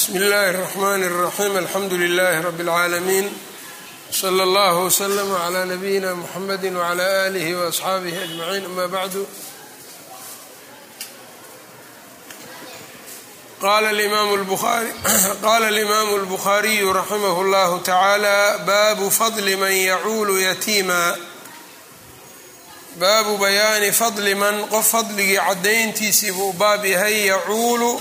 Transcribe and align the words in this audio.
bsmi 0.00 0.18
اllahi 0.18 0.50
الرحmn 0.54 1.02
الرaxيm 1.10 1.56
alxamdu 1.56 1.96
لlh 1.96 2.40
rb 2.48 2.58
العaalamiin 2.60 3.26
slى 4.10 4.42
اllah 4.48 4.74
وslm 4.86 5.30
عlى 5.44 5.60
nabiyina 5.72 6.14
mxamedi 6.14 6.68
وعlى 6.76 7.04
آlih 7.26 7.46
وأصxaabih 7.58 8.14
أجmaعin 8.26 8.64
ama 8.64 8.86
bعdu 8.88 9.26
qala 13.60 13.90
اlimam 15.68 16.08
الbkhariyu 16.20 16.92
raximah 16.92 17.36
اllah 17.44 17.70
taعalى 17.82 18.38
babu 18.66 19.10
fadli 19.10 19.56
man 19.56 19.72
yacuulu 19.72 20.38
yatiima 20.38 21.16
baabu 23.00 23.38
bayaani 23.38 23.92
fadli 23.92 24.34
man 24.34 24.68
qof 24.68 24.86
fadligii 24.92 25.40
caddayntiisii 25.46 26.32
buu 26.32 26.52
baab 26.52 26.84
yahay 26.84 27.26
yacuulu 27.26 28.00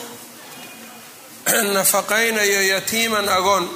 nafaqaynayo 1.73 2.61
yatiiman 2.61 3.30
agoon 3.30 3.70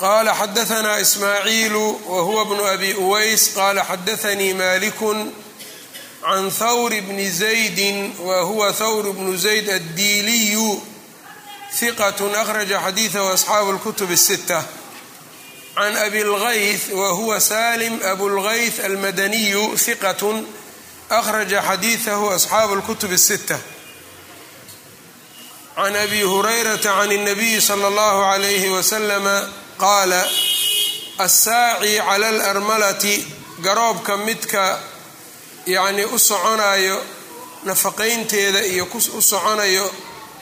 qaala 0.00 0.34
xadahanaa 0.34 0.98
ismaaciilu 0.98 2.00
wa 2.08 2.22
huwa 2.22 2.44
bnu 2.44 2.66
abi 2.66 2.94
uways 2.94 3.50
qaala 3.54 3.84
xadaanii 3.84 4.54
malikun 4.54 5.32
can 6.24 6.50
thawr 6.50 7.00
bni 7.00 7.30
zaydi 7.30 8.12
wa 8.18 8.42
huwa 8.42 8.72
thawr 8.72 9.12
bnu 9.12 9.36
zayd 9.36 9.70
addiiliyu 9.70 10.82
hiqat 11.80 12.20
akhraja 12.20 12.80
xadiidahu 12.80 13.28
asxaabu 13.28 13.72
اlkutub 13.72 14.10
الsita 14.10 14.64
can 15.74 15.96
abi 15.96 16.22
اlgayth 16.24 16.92
wa 16.92 17.08
huwa 17.08 17.40
salim 17.40 18.00
abulgayth 18.12 18.84
almadaniyu 18.84 19.76
hiqat 19.76 20.22
akhraja 21.08 21.62
xadiidahu 21.62 22.30
asxaabu 22.30 22.74
اlkutub 22.74 23.12
الsita 23.12 23.58
can 25.76 25.96
abi 25.96 26.20
hurayrata 26.22 26.92
can 27.00 27.10
الnabiyi 27.10 27.60
slى 27.60 27.86
اllahu 27.90 28.20
عalayhi 28.30 28.68
waslama 28.76 29.36
qaala 29.78 30.22
assaaci 31.18 31.96
cala 32.08 32.28
alarmalati 32.28 33.14
garoobka 33.64 34.16
midka 34.16 34.64
yacnii 35.66 36.04
u 36.04 36.18
soconayo 36.18 36.98
nafaqaynteeda 37.64 38.60
iyo 38.72 38.84
u 39.18 39.22
soconayo 39.22 39.86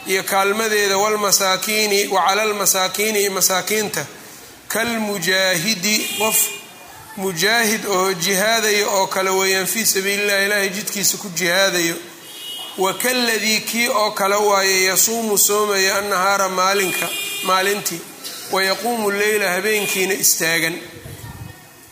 iyo 0.06 0.22
kaalmadeeda 0.22 0.96
walmasaakiini 0.98 2.06
wa 2.14 2.20
cala 2.26 2.42
almasaakiini 2.42 3.18
iyo 3.20 3.30
masaakiinta 3.38 4.06
kalmujaahidi 4.68 5.96
qof 6.18 6.38
mujaahid 7.16 7.82
oo 7.86 8.12
jihaadayo 8.12 8.86
oo 8.96 9.06
kale 9.06 9.30
weeyaan 9.30 9.66
fii 9.66 9.86
sabiili 9.86 10.26
llahi 10.26 10.44
ilaahay 10.46 10.68
jidkiisa 10.68 11.16
ku 11.18 11.28
jihaadayo 11.28 11.96
wakaladii 12.77 13.59
kii 13.61 13.87
oo 13.87 14.11
kale 14.11 14.35
waaye 14.35 14.83
yasuumu 14.83 15.37
soomaya 15.37 15.97
annahaara 15.97 16.49
maalinka 16.49 17.09
maalintii. 17.43 18.01
Wayaquumu 18.51 19.11
leyla 19.11 19.49
habeenkiina 19.51 20.13
istaagan. 20.13 20.75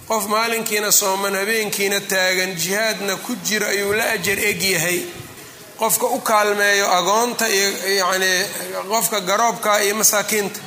Qof 0.07 0.25
maalinkiina 0.27 0.91
sooman 0.91 1.35
habeenkiina 1.35 1.99
taagan 2.01 2.55
jihaadna 2.55 3.15
ku 3.15 3.35
jiro 3.35 3.67
ayuu 3.67 3.93
la 3.93 4.05
ajar 4.11 4.39
egyahay 4.39 4.99
qofka 5.79 6.05
u 6.05 6.19
kaalmeeyo 6.19 6.91
agoonta 6.97 7.47
iyo 7.49 7.69
yacnii 7.99 8.45
qofka 8.89 9.19
garoobka 9.21 9.83
iyo 9.83 9.95
masaakiinta. 9.95 10.59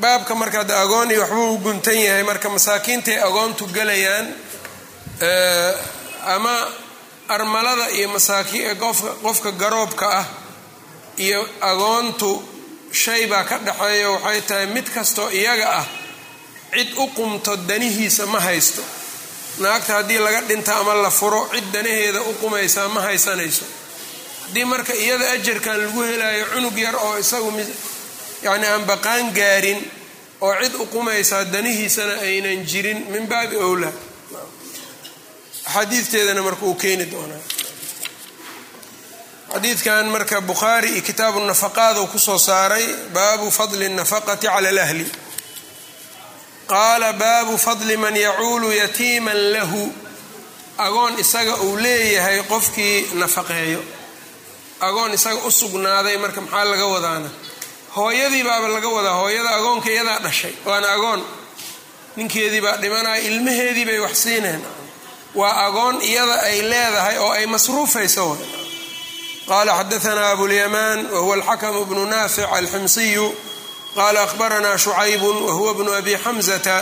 Baabka 0.00 0.34
marka 0.34 0.64
de 0.64 0.74
agoon 0.74 1.10
iyo 1.10 1.20
waxbuu 1.20 1.54
u 1.54 1.58
guntan 1.58 1.98
yahay 1.98 2.22
marka 2.22 2.48
masaakiintay 2.50 3.18
agoontu 3.22 3.66
gelayaan 3.66 4.26
ama 6.26 6.54
armalada 7.28 7.90
iyo 7.90 8.08
masaakiin 8.08 8.76
qofka 9.22 9.50
garoobka 9.52 10.06
ah 10.20 10.26
iyo 11.18 11.40
agoontu 11.60 12.30
shay 12.92 13.26
baa 13.26 13.44
ka 13.44 13.56
dhexeeya 13.66 14.08
waxay 14.10 14.40
tahay 14.48 14.66
mid 14.66 14.86
kastoo 14.94 15.30
iyaga 15.30 15.68
ah 15.80 15.86
cid 16.72 16.90
u 16.96 17.06
qumto 17.16 17.56
danihiisa 17.56 18.26
ma 18.26 18.40
haysto. 18.40 18.82
Naagta 19.58 19.92
haddii 19.94 20.18
laga 20.18 20.40
dhinta 20.48 20.76
ama 20.80 20.94
la 20.94 21.10
furo 21.10 21.48
cid 21.52 21.64
danaheeda 21.72 22.20
u 22.22 22.32
qumaysaa 22.40 22.88
ma 22.94 23.00
haysanayso. 23.06 23.64
Haddii 24.46 24.64
marka 24.64 24.94
iyada 24.94 25.30
ajarkan 25.36 25.76
lagu 25.82 26.00
helayo 26.02 26.44
cunug 26.52 26.76
yar 26.78 26.96
oo 26.96 27.18
isagu 27.18 27.50
yacni 28.42 28.66
aan 28.66 28.84
baqaan 28.90 29.32
gaarin 29.38 29.80
oo 30.40 30.54
cid 30.62 30.74
u 30.74 30.86
qumaysaa 30.86 31.44
danihiisana 31.44 32.14
aynan 32.28 32.64
jirin 32.70 33.00
min 33.12 33.26
baabi 33.32 33.56
owlaa 33.56 33.92
xadiidteedana 35.74 36.42
marka 36.46 36.64
uu 36.68 36.74
keeni 36.82 37.04
doonaa 37.12 37.42
xadiidkan 39.52 40.06
marka 40.14 40.40
bukhaari 40.48 40.88
iyo 40.92 41.02
kitaabu 41.08 41.38
nafaqaad 41.50 41.96
uu 41.98 42.06
ku 42.12 42.18
soo 42.18 42.38
saaray 42.38 42.86
baabu 43.14 43.50
fadli 43.58 43.88
nafaqati 43.88 44.46
cala 44.46 44.68
alahli. 44.68 45.06
Qaala 46.72 47.12
baabu 47.12 47.54
fadli 47.58 47.96
man 47.96 48.16
yacuulu 48.16 48.68
yatiiman 48.82 49.40
lahu. 49.54 49.82
Agoon 50.86 51.18
isaga 51.18 51.54
uu 51.66 51.76
leeyahay 51.84 52.38
qofkii 52.52 52.96
nafaqeeyo. 53.20 53.80
Agoon 54.86 55.12
isaga 55.18 55.40
u 55.46 55.50
sugnaaday 55.60 56.16
marka 56.22 56.40
maxaa 56.44 56.64
laga 56.70 56.86
wadaana? 56.94 57.30
Hooyadii 57.96 58.44
baaba 58.48 58.68
laga 58.74 58.88
wadaa 58.96 59.14
hooyada 59.20 59.50
agoonka 59.58 59.88
iyadaa 59.90 60.18
dhashay. 60.24 60.52
Waana 60.68 60.88
agoon. 60.96 61.20
Ninkeedii 62.16 62.60
baa 62.64 62.76
dhimanaya 62.82 63.20
ilmaheedii 63.28 63.84
bay 63.88 63.98
wax 64.04 64.16
siineen 64.22 64.60
waa 65.39 65.55
agoon 65.67 65.95
iyada 66.09 66.35
ay 66.49 66.57
leedahay 66.71 67.17
oo 67.23 67.31
ay 67.37 67.45
masruufayso 67.53 68.27
qala 69.49 69.71
xadaanaa 69.79 70.29
abulyamaan 70.35 70.99
wahuwa 71.13 71.35
alxakmu 71.37 71.81
bnu 71.89 72.03
naafic 72.13 72.47
alximsiyu 72.57 73.27
qala 73.97 74.19
ahbaranaa 74.27 74.77
shucaybu 74.83 75.29
wahuwa 75.47 75.71
bnu 75.77 75.91
abi 75.99 76.13
xamzata 76.23 76.77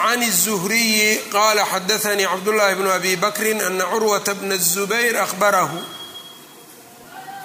can 0.00 0.20
الzuhriyi 0.30 1.10
qala 1.34 1.62
xadaanii 1.72 2.26
cabdullahi 2.32 2.74
bnu 2.78 2.90
abi 2.98 3.12
bakrin 3.24 3.58
ana 3.68 3.84
curwata 3.92 4.32
bna 4.40 4.54
الzubayr 4.60 5.16
ahbarahu 5.26 5.78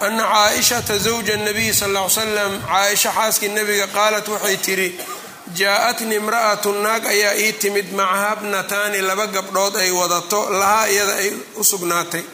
ana 0.07 0.23
caaishata 0.33 0.97
zawja 1.05 1.33
الnabiy 1.37 1.73
sal 1.79 1.91
ll 1.95 1.97
ly 2.03 2.09
slam 2.17 2.53
caaisha 2.71 3.09
xaaskii 3.17 3.49
nabiga 3.57 3.87
qaalat 3.97 4.27
waxay 4.33 4.57
tidhi 4.65 4.89
jaa-atni 5.58 6.14
imra'atu 6.16 6.72
naag 6.82 7.06
ayaa 7.06 7.34
ii 7.44 7.52
timid 7.52 7.92
macaha 7.92 8.36
bnataani 8.36 9.00
laba 9.08 9.26
gabdhood 9.26 9.76
ay 9.76 9.90
wadato 9.90 10.40
lahaa 10.50 10.86
iyada 10.88 11.14
ay 11.22 11.30
u 11.56 11.64
sugnaatay. 11.64 12.24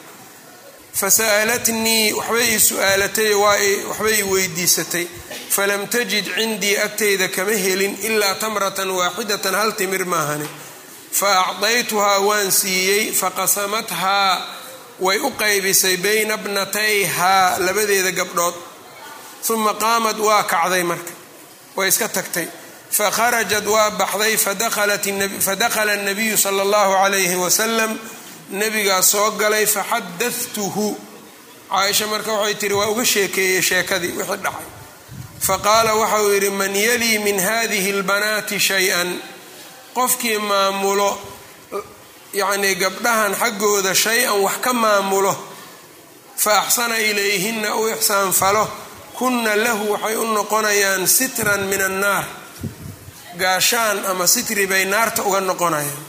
Fasa'alatnii 0.99 2.13
waxbay 2.17 2.47
ii 2.53 2.59
su'aalatay 2.69 3.31
waxbay 3.43 4.15
ii 4.19 4.23
weydiisatay. 4.33 5.05
Falam 5.55 5.87
tajid 5.93 6.25
cindii 6.35 6.77
agtayda 6.85 7.27
kama 7.35 7.51
helin 7.65 7.93
ilaa 8.07 8.35
tamratan 8.41 8.89
waaxidatan 8.99 9.55
hal 9.59 9.71
timir 9.79 10.05
maahane 10.05 10.47
fa 11.19 11.29
acdaytuhaa 11.45 12.19
waan 12.27 12.51
siiyey 12.51 13.03
faqasamathaa 13.21 14.31
way 15.05 15.17
u 15.19 15.29
qaybisay 15.41 15.97
bayna 16.05 16.37
bnatayhaa 16.37 17.59
labadeeda 17.65 18.11
gabdhood. 18.19 18.55
Uma 19.49 19.73
qaamad 19.83 20.17
waa 20.27 20.43
kacday 20.43 20.83
marka 20.83 21.11
way 21.77 21.87
iska 21.91 22.07
tagtay 22.17 22.47
fakharajat 22.90 23.66
waa 23.66 23.90
baxday 23.90 24.36
fadakhala 24.36 25.92
الnabiyu 25.98 26.36
sala 26.38 26.62
اllahu 26.62 26.92
calayhi 27.02 27.36
wasalam 27.36 27.98
nabigaa 28.50 29.02
soo 29.02 29.30
galay 29.40 29.66
faxadatuhu 29.66 30.86
caaisha 31.70 32.06
marka 32.06 32.32
waxay 32.32 32.54
tihi 32.54 32.72
waa 32.74 32.88
uga 32.92 33.04
sheekeeyey 33.04 33.62
sheekadii 33.62 34.12
wixii 34.18 34.36
dhacay 34.44 34.66
faqaala 35.46 35.94
waxa 35.94 36.22
uu 36.22 36.32
yidhi 36.34 36.50
man 36.50 36.74
yalii 36.76 37.18
min 37.18 37.40
hadihi 37.40 37.90
اlbanaati 37.96 38.60
shay-an 38.60 39.08
qofkii 39.94 40.38
maamulo 40.38 41.10
yacnii 42.40 42.74
gabdhahan 42.82 43.34
xaggooda 43.42 43.94
shay-an 43.94 44.36
wax 44.44 44.56
ka 44.64 44.72
maamulo 44.72 45.32
fa 46.36 46.52
axsana 46.62 46.98
ilayhinna 46.98 47.74
u 47.76 47.88
ixsaanfalo 47.88 48.64
kunna 49.18 49.56
lahu 49.56 49.92
waxay 49.92 50.16
u 50.16 50.24
noqonayaan 50.36 51.06
sitran 51.08 51.62
min 51.70 51.80
annaar 51.88 52.24
gaashaan 53.43 53.97
ama 54.11 54.25
sitri 54.33 54.65
bay 54.71 54.83
naarta 54.85 55.21
uga 55.29 55.39
noqonayaan. 55.49 56.03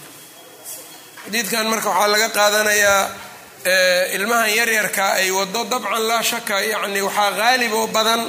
Xadiidkan 1.24 1.66
marka 1.72 1.88
waxaa 1.90 2.08
laga 2.12 2.28
qaadanayaa 2.38 3.02
ilmahan 4.16 4.50
yaryarka 4.58 5.06
ay 5.20 5.30
wado 5.38 5.60
dabcan 5.72 6.02
laa 6.10 6.22
shaka 6.30 6.56
yacni 6.72 7.00
waxaa 7.08 7.32
qaalib 7.40 7.72
oo 7.80 7.86
badan 7.96 8.22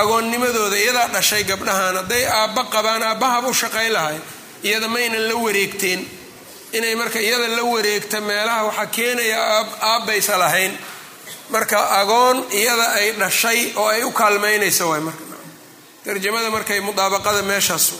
agoonnimadooda 0.00 0.76
iyadaa 0.84 1.08
dhashay 1.14 1.42
gabdhahan 1.50 1.96
hadday 2.00 2.24
aabba 2.38 2.62
qabaan 2.74 3.02
aabbahaba 3.10 3.48
u 3.48 3.54
shaqay 3.62 3.88
lahay 3.96 4.18
iyada 4.66 4.88
maynan 4.94 5.24
la 5.28 5.34
wareegteen. 5.44 6.00
Inay 6.76 6.94
marka 7.00 7.18
iyada 7.26 7.48
la 7.56 7.62
wareegta 7.72 8.18
meelaha 8.28 8.60
waxaa 8.68 8.86
keenaya 8.96 9.38
aabbaysa 9.90 10.34
lahayn. 10.42 10.72
Marka 11.52 11.78
agoon 12.00 12.38
iyada 12.60 12.86
ay 12.98 13.08
dhashay 13.20 13.60
oo 13.80 13.86
ay 13.94 14.02
u 14.04 14.10
kaalmaynayso 14.20 14.84
waay 14.90 15.00
marka 15.08 15.22
tarjamada 16.04 16.50
markay 16.50 16.80
mudaabaqada 16.80 17.42
meeshaas 17.42 17.92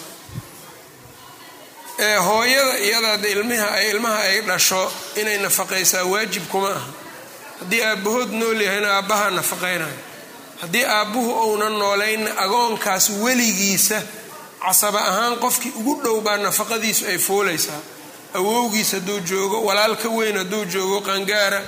ee 1.99 2.17
hooyada 2.17 2.79
iyada 2.79 3.29
ilmaha 3.29 3.69
ay 3.79 3.91
ilmaha 3.91 4.19
ay 4.29 4.41
dhasho 4.49 4.93
inay 5.21 5.39
nafaqaysaa 5.39 6.05
waajib 6.13 6.43
kuma 6.53 6.69
aha. 6.71 6.87
Haddii 7.61 7.83
aabbahood 7.83 8.31
nool 8.41 8.61
yahayna 8.67 8.89
aabbaha 8.97 9.31
nafaqaynayo. 9.31 9.99
Haddii 10.61 10.85
aabbuhu 10.85 11.31
ounan 11.45 11.73
noolaynna 11.79 12.31
agoonkaas 12.45 13.11
weligiisa 13.23 14.03
casaba 14.63 15.01
ahaan 15.11 15.37
qofkii 15.45 15.73
ugu 15.79 15.95
dhow 16.05 16.21
baa 16.21 16.37
nafaqadiisu 16.37 17.07
ay 17.07 17.19
fuulaysaa. 17.19 17.81
Awowgiis 18.35 18.93
hadduu 18.93 19.21
joogo 19.21 19.63
walaal 19.69 19.97
ka 19.97 20.09
weyn 20.09 20.37
hadduu 20.39 20.65
joogo 20.65 21.01
qangaara 21.01 21.63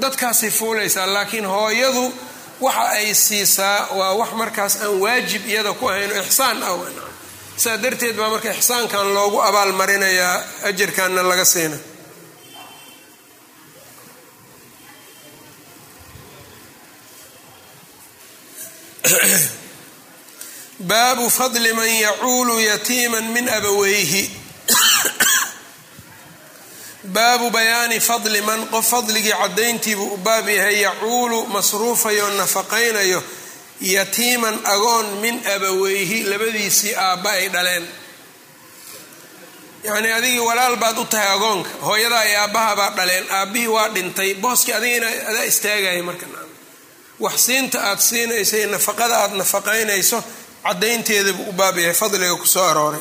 dadkaasay 0.00 0.50
fuulaysaa 0.50 1.06
laakiin 1.14 1.46
hooyadu 1.46 2.12
waxa 2.60 2.88
ay 2.88 3.14
siisaa 3.14 3.88
waa 3.94 4.12
wax 4.14 4.32
markaas 4.32 4.76
aan 4.82 5.00
waajib 5.00 5.46
iyada 5.46 5.72
ku 5.72 5.88
ahayn 5.88 6.12
oo 6.12 6.22
ixsaan 6.22 6.62
ah 6.62 6.78
saa 7.56 7.76
darteed 7.82 8.16
baa 8.16 8.30
marka 8.30 8.52
ixsaankan 8.52 9.14
loogu 9.14 9.42
abaalmarinayaa 9.42 10.44
ajarkanna 10.68 11.22
laga 11.22 11.44
siina 11.44 11.76
baabu 20.90 21.30
fadli 21.30 21.72
man 21.72 21.88
yacuulu 21.88 22.60
yatiiman 22.60 23.24
min 23.24 23.48
abaweyhi 23.48 24.30
baabu 27.04 27.50
bayaani 27.50 28.00
fadli 28.00 28.40
man 28.40 28.66
qof 28.68 28.86
fadligii 28.90 29.32
caddayntiibuu 29.42 30.12
u 30.14 30.16
baab 30.16 30.48
yahay 30.48 30.80
yacuulu 30.82 31.46
masruufayo 31.46 32.28
nafaqaynayo 32.30 33.22
yatiiman 33.80 34.56
agoon 34.74 35.06
min 35.22 35.36
abaweyhi 35.54 36.22
labadiisii 36.30 36.94
aabba 36.94 37.30
ay 37.30 37.48
dhaleen. 37.48 37.86
Yacnii 39.84 40.12
adigii 40.12 40.38
walaal 40.38 40.76
baad 40.76 40.98
u 40.98 41.04
tahay 41.04 41.28
agoonka 41.34 41.70
hooyadaa 41.86 42.24
iyo 42.24 42.40
aabbaha 42.40 42.76
baad 42.76 42.94
dhaleen 42.96 43.26
aabbihii 43.30 43.66
waa 43.76 43.88
dhintay 43.88 44.34
booskii 44.34 44.72
adigina 44.72 45.06
adaa 45.30 45.44
istaagaya 45.44 46.02
marka. 46.02 46.26
Wax 47.20 47.36
siinta 47.46 47.78
aad 47.90 47.98
siinayso 47.98 48.56
iyo 48.56 48.68
nafaqada 48.70 49.16
aad 49.22 49.32
nafaqaynayso 49.34 50.24
caddaynteeda 50.64 51.32
buu 51.32 51.48
u 51.48 51.52
baab 51.52 51.78
yahay 51.78 51.94
fadliga 51.94 52.36
ku 52.36 52.46
soo 52.46 52.64
arooray 52.70 53.00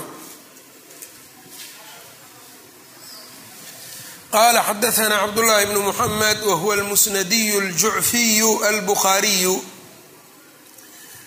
qala 4.33 4.63
xadaثna 4.63 5.17
cabdالlahi 5.21 5.67
bn 5.67 5.79
mحamed 5.79 6.39
whuwa 6.45 6.75
اlmusnadiy 6.75 7.51
اljucfiyu 7.59 8.51
albukhaariyu 8.65 9.65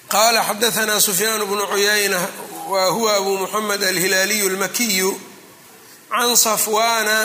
qala 0.09 0.43
xadaثna 0.47 0.99
sufyaan 1.01 1.45
bnu 1.45 1.67
cuyayna 1.67 2.19
wa 2.69 2.85
huwa 2.85 3.15
abu 3.15 3.37
muxamed 3.37 3.83
alhilaaliyu 3.83 4.49
اlmakiyu 4.49 5.21
can 6.09 6.35
safwana 6.35 7.17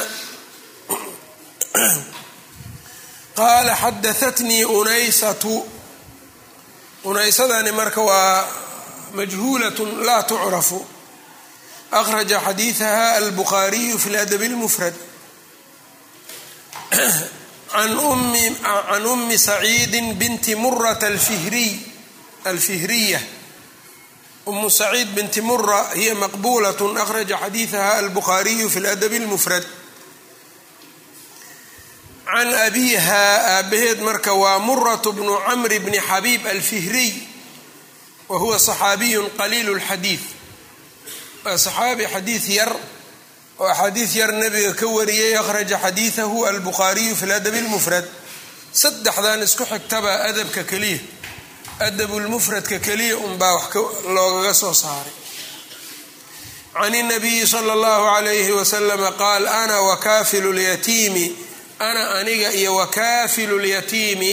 qala 3.37 3.75
xadaثatnii 3.83 4.65
unaysatu 4.65 5.67
unaysadani 7.05 7.73
marka 7.73 8.01
waa 8.01 8.47
majhuulaة 9.15 9.79
la 10.05 10.23
tucrafu 10.23 10.87
akhraja 11.91 12.41
xadiiثaha 12.41 13.13
albukhaariyu 13.17 13.99
fi 13.99 14.09
اladb 14.11 14.43
اlmfrad 14.43 14.95
can 17.75 19.07
umi 19.07 19.39
saciidi 19.39 20.15
binti 20.15 20.55
murat 20.55 21.03
alfihriya 21.03 23.21
umu 24.47 24.71
saciid 24.71 25.15
binti 25.15 25.41
mura 25.41 25.91
hiya 25.95 26.15
maqbulat 26.15 26.81
akhraja 26.81 27.39
xadiiثaha 27.39 27.99
albukhaariyu 27.99 28.71
fi 28.71 28.81
ladab 28.81 29.13
اlmufrad 29.13 29.65
can 32.25 32.55
abiha 32.55 33.59
aabaheed 33.59 34.01
marka 34.01 34.35
waa 34.35 34.59
murat 34.59 35.03
bnu 35.03 35.39
camr 35.47 35.79
bni 35.81 36.01
xabiib 36.01 36.47
alfihriy 36.47 37.15
wa 38.29 38.39
huwa 38.39 38.59
صaxaabiyu 38.59 39.31
qaliil 39.37 39.69
اlxadiid 39.77 40.21
waa 41.45 41.57
صaxaabi 41.57 42.07
xadiid 42.07 42.49
yar 42.49 42.77
oo 43.60 43.68
axaadiis 43.68 44.16
yar 44.16 44.32
nabiga 44.42 44.74
ka 44.80 44.86
wariyey 44.88 45.34
akhraja 45.42 45.78
xadiidahu 45.86 46.38
albukhaariyu 46.50 47.16
fi 47.20 47.26
ladab 47.26 47.54
lmufrad 47.66 48.06
saddexdan 48.82 49.42
isku 49.48 49.64
xigtaba 49.72 50.12
adabka 50.30 50.64
keliya. 50.64 51.00
Adabulmufradka 51.88 52.80
keliya 52.80 53.18
unbaa 53.18 53.54
wax 53.56 53.74
loogaga 54.16 54.54
soo 54.54 54.74
saaray. 54.74 55.14
Can 56.74 56.94
inabiyi 56.94 57.48
sala 57.48 57.74
allahu 57.74 58.06
calayhi 58.16 58.52
wasalama 58.52 59.12
qaal 59.22 59.48
ana 59.48 59.82
wakaafilu 59.82 60.52
lyatiimi 60.54 61.26
ana 61.80 62.10
aniga 62.20 62.52
iyo 62.54 62.76
wakaafilu 62.76 63.60
lyatiimi 63.60 64.32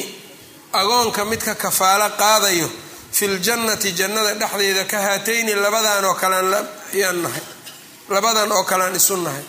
agoonka 0.73 1.25
midka 1.25 1.55
kafaalo 1.55 2.09
qaadayo 2.21 2.69
fi 3.13 3.27
ljannati 3.29 3.93
jannada 3.93 4.35
dhexdeeda 4.35 4.85
ka 4.85 4.99
haatayni 5.07 5.55
labadan 5.55 6.05
oo 6.05 6.15
kalean 6.15 6.67
ayaan 6.95 7.19
nahay 7.23 7.43
labadan 8.09 8.53
oo 8.53 8.65
kalean 8.65 8.95
isu 8.97 9.17
nahay. 9.17 9.43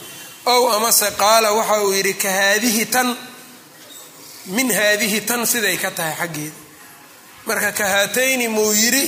Ow 0.45 0.63
amase 0.75 1.11
qaala 1.21 1.51
waxa 1.57 1.81
uu 1.83 1.93
yidhi 1.93 2.13
ka 2.13 2.29
haadihi 2.29 2.85
tan. 2.85 3.17
Min 4.55 4.71
haadihi 4.71 5.21
tan 5.27 5.45
siday 5.45 5.77
ka 5.77 5.91
tahay 5.91 6.15
xaggeeda. 6.19 6.55
Marka 7.45 7.71
ka 7.71 7.85
haatayni 7.93 8.47
muu 8.47 8.73
yidhi. 8.73 9.05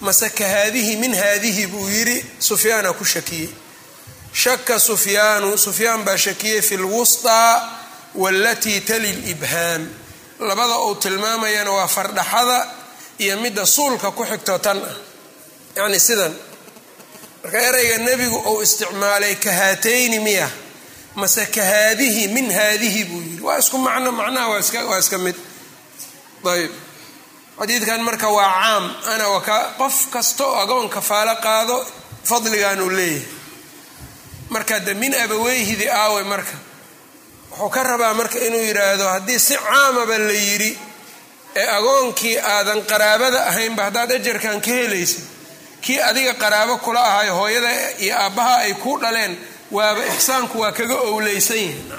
Mase 0.00 0.28
ka 0.38 0.44
haadihi 0.54 0.96
min 0.96 1.14
haadihi 1.14 1.66
buu 1.66 1.88
yidhi. 1.88 2.24
Sufyaana 2.38 2.92
ku 2.92 3.04
shakiyey. 3.04 3.50
Shaka 4.32 4.78
sufyaanu 4.78 5.58
sufyaan 5.58 6.04
baa 6.04 6.16
shakiyey 6.16 6.62
fi 6.62 6.76
lwusطaa 6.76 7.70
walatii 8.14 8.80
tali 8.80 9.12
libhaam 9.12 9.88
labada 10.40 10.78
uu 10.78 10.94
tilmaamayana 10.94 11.70
waa 11.70 11.86
fardhaxada 11.88 12.58
iyo 13.18 13.36
midda 13.40 13.66
suulka 13.66 14.10
ku 14.10 14.24
xigto 14.24 14.58
tan 14.58 14.78
ah. 14.78 14.96
Yacni 15.76 16.00
sidan 16.00 16.34
marka 17.44 17.58
erayga 17.68 17.98
nebigu 17.98 18.38
uu 18.50 18.62
isticmaalay 18.62 19.34
ka 19.36 19.52
haatayni 19.52 20.18
miya 20.20 20.48
mase 21.14 21.46
ka 21.54 21.62
haadihi 21.62 22.28
min 22.34 22.50
haadihi 22.50 23.04
buu 23.04 23.20
yidhi. 23.22 23.40
Waa 23.42 23.58
isku 23.58 23.78
macno 23.78 24.12
macnaha 24.12 24.48
waa 24.48 24.98
iska 24.98 25.18
mid. 25.18 25.36
Ayb 26.44 26.72
xadiidkan 27.58 28.00
marka 28.02 28.28
waa 28.36 28.50
caam 28.62 28.84
ana 29.12 29.24
qof 29.78 29.96
kasta 30.10 30.44
oo 30.46 30.56
agoon 30.62 30.88
kafaalo 30.88 31.34
qaado 31.44 31.76
fadligaanuu 32.28 32.90
leeyahay. 32.90 33.22
Marka 34.50 34.80
de 34.80 34.94
min 34.94 35.14
abaweyhidi 35.14 35.86
aawe 35.88 36.22
marka. 36.24 36.56
Wuxuu 37.50 37.68
ka 37.74 37.82
rabaa 37.82 38.14
marka 38.14 38.38
inuu 38.46 38.60
yidhaahdo 38.68 39.04
haddii 39.14 39.38
si 39.38 39.54
caamaba 39.56 40.18
la 40.18 40.32
yidhi 40.32 40.78
ee 41.56 41.66
agoonkii 41.78 42.38
aadan 42.38 42.80
qaraabada 42.90 43.46
ahaynba 43.50 43.82
haddaad 43.86 44.10
ajarkan 44.18 44.60
ka 44.60 44.70
helaysa 44.70 45.20
kii 45.84 45.98
adiga 46.08 46.34
qaraabo 46.42 46.74
kula 46.84 47.00
ahay 47.10 47.28
hooyada 47.38 47.70
iyo 48.04 48.14
aabbaha 48.24 48.54
ay 48.64 48.72
ku 48.82 48.92
dhaleen 49.02 49.34
waaba 49.76 50.00
ixsaanku 50.14 50.56
waa 50.62 50.72
kaga 50.78 50.94
owleysan 51.10 51.56
yihiin 51.56 51.92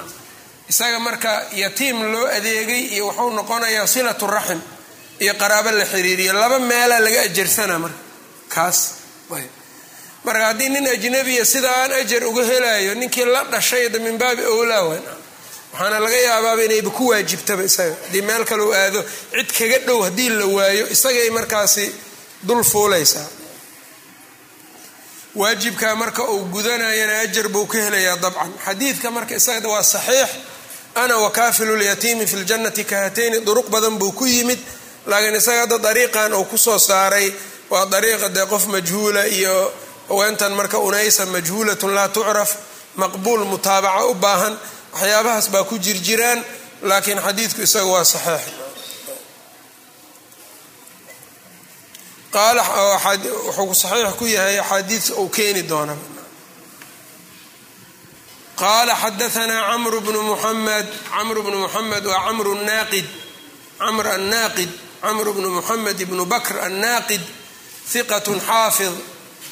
isaga 0.71 0.99
marka 1.07 1.31
yatiim 1.61 1.97
loo 2.13 2.25
adeegay 2.37 2.81
iyo 2.95 3.03
wuxuu 3.07 3.29
noqonayaa 3.39 3.87
silatu 3.93 4.25
raxim 4.35 4.61
iyo 5.23 5.33
qaraabo 5.41 5.71
la 5.79 5.85
xiriiriya 5.93 6.33
laba 6.41 6.57
meelaa 6.59 6.99
laga 7.05 7.21
ajarsana 7.27 7.75
marka. 7.83 7.99
Kaas 8.53 8.77
marka 10.25 10.43
haddii 10.49 10.69
nin 10.73 10.87
ajnabiya 10.93 11.45
sidaan 11.45 11.91
ajar 12.01 12.23
uga 12.29 12.43
helayo 12.51 12.91
ninkii 13.01 13.25
la 13.33 13.41
dhashayda 13.53 13.99
min 14.05 14.17
baabi 14.21 14.43
owlaa 14.55 14.83
waxaana 14.89 15.99
laga 16.05 16.17
yaabaaba 16.27 16.61
inayba 16.67 16.89
ku 16.97 17.03
waajibtaba 17.11 17.63
isaga. 17.69 17.95
Haddii 18.05 18.21
meel 18.27 18.43
kale 18.49 18.63
u 18.63 18.71
aado 18.73 18.99
cid 19.31 19.49
kaga 19.57 19.77
dhow 19.87 19.99
haddii 20.07 20.29
la 20.39 20.45
waayo 20.45 20.85
isagay 20.95 21.29
markaasi 21.37 21.85
dul 22.47 22.63
fuulaysaa 22.63 23.27
waajibkaa 25.35 25.95
marka 25.95 26.23
uu 26.23 26.45
gudanayana 26.53 27.19
ajar 27.19 27.47
buu 27.49 27.65
ka 27.65 27.77
helayaa 27.77 28.17
dabcan. 28.23 28.51
Xadiidka 28.65 29.11
marka 29.11 29.35
isaga 29.35 29.67
waa 29.69 29.83
saxiix. 29.83 30.29
Ana 30.95 31.17
wakaafilu 31.17 31.75
lyatiimi 31.75 32.27
fi 32.27 32.35
ljannati 32.37 32.83
kahatayni 32.83 33.39
duruq 33.45 33.67
badan 33.69 33.97
buu 33.99 34.11
ku 34.11 34.25
yimid. 34.25 34.59
Laakiin 35.07 35.35
isaga 35.35 35.59
hadda 35.61 35.77
dariiqan 35.77 36.33
uu 36.33 36.45
ku 36.45 36.57
soo 36.57 36.79
saaray 36.79 37.33
waa 37.69 37.85
dariiqa 37.85 38.29
dee 38.29 38.45
qof 38.45 38.65
majhuula 38.67 39.27
iyo 39.27 39.73
haweentan 40.09 40.53
marka 40.53 40.77
unaysa 40.79 41.25
majhuulatun 41.25 41.91
laa 41.97 42.07
tucraf 42.07 42.51
maqbuul 42.95 43.43
mutaabaca 43.51 44.05
u 44.05 44.13
baahan 44.13 44.55
waxyaabahaas 44.93 45.49
baa 45.53 45.63
ku 45.63 45.75
jirjiraan 45.85 46.39
laakiin 46.89 47.19
xadiidku 47.25 47.61
isaga 47.61 47.85
waa 47.93 48.05
saxiix 48.05 48.43
wuxuu 52.35 53.73
saxiix 53.73 54.13
ku 54.19 54.25
yahay 54.25 54.59
axaadiis 54.59 55.09
uu 55.17 55.29
keeni 55.29 55.63
doona 55.63 55.95
qaala 58.59 58.95
xadaanaa 58.95 59.61
camru 59.71 60.01
bnu 60.01 60.21
muxamed 60.21 60.87
camru 61.15 61.43
bnu 61.43 61.57
muxamed 61.59 62.05
waa 62.05 62.25
camru 62.25 62.55
naaqid 62.55 63.05
camr 63.79 64.07
annaaqid 64.07 64.69
camru 65.01 65.33
bnu 65.33 65.49
muxamed 65.57 65.99
ibnu 66.05 66.25
bakr 66.25 66.55
annaaqid 66.67 67.21
hiqat 67.93 68.25
xaafid 68.47 68.93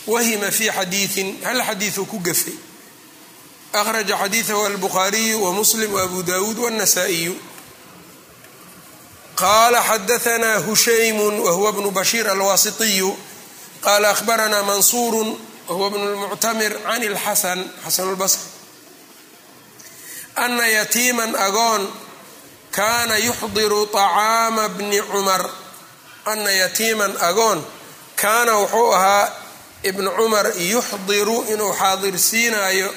wahima 0.08 0.52
fi 0.52 0.66
xadiiin 0.78 1.30
hal 1.44 1.60
xadiiuu 1.68 2.06
ku 2.06 2.20
gafay 2.20 2.54
akhraja 3.74 4.16
xadiidahu 4.18 4.66
albukhaariyu 4.66 5.44
wa 5.46 5.52
muslim 5.52 5.94
waabu 5.94 6.24
dawuud 6.24 6.58
wاnasaa'iyu 6.58 7.36
qala 9.36 9.82
xadaanaa 9.90 10.58
hushaymu 10.68 11.44
wahuwa 11.46 11.72
bnu 11.74 11.92
bashiir 11.92 12.30
alwaasitiyu 12.30 13.18
qala 13.82 14.10
ahbaranaa 14.10 14.64
mansuuru 14.64 15.40
wahuwa 15.68 15.90
bnu 15.90 16.06
lmuctamir 16.14 16.74
can 16.84 17.02
lxasan 17.14 17.60
xasan 17.86 18.12
lbasri 18.14 18.42
ana 20.36 20.68
yatiiman 20.68 21.36
agoon 21.36 21.84
kaana 22.72 23.18
yuxdiru 23.18 23.86
طacaama 23.86 24.70
bni 24.70 25.02
cumar 25.12 25.50
ana 26.26 26.52
yatiiman 26.52 27.14
agoon 27.30 27.60
kaana 28.16 28.58
wuxuu 28.58 28.94
ahaa 28.94 29.32
ibnu 29.84 30.10
cumar 30.18 30.46
yuxdiru 30.58 31.46
inuu 31.54 31.74
xaadirsiinaayo 31.74 32.90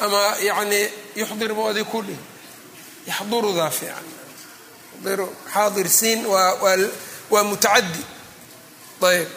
ama 0.00 0.22
yani 0.48 0.88
yuxdir 1.16 1.52
boodi 1.54 1.84
ku 1.84 2.02
dhih 2.02 2.18
yaxdurudaa 3.06 3.70
fiican 3.70 4.06
xaadirsiin 5.54 6.26
waa 6.26 7.44
mutacadi 7.44 8.02
ayb. 9.02 9.28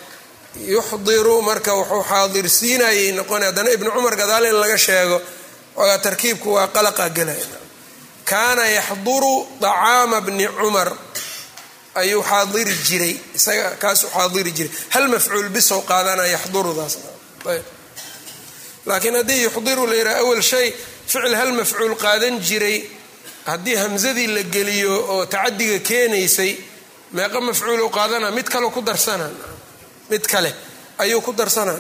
Yuxdiru 0.73 1.41
marka 1.41 1.71
wuxuu 1.79 2.03
xaadirsiinayay 2.11 3.11
noqona 3.17 3.45
haddana 3.45 3.69
ibnu 3.71 3.89
cumar 3.91 4.15
gadaal 4.15 4.45
in 4.45 4.55
laga 4.63 4.77
sheego 4.77 5.21
ogaa 5.75 5.97
tarkiibku 6.05 6.49
waa 6.53 6.67
qalaqa 6.67 7.09
gelaya 7.09 7.45
kaana 8.25 8.63
yaxduru 8.67 9.47
طacaama 9.61 10.21
bni 10.21 10.47
cumar. 10.59 10.89
Ayuu 11.95 12.23
xaadiri 12.23 12.73
jiray. 12.87 13.15
Isaga 13.35 13.75
kaasuu 13.75 14.09
xaadiri 14.15 14.51
jiray. 14.57 14.71
Hal 14.89 15.07
mafcuul 15.07 15.49
bisow 15.49 15.81
qaadanaa 15.91 16.27
yaxdurudaas. 16.35 16.97
Laakiin 18.85 19.15
haddii 19.15 19.43
yuxdiru 19.43 19.87
la 19.87 19.95
yidhaha 19.95 20.19
awal 20.23 20.41
shay 20.41 20.67
ficil 21.07 21.35
hal 21.35 21.51
mafcuul 21.59 21.95
qaadan 21.95 22.39
jiray 22.39 22.77
haddii 23.45 23.75
hamsadii 23.75 24.27
la 24.27 24.41
geliyo 24.43 24.93
oo 25.13 25.25
tacadiga 25.25 25.79
keenaysay 25.79 26.51
meeqa 27.13 27.41
mafcuul 27.41 27.81
u 27.81 27.89
qaadana 27.89 28.31
mid 28.31 28.47
kale 28.49 28.69
ku 28.71 28.81
darsana. 28.81 29.29
Mid 30.09 30.23
kale 30.27 30.53
ayuu 30.97 31.21
ku 31.21 31.33
darsanaa 31.33 31.79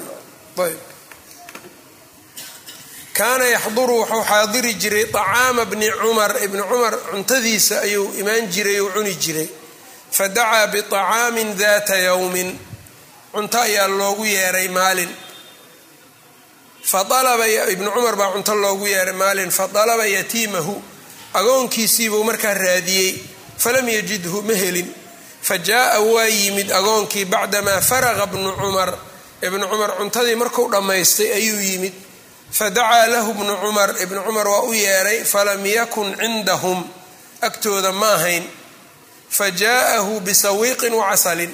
ayb. 0.65 0.79
Kaana 3.13 3.45
yaxduru 3.45 3.93
wuxuu 4.01 4.23
xaadiri 4.29 4.73
jiray 4.81 5.05
طacaama 5.05 5.65
bni 5.65 5.87
cumar. 6.01 6.31
Ibni 6.45 6.61
cumar 6.69 6.93
cuntadiisa 7.11 7.75
ayuu 7.81 8.13
imaan 8.19 8.47
jiray 8.53 8.79
oo 8.79 8.89
cuni 8.95 9.13
jiray. 9.15 9.49
Fadacaa 10.11 10.67
biطacaamin 10.67 11.49
data 11.57 11.95
yowmin 11.97 12.49
cunto 13.33 13.57
ayaa 13.59 13.87
loogu 13.87 14.25
yeeray 14.25 14.67
maalin. 14.67 15.09
Faalaba 16.83 17.45
ibnu 17.73 17.89
cumar 17.95 18.15
baa 18.15 18.31
cunto 18.33 18.55
loogu 18.55 18.85
yeeray 18.87 19.13
maalin. 19.13 19.51
Fadalaba 19.51 20.05
yatiimahu 20.05 20.75
agoonkiisiibuu 21.33 22.23
markaa 22.23 22.53
raadiyey. 22.53 23.15
Falam 23.57 23.89
yajidhu 23.89 24.41
ma 24.41 24.53
helin. 24.53 24.93
Fa 25.41 25.57
jaa'a 25.57 25.99
waa 25.99 26.25
yimid 26.25 26.71
agoonkii 26.71 27.25
bacdamaa 27.25 27.81
faraqa 27.81 28.25
bnu 28.27 28.51
cumar. 28.57 28.93
Ibnu 29.41 29.67
cumar 29.67 29.91
cuntadii 29.97 30.35
marku 30.35 30.69
dhammaystay 30.71 31.33
ayuu 31.33 31.59
yimid. 31.59 31.93
Fadacaa 32.51 33.07
lahu 33.07 33.33
bnu 33.33 33.57
cumar. 33.57 33.89
Ibnu 34.03 34.23
cumar 34.23 34.47
waa 34.47 34.61
u 34.61 34.73
yeeray 34.73 35.23
falam 35.23 35.65
yakun 35.65 36.15
cindahum. 36.17 36.83
Agtooda 37.41 37.91
ma 37.91 38.13
ahayn. 38.13 38.43
Fa 39.29 39.49
jaa'ahu 39.51 40.19
bisawiiqin 40.19 40.93
wa 40.93 41.09
casalin. 41.09 41.49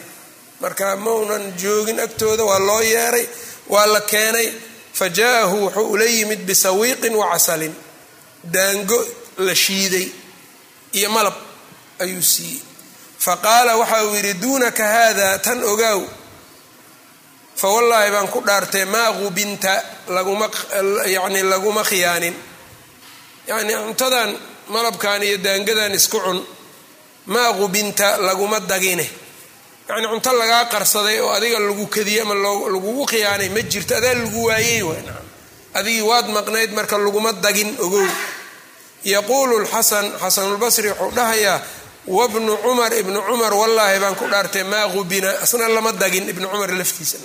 Marka 0.59 0.95
maunan 0.95 1.53
joogin 1.57 1.99
agtooda 1.99 2.43
waa 2.43 2.59
loo 2.59 2.81
yeeray 2.81 3.27
waa 3.69 3.85
la 3.85 4.01
keenay. 4.01 4.51
Fa 4.93 5.09
jaa'ahu 5.09 5.63
wuxuu 5.63 5.91
ula 5.91 6.05
yimid 6.05 6.39
bisawiiqin 6.45 7.15
wa 7.15 7.31
casalin. 7.31 7.73
Daango 8.43 9.05
la 9.45 9.53
shiiday 9.55 10.07
iyo 10.97 11.09
malab 11.09 11.33
ayuu 11.99 12.21
siiyey. 12.21 12.61
Fa 13.19 13.37
qaala 13.37 13.75
waxa 13.77 14.03
uu 14.05 14.15
yidhi 14.15 14.33
duunaka 14.33 14.83
haada 14.95 15.39
tan 15.45 15.63
ogaaw. 15.63 16.01
Fa 17.59 17.67
wallaahi 17.75 18.11
baan 18.11 18.27
ku 18.33 18.39
dhaartay 18.47 18.85
maa 18.85 19.11
qubinta 19.19 19.73
laguma 20.15 20.47
yacni 21.15 21.41
laguma 21.43 21.83
khiyaanin. 21.89 22.35
Yacni 23.49 23.73
cuntadan 23.73 24.29
malabkan 24.73 25.23
iyo 25.23 25.37
daangadan 25.45 25.93
isku 25.99 26.19
cun. 26.25 26.39
Maa 27.33 27.53
qubinta 27.59 28.17
laguma 28.27 28.59
dagine. 28.59 29.05
Yacni 29.89 30.07
cunto 30.11 30.31
lagaa 30.39 30.65
qarsaday 30.73 31.19
oo 31.23 31.31
adiga 31.37 31.59
lagu 31.59 31.85
kadiyey 31.95 32.21
ama 32.21 32.33
lagugu 32.73 33.03
khiyaanay 33.09 33.49
ma 33.55 33.61
jirto 33.71 33.93
adaa 33.99 34.13
lagu 34.21 34.39
waayey 34.49 34.81
waan 34.89 35.07
adigii 35.77 36.01
waad 36.09 36.27
maqnayd 36.35 36.71
marka 36.77 36.97
laguma 37.05 37.31
dagin 37.45 37.69
ogow 37.85 38.05
yaquulu 39.03 39.59
lxasan 39.63 40.05
xasanulbasri 40.21 40.89
wuxuu 40.89 41.11
dhahayaa 41.15 41.61
wabnu 42.07 42.57
cumar 42.63 42.93
ibnu 42.93 43.19
cumar 43.27 43.53
wallaahi 43.53 43.99
baan 43.99 44.15
ku 44.15 44.25
dhaartay 44.31 44.63
maa 44.63 44.87
qubina 44.95 45.29
asna 45.43 45.67
lama 45.75 45.91
dagin 45.91 46.29
ibnu 46.29 46.47
cumar 46.51 46.71
laftiisa 46.79 47.17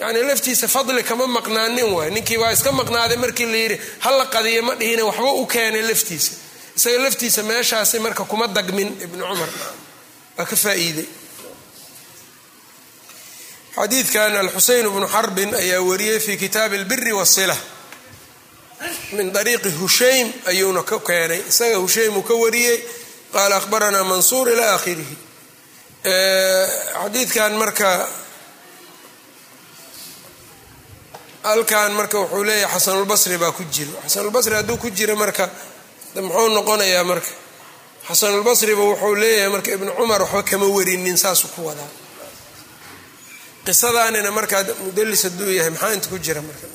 yacni 0.00 0.22
laftiisa 0.30 0.68
fadli 0.68 1.02
kama 1.02 1.26
maqnaanin 1.26 1.88
waay. 1.94 2.10
Ninkii 2.10 2.36
waa 2.42 2.50
iska 2.52 2.72
maqnaaday 2.72 3.16
markii 3.16 3.46
la 3.46 3.56
yidhi 3.56 3.76
hala 4.04 4.24
qadiya 4.26 4.62
ma 4.62 4.74
dhihine 4.74 5.02
waxba 5.02 5.32
u 5.32 5.46
keenay 5.46 5.82
laftiisa. 5.82 6.32
Isaga 6.76 6.98
laftiisa 7.04 7.42
meeshaasi 7.42 7.98
marka 7.98 8.24
kuma 8.24 8.46
dagmin 8.48 8.88
ibnu 9.04 9.22
cumar 9.30 9.48
waa 10.36 10.46
ka 10.50 10.56
faa'iiday. 10.56 11.06
Xadiidkan 13.76 14.36
alxuseyn 14.42 14.86
bnu 14.94 15.06
xarbin 15.14 15.50
ayaa 15.54 15.80
wariyey 15.88 16.18
fi 16.20 16.36
kitaabi 16.36 16.76
albiri 16.76 17.12
wasila 17.12 17.56
min 19.18 19.28
ariiqi 19.40 19.70
hushaym 19.80 20.28
ayuuna 20.50 20.82
ka 20.90 20.96
keenay. 21.08 21.40
Isaga 21.50 21.76
hushaym 21.84 22.12
uu 22.18 22.22
ka 22.28 22.34
wariyey 22.42 22.78
qaala 23.32 23.54
ahbaranaa 23.60 24.04
mansuur 24.10 24.46
ila 24.54 24.64
akhirihi 24.76 25.16
xadiidkan 27.00 27.52
marka 27.62 27.90
halkan 31.48 31.92
marka 31.98 32.18
wuxuu 32.22 32.44
leeyahay 32.48 32.72
xasanulbasri 32.74 33.36
baa 33.42 33.52
ku 33.58 33.62
jiro 33.74 33.92
xasanulbasri 34.04 34.54
hadduu 34.58 34.76
ku 34.82 34.88
jiro 34.98 35.14
marka 35.22 35.44
muxuu 36.26 36.48
noqonayaa 36.56 37.04
marka? 37.10 37.32
Xasanulbasriba 38.08 38.82
wuxuu 38.90 39.14
leeyahay 39.22 39.50
marka 39.54 39.70
ibnu 39.76 39.90
cumar 39.98 40.20
waxba 40.22 40.42
kama 40.50 40.66
warinin 40.76 41.16
saasuu 41.24 41.48
ku 41.56 41.60
wadaa. 41.68 41.90
Qisadaanina 43.66 44.30
markaa 44.38 44.62
mudalis 44.84 45.22
hadduu 45.26 45.50
yahay 45.58 45.70
maxaa 45.74 45.92
inta 45.96 46.08
ku 46.12 46.18
jira 46.24 46.40
marka 46.48 46.66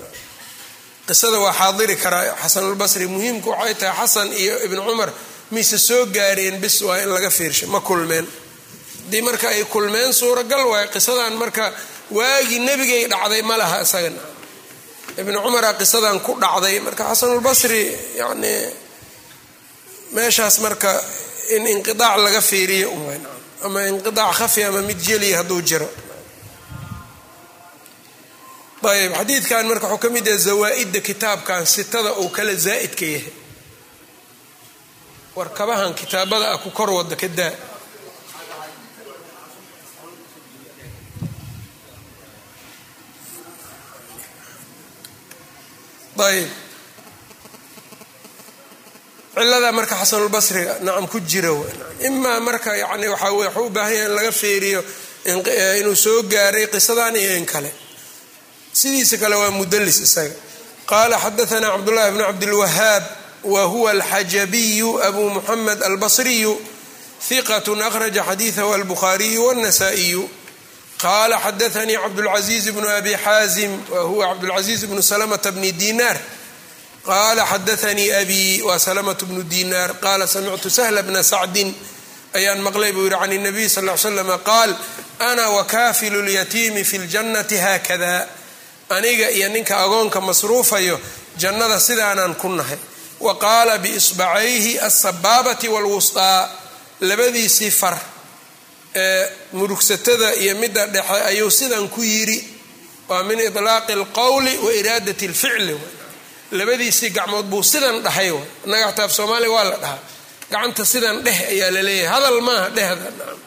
qisada 1.10 1.38
waa 1.44 1.54
xaadiri 1.60 1.96
karaa 2.04 2.25
xasanulbasri 2.44 3.06
muhiimku 3.13 3.48
waxay 3.54 3.75
tahay 3.82 3.96
xasan 4.00 4.28
iyo 4.42 4.54
ibnu 4.66 4.82
cumar 4.88 5.10
mise 5.56 5.78
soo 5.88 6.04
gaareen 6.16 6.56
bis 6.63 6.75
waa 6.88 6.98
in 7.04 7.10
laga 7.16 7.30
fiirsha 7.38 7.66
ma 7.74 7.80
kulmeen. 7.88 8.25
Haddii 9.04 9.22
marka 9.28 9.48
ay 9.54 9.63
kulmeen 9.74 10.12
suuragal 10.20 10.63
waay 10.72 10.88
qisadan 10.96 11.34
marka 11.42 11.66
waagii 12.18 12.60
nebigay 12.68 13.04
dhacday 13.12 13.42
ma 13.50 13.56
laha 13.62 13.78
isagana 13.86 14.22
ibnu 15.22 15.38
cumara 15.46 15.70
qisadan 15.80 16.18
ku 16.25 16.32
dhacday. 16.44 16.75
Marka 16.86 17.04
xasanulbasri 17.12 17.82
yacni 18.22 18.54
meeshaas 20.16 20.56
marka 20.66 20.92
in 21.56 21.63
inqidaac 21.74 22.18
laga 22.25 22.42
fiiriyo 22.50 22.89
ama 23.66 23.80
inqidaac 23.92 24.34
khafi 24.39 24.62
ama 24.70 24.82
mid 24.89 25.00
jeliya 25.08 25.38
hadduu 25.42 25.62
jiro 25.70 25.89
ayb 28.84 29.14
xadiidkan 29.18 29.66
marka 29.68 29.88
wuxuu 29.88 30.02
ka 30.04 30.10
mid 30.10 30.26
yahay 30.28 30.40
zawaa-idda 30.48 31.00
kitaabkan 31.10 31.66
sitada 31.66 32.12
uu 32.22 32.30
kala 32.30 32.54
zaa'idka 32.66 33.06
yahay. 33.06 33.34
Warkabahan 35.36 35.94
kitaabada 36.00 36.46
ah 36.54 36.58
ku 36.64 36.70
kor 36.78 36.90
wada 36.98 37.16
ka 37.22 37.28
daa. 37.28 37.54
Ayb 46.20 46.50
cilada 49.40 49.72
marka 49.72 49.96
xasanulbasriga 49.96 50.74
nacam 50.84 51.08
ku 51.08 51.20
jira 51.22 51.52
imaa 52.08 52.40
marka 52.44 52.76
yani 52.76 53.08
waxaa 53.08 53.32
wey 53.32 53.48
waxuu 53.48 53.66
u 53.68 53.70
baahan 53.70 53.94
yahay 53.94 54.06
in 54.08 54.16
laga 54.16 54.32
feeriyo 54.32 54.82
inuu 55.80 55.96
soo 55.96 56.24
gaaray 56.24 56.68
qisadan 56.68 57.16
iyo 57.16 57.38
in 57.40 57.46
kale 57.46 57.72
sidiisa 58.80 59.16
kale 59.22 59.36
waa 59.42 59.52
mudlis 59.60 59.98
isaga. 60.08 60.36
Qaala 60.90 61.16
xadaanaa 61.24 61.72
cabdulahi 61.76 62.12
bn 62.16 62.22
cabdilwahaab 62.30 63.04
wa 63.54 63.64
huwa 63.72 63.92
alxajabiyu 63.92 64.90
abu 65.08 65.30
muxamed 65.36 65.80
albasriyu 65.90 66.54
hiqatu 67.30 67.72
akhraja 67.88 68.22
xadiidahu 68.30 68.74
albukhaariyu 68.78 69.42
wاnasaa'iyu 69.48 70.24
qaala 71.04 71.36
xadaanii 71.46 71.98
cabdulcaziiz 72.04 72.66
bnu 72.76 72.88
abi 72.98 73.14
xaazim 73.26 73.72
wa 73.94 74.02
huwa 74.10 74.26
cabdulcaziiz 74.32 74.82
bnu 74.90 75.02
salamata 75.12 75.52
bni 75.56 75.72
dinaar 75.82 76.18
qaala 77.08 77.44
xadaanii 77.52 78.12
abi 78.22 78.62
wa 78.68 78.80
salamatu 78.80 79.26
bnu 79.30 79.44
dinaar 79.54 79.90
qaala 80.04 80.28
samictu 80.28 80.70
sahla 80.78 81.02
bna 81.08 81.24
sacdin 81.24 81.70
ayaan 82.38 82.60
maqlay 82.66 82.92
buu 82.96 83.08
yihi 83.08 83.20
can 83.20 83.34
nabiy 83.48 83.70
sal 83.76 83.86
l 83.90 83.98
slam 83.98 84.30
qaal 84.50 84.72
ana 85.30 85.46
wakaafilu 85.58 86.20
lyatiimi 86.30 86.84
fi 86.90 86.98
ljannati 86.98 87.58
haakada 87.66 88.28
aniga 88.89 89.29
iyo 89.31 89.50
ninka 89.50 89.77
agoonka 89.77 90.22
masruufayo 90.22 91.00
jannada 91.38 91.79
sidaanaan 91.79 92.36
ku 92.36 92.50
nahay. 92.50 92.77
Wa 93.19 93.36
qaala 93.43 93.77
biisbacayhi 93.77 94.79
alsabaabati 94.79 95.67
wاlwusطaa 95.67 96.50
labadiisii 97.01 97.72
far 97.72 97.98
ee 98.96 99.29
murugsatada 99.53 100.36
iyo 100.36 100.55
midda 100.55 100.86
dhexe 100.88 101.22
ayuu 101.29 101.51
sidan 101.51 101.88
ku 101.89 102.01
yidhi 102.03 102.39
waa 103.10 103.24
min 103.24 103.39
itlaaqi 103.39 103.93
alqowli 103.93 104.58
wa 104.58 104.72
iraadati 104.74 105.25
alficli. 105.27 105.75
Labadiisii 106.51 107.10
gacmood 107.10 107.46
buu 107.46 107.63
sidan 107.63 108.01
dhahay 108.03 108.31
wa 108.31 108.41
innaga 108.65 108.86
xataa 108.91 109.05
af 109.05 109.13
soomaaliya 109.13 109.51
waa 109.55 109.63
la 109.63 109.77
dhahaa. 109.84 110.00
Gacanta 110.51 110.86
sidan 110.86 111.17
dheh 111.25 111.39
ayaa 111.53 111.72
la 111.75 111.81
leeyahay. 111.88 112.13
Hadal 112.13 112.41
maaha 112.41 112.69
dhehda 112.69 113.10
naam. 113.19 113.38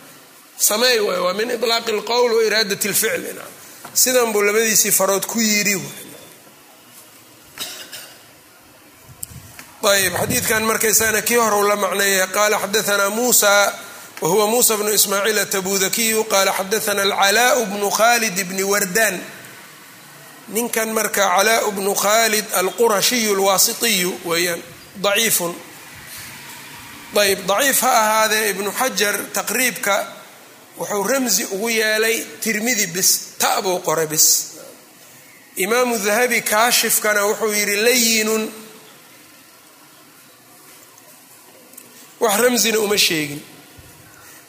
Sameey 0.68 0.98
waay. 1.06 1.18
Waa 1.24 1.32
min 1.38 1.50
itlaaqi 1.56 1.90
alqowl 1.96 2.30
wa 2.36 2.42
iraadati 2.48 2.88
alficli 2.88 3.32
naam 3.38 3.52
sidan 3.94 4.32
buu 4.32 4.42
labadiisii 4.42 4.92
farood 4.92 5.26
ku 5.26 5.40
yidhi. 5.40 5.80
Ayb 9.82 10.14
xadiidkan 10.14 10.62
markaysana 10.62 11.22
kii 11.22 11.36
hore 11.36 11.68
la 11.68 11.76
macneeya 11.76 12.26
qaala 12.26 12.58
xadaanaa 12.58 13.10
muusa 13.10 13.74
wahuwa 14.20 14.46
muusa 14.46 14.76
bnu 14.76 14.92
ismaaciil 14.92 15.38
atabudakiyu 15.38 16.24
qaala 16.24 16.52
xadaana 16.52 17.02
alcalaau 17.02 17.66
bnu 17.66 17.90
khalid 17.90 18.44
bni 18.48 18.62
wardaan. 18.62 19.20
Ninkan 20.48 20.92
marka 20.92 21.28
calaau 21.36 21.72
bnu 21.72 21.94
khalid 21.94 22.44
alqurashiyu 22.52 23.34
alwaasitiyu 23.34 24.20
weeyaan 24.24 24.62
daciifun. 25.02 25.54
Ayb 27.16 27.46
daciif 27.46 27.80
ha 27.80 27.90
ahaadee 27.90 28.50
ibnu 28.50 28.72
xajar 28.72 29.14
taqriibka 29.34 30.11
wuxuu 30.82 31.02
ramsi 31.12 31.44
ugu 31.54 31.68
yeelay 31.70 32.16
tirmidi 32.42 32.86
bis 32.86 33.10
ta 33.38 33.62
buu 33.62 33.78
qore 33.86 34.06
bis. 34.06 34.26
Imaamu 35.56 35.98
dahabi 35.98 36.38
kaashifkana 36.42 37.20
wuxuu 37.28 37.52
yidhi 37.58 37.76
layinun 37.86 38.44
wax 42.20 42.40
ramsina 42.40 42.78
uma 42.78 42.98
sheegin. 42.98 43.40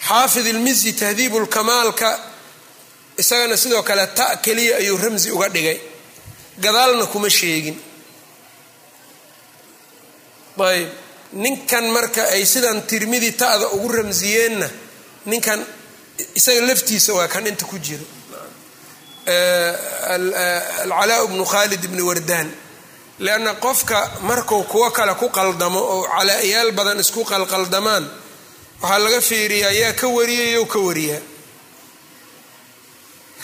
Xaafid 0.08 0.46
ilmisi 0.48 0.94
tahdiibu 0.94 1.40
lkamaalka 1.40 2.10
isagana 3.18 3.58
sidoo 3.58 3.84
kale 3.84 4.08
ta 4.18 4.36
keliya 4.44 4.76
ayuu 4.78 4.98
ramsi 4.98 5.32
uga 5.32 5.50
dhigay. 5.50 5.80
Gadaalna 6.64 7.06
kuma 7.06 7.30
sheegin. 7.30 7.78
Ayb 10.60 10.90
ninkan 11.34 11.86
marka 11.90 12.24
ay 12.36 12.46
sidan 12.46 12.82
tirmidi 12.90 13.32
ta'da 13.32 13.68
ugu 13.76 13.90
ramsiyeenna 13.92 14.70
ninkan 15.26 15.66
isaga 16.36 16.62
laftiisa 16.68 17.14
waa 17.14 17.28
kan 17.28 17.48
inta 17.48 17.66
ku 17.66 17.78
jiro. 17.80 18.06
Alcalaa 20.14 21.28
bnu 21.28 21.46
khalid 21.46 21.82
bni 21.92 22.02
wardaan. 22.02 22.50
Lianna 23.20 23.54
qofka 23.56 24.00
marku 24.22 24.64
kuwo 24.64 24.90
kale 24.92 25.14
ku 25.16 25.30
qaldamo 25.30 25.80
oo 25.80 26.04
calaa-yaal 26.14 26.72
badan 26.78 27.00
isku 27.00 27.22
qalqaldamaan 27.32 28.06
waxaa 28.82 29.00
laga 29.04 29.22
fiiriyaa 29.22 29.72
yaa 29.82 29.94
ka 29.94 30.08
wariyayo 30.08 30.66
ka 30.66 30.80
wariyaa. 30.80 31.22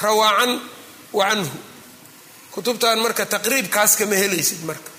Rawaacan 0.01 0.51
wa 1.13 1.25
canhu. 1.29 1.57
Kutubtan 2.51 2.99
marka 2.99 3.25
taqriibkaas 3.25 3.95
kama 3.99 4.15
helaysid 4.15 4.61
marka. 4.69 4.89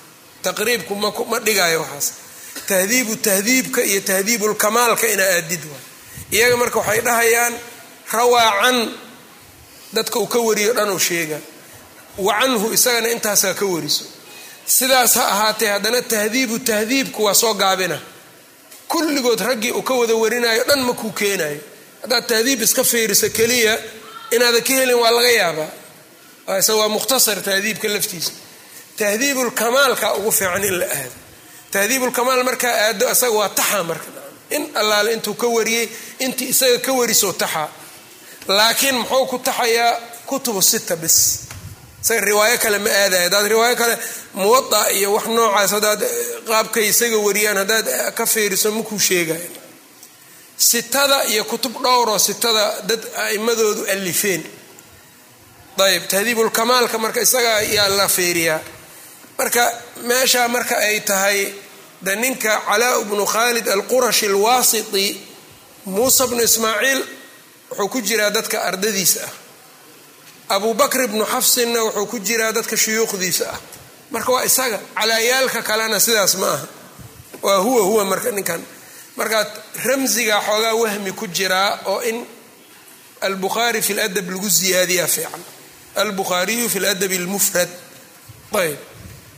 Taqriibku 0.43 0.95
ma 1.31 1.39
dhigaayo 1.47 1.81
waxaas. 1.83 2.07
Tahdiibu 2.69 3.17
tahdiibka 3.17 3.81
iyo 3.91 4.01
tahdiibulkamaalka 4.01 5.07
inaa 5.15 5.33
aadid 5.39 5.63
waay 5.71 5.85
iyaga 6.37 6.57
marka 6.57 6.79
waxay 6.79 7.01
dhahayaan 7.07 7.55
rawaacan 8.13 8.77
dadka 9.93 10.19
uu 10.19 10.27
ka 10.27 10.39
wariyo 10.39 10.73
dhan 10.75 10.91
uu 10.91 10.99
sheega. 10.99 11.39
Wa 12.19 12.33
canhu 12.41 12.67
isagana 12.77 13.09
intaasaa 13.15 13.55
ka 13.55 13.65
wariso. 13.67 14.05
Sidaas 14.67 15.15
ha 15.15 15.25
ahaatee 15.35 15.69
haddana 15.75 16.03
tahdiibu 16.03 16.59
tahdiibku 16.59 17.25
waa 17.25 17.35
soo 17.35 17.55
gaabina. 17.55 17.99
Kulligood 18.89 19.41
raggii 19.41 19.73
uu 19.73 19.83
ka 19.83 19.95
wada 19.95 20.15
warinayo 20.15 20.65
dhan 20.69 20.81
ma 20.87 20.93
kuu 21.01 21.11
keenayo. 21.13 21.61
Haddaad 22.03 22.27
tahdiib 22.27 22.63
iska 22.63 22.85
fiiriso 22.85 23.29
keliya 23.31 23.75
inaadan 24.35 24.63
ka 24.67 24.73
helin 24.79 24.99
waa 25.03 25.11
laga 25.17 25.31
yaabaa. 25.41 25.71
Ise 26.59 26.73
waa 26.73 26.89
mukhtasar 26.89 27.37
tahdiibka 27.43 27.89
laftiisa. 27.89 28.33
Tahdiibulkamaalka 28.99 30.15
ugu 30.19 30.31
fiican 30.33 30.65
in 30.65 30.79
la 30.81 30.87
aado. 30.87 31.13
Tahdiibulkamaal 31.73 32.43
markaa 32.45 32.75
aado 32.87 33.05
isaga 33.15 33.33
waa 33.39 33.49
taxa 33.59 33.83
marka 33.85 34.07
in 34.57 34.63
allaale 34.81 35.13
intuu 35.17 35.35
ka 35.43 35.47
wariyey 35.57 35.87
intii 36.25 36.49
isaga 36.55 36.79
ka 36.87 36.93
wariso 36.99 37.33
taxa. 37.33 37.65
Laakiin 38.49 38.97
muxuu 39.01 39.27
ku 39.31 39.39
taxayaa 39.39 39.93
kutubu 40.29 40.63
sita 40.63 40.97
bis. 40.97 41.17
Isaga 42.03 42.21
riwaayo 42.29 42.59
kale 42.59 42.79
ma 42.85 42.91
aadaya 43.03 43.23
haddaad 43.27 43.47
riwaayo 43.53 43.77
kale 43.77 43.95
muwada 44.35 44.81
iyo 44.97 45.09
wax 45.15 45.27
noocaas 45.37 45.71
haddaad 45.77 46.01
qaabkay 46.49 46.87
isaga 46.93 47.17
wariyaan 47.27 47.57
haddaad 47.63 47.87
ka 48.19 48.25
fiiriso 48.33 48.69
makuu 48.77 48.99
sheegaya 48.99 49.49
sitada 50.57 51.25
iyo 51.33 51.45
kutub 51.45 51.75
dhowroo 51.83 52.19
sitada 52.19 52.65
dad 52.89 53.03
a'imadoodu 53.25 53.83
alifeen. 53.95 54.43
Ayb 55.81 56.05
tahdiibulkamaalka 56.13 56.99
marka 56.99 57.21
isaga 57.27 57.51
ayaa 57.63 57.89
la 57.99 58.09
fiiriyaa. 58.09 58.61
Marka 59.39 59.65
meeshaa 60.09 60.49
marka 60.49 60.77
ay 60.87 61.01
tahay 61.01 61.39
de 62.03 62.17
ninka 62.17 62.61
calaa 62.69 63.05
bnu 63.05 63.25
khalid 63.27 63.69
alqurashi 63.69 64.27
alwaasiti 64.27 65.21
muusa 65.87 66.27
bnu 66.27 66.43
ismaaciil 66.43 67.01
wuxuu 67.71 67.89
ku 67.89 68.01
jiraa 68.01 68.31
dadka 68.31 68.63
ardadiisa 68.69 69.21
ah. 69.25 69.33
Abu 70.57 70.75
bakr 70.75 71.07
bnu 71.09 71.25
xafsinna 71.25 71.81
wuxuu 71.85 72.07
ku 72.07 72.19
jiraa 72.19 72.53
dadka 72.53 72.77
shuyuukhdiisa 72.77 73.47
ah. 73.55 73.61
Marka 74.11 74.33
waa 74.33 74.45
isaga 74.45 74.79
calaayaalka 74.97 75.63
kalena 75.63 76.01
sidaas 76.01 76.35
ma 76.35 76.47
aha. 76.53 76.67
Waa 77.43 77.57
huwa 77.57 77.83
huwa 77.83 78.05
marka 78.05 78.31
ninkan. 78.31 78.63
Markaa 79.17 79.47
ramsiga 79.85 80.41
xoogaa 80.47 80.75
wahmi 80.75 81.13
ku 81.13 81.27
jiraa 81.27 81.79
oo 81.87 82.01
in 82.03 82.27
albukhaari 83.21 83.83
fi 83.83 83.95
ladab 83.95 84.31
lagu 84.31 84.49
ziyaadiyaa 84.49 85.07
fiican. 85.07 85.43
Albukhaariyu 85.95 86.69
fi 86.71 86.79
ladabi 86.81 87.19
lmufrad 87.19 87.69
ayb 88.59 88.79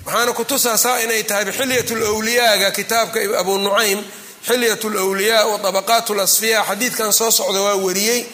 waxaana 0.06 0.34
kutusaasaa 0.34 1.00
inay 1.04 1.24
tahay 1.24 1.46
bxilyat 1.46 1.90
lwliyaaga 1.90 2.72
kitaabka 2.72 3.20
abu 3.40 3.58
nucaym 3.58 4.04
xilyat 4.48 4.84
lwliyaa 4.84 5.46
wa 5.46 5.60
abaqaat 5.70 6.10
lasfiya 6.10 6.64
xadiidkan 6.64 7.14
soo 7.14 7.32
socda 7.32 7.62
waa 7.62 7.76
wariyey 7.76 8.26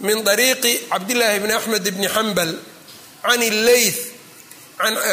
min 0.00 0.28
ariiqi 0.28 0.88
cabdillaahi 0.90 1.40
bni 1.40 1.52
axmed 1.52 1.90
bni 1.90 2.08
xambal 2.08 2.52
can 3.22 3.40
leyth 3.40 4.00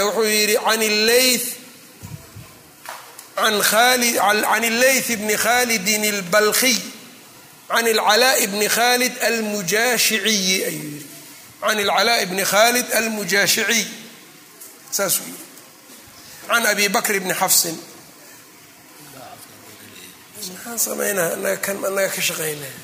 wuxuu 0.05 0.23
yidhi 0.23 0.57
can 0.65 0.79
leyth 1.05 1.65
can 3.35 4.63
illeyth 4.63 5.17
bni 5.17 5.35
khalidin 5.37 6.03
اlbalkhiy 6.13 6.79
can 7.67 7.85
اlcalaaء 7.87 8.47
bni 8.47 8.69
khalid 8.69 9.13
almujaashiciyi 9.21 10.65
ayuu 10.65 10.91
yidhi 10.93 11.05
can 11.61 11.77
اlcalaaء 11.79 12.25
bni 12.25 12.45
khalid 12.45 12.85
almujaashiciy 12.93 13.85
saasuu 14.91 15.23
yidhi 15.27 15.43
can 16.50 16.66
abi 16.66 16.88
bakr 16.88 17.14
bni 17.20 17.34
xafsin 17.34 17.76
maxaan 20.64 21.56
kan 21.64 21.76
anaga 21.88 22.08
ka 22.14 22.20
shaqaynaa 22.28 22.74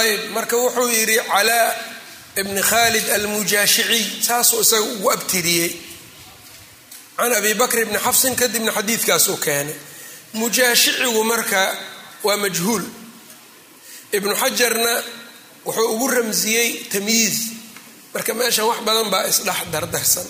ayb 0.00 0.20
marka 0.36 0.56
wuxuu 0.56 0.88
yidhi 0.90 1.16
calaa 1.32 1.74
bni 2.36 2.62
khalid 2.62 3.06
almujaashiciy 3.16 4.22
saasuu 4.22 4.60
isaga 4.60 4.82
ugu 4.92 5.10
abtiriyey 5.16 5.72
can 7.16 7.32
abi 7.32 7.54
bakr 7.54 7.84
bni 7.88 7.98
xafsin 7.98 8.34
kadibna 8.36 8.72
xadiidkaasuu 8.72 9.36
keenay 9.36 9.76
mujaashicigu 10.34 11.24
marka 11.24 11.60
waa 12.26 12.36
majhuul 12.36 12.84
ibnu 14.12 14.34
xajarna 14.42 14.92
wuxuu 15.66 15.88
ugu 15.94 16.08
ramsiyey 16.08 16.68
tamyiiz 16.92 17.38
marka 18.14 18.34
meeshan 18.34 18.66
wax 18.70 18.78
badan 18.86 19.10
baa 19.10 19.24
isdhex 19.32 19.58
dardarsan 19.72 20.26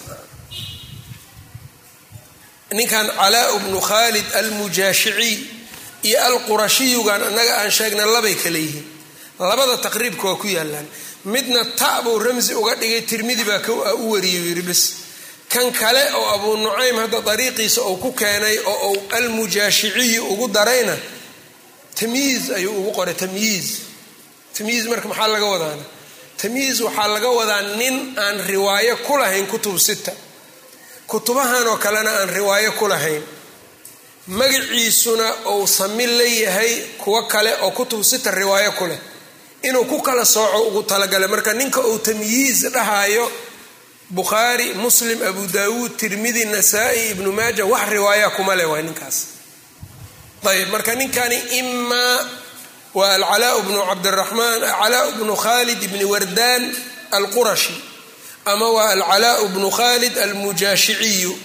ninkan 2.73 3.07
calaa 3.19 3.59
bnu 3.59 3.81
khalid 3.81 4.25
almujaashiciy 4.41 5.39
iyo 6.03 6.19
alqurashiyugan 6.29 7.23
annaga 7.23 7.55
aan 7.63 7.71
sheegna 7.71 8.05
labay 8.07 8.35
kale 8.35 8.59
yihiin. 8.59 8.87
Labada 9.39 9.77
taqriibka 9.87 10.25
waa 10.29 10.37
ku 10.43 10.47
yaalaan 10.49 10.87
midna 11.25 11.65
ta 11.77 12.03
buu 12.03 12.19
ramsi 12.19 12.55
uga 12.55 12.75
dhigay 12.81 13.03
tirmidi 13.11 13.45
baa 13.45 13.61
u 13.95 14.13
wariyay 14.13 14.45
yidhi 14.49 14.63
bis 14.63 14.83
kan 15.53 15.71
kale 15.73 16.03
oo 16.19 16.27
abuu 16.35 16.57
nucaym 16.57 16.97
hadda 17.03 17.21
dariiqiisa 17.29 17.81
uu 17.83 17.97
ku 17.97 18.13
keenay 18.13 18.59
oo 18.73 18.91
uu 18.93 19.03
almujaashiciyi 19.17 20.19
ugu 20.19 20.49
darayna 20.49 20.97
tamyiiz 21.99 22.51
ayuu 22.59 22.75
ugu 22.81 22.93
qoray 22.99 23.15
tamyiiz 23.15 23.67
tamyiiz 24.57 24.85
marka 24.91 25.09
maxaa 25.09 25.29
laga 25.35 25.47
wadaana 25.55 25.85
tamyiiz 26.43 26.81
waxaa 26.87 27.09
laga 27.15 27.29
wadaa 27.39 27.63
nin 27.81 27.97
aan 28.25 28.37
riwaayo 28.47 28.97
ku 29.07 29.13
lahayn 29.21 29.47
kutub 29.47 29.77
sita 29.79 30.13
kutubahan 31.07 31.67
oo 31.67 31.77
kalena 31.77 32.11
aan 32.21 32.29
riwaayo 32.29 32.73
ku 32.73 32.87
lahayn 32.89 33.23
magaciisuna 34.27 35.35
uu 35.55 35.67
sami 35.67 36.07
la 36.07 36.25
yahay 36.25 36.73
kuwo 36.99 37.23
kale 37.23 37.53
oo 37.63 37.71
kutub 37.71 38.03
sita 38.03 38.31
riwaayo 38.31 38.73
ku 38.73 38.87
leh. 38.87 38.99
Inuu 39.63 39.85
ku 39.85 40.03
kala 40.03 40.25
sooco 40.25 40.63
ugu 40.69 40.83
talagalay 40.83 41.29
marka 41.29 41.53
ninka 41.55 41.81
uu 41.81 41.99
tamyiiz 41.99 42.67
dhahayo 42.75 43.31
bukhaari 44.11 44.75
muslim 44.75 45.23
abu 45.23 45.47
daawuud 45.47 45.97
tirmidi 45.97 46.45
nasaa-i 46.45 47.11
ibnu 47.11 47.33
maaja 47.33 47.65
wax 47.67 47.89
riwaaya 47.89 48.31
kuma 48.31 48.55
leh 48.57 48.67
waay 48.71 48.83
ninkaas. 48.83 49.17
Ayb 50.47 50.69
marka 50.71 50.95
ninkani 50.95 51.39
imaa 51.59 52.19
waa 52.95 53.15
alcalaa 53.15 53.61
bnu 53.63 53.79
cabdiraxmaan 53.91 54.63
alcalaa 54.65 55.11
bnu 55.11 55.37
khalid 55.37 55.81
bni 55.93 56.05
wardaan 56.05 56.63
alqurashi 57.11 57.75
ama 58.47 58.71
waa 58.71 58.91
alcalaa 58.91 59.45
bnu 59.55 59.71
khalid 59.71 60.19
almujaashiciyu 60.19 61.39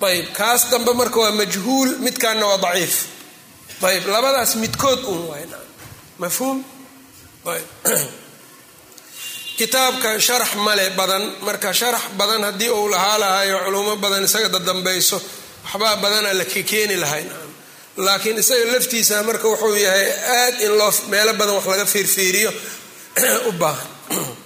ayb 0.00 0.32
kaas 0.32 0.70
dambe 0.70 0.94
marka 0.94 1.20
waa 1.20 1.32
majhuul 1.32 1.98
midkaana 1.98 2.46
waa 2.46 2.56
daciif. 2.56 3.04
Ayb 3.82 4.06
labadaas 4.06 4.56
midkood 4.56 5.04
un 5.04 5.28
waay 5.28 5.44
mafhuum? 6.18 6.64
Kitaabka 9.58 10.20
sharax 10.20 10.54
male 10.56 10.90
badan. 10.96 11.36
Marka 11.40 11.72
sharax 11.72 12.02
badan 12.16 12.44
haddii 12.44 12.70
uu 12.70 12.88
lahaa 12.88 13.18
lahayo 13.18 13.58
culumo 13.64 13.96
badan 13.96 14.24
isaga 14.24 14.48
dadambayso 14.48 15.20
waxbaa 15.64 15.96
badana 15.96 16.32
la 16.32 16.44
kekeeni 16.44 16.96
lahay 16.96 17.24
laakiin 17.96 18.38
isaga 18.38 18.72
laftiisa 18.72 19.22
marka 19.22 19.48
wuxuu 19.48 19.76
yahay 19.76 20.10
aad 20.10 20.60
in 20.60 20.78
loo 20.78 20.92
meelo 21.08 21.34
badan 21.34 21.54
wax 21.54 21.66
laga 21.66 21.86
fiirfiiriyo 21.86 22.52
u 23.48 23.52
baahan 23.52 23.88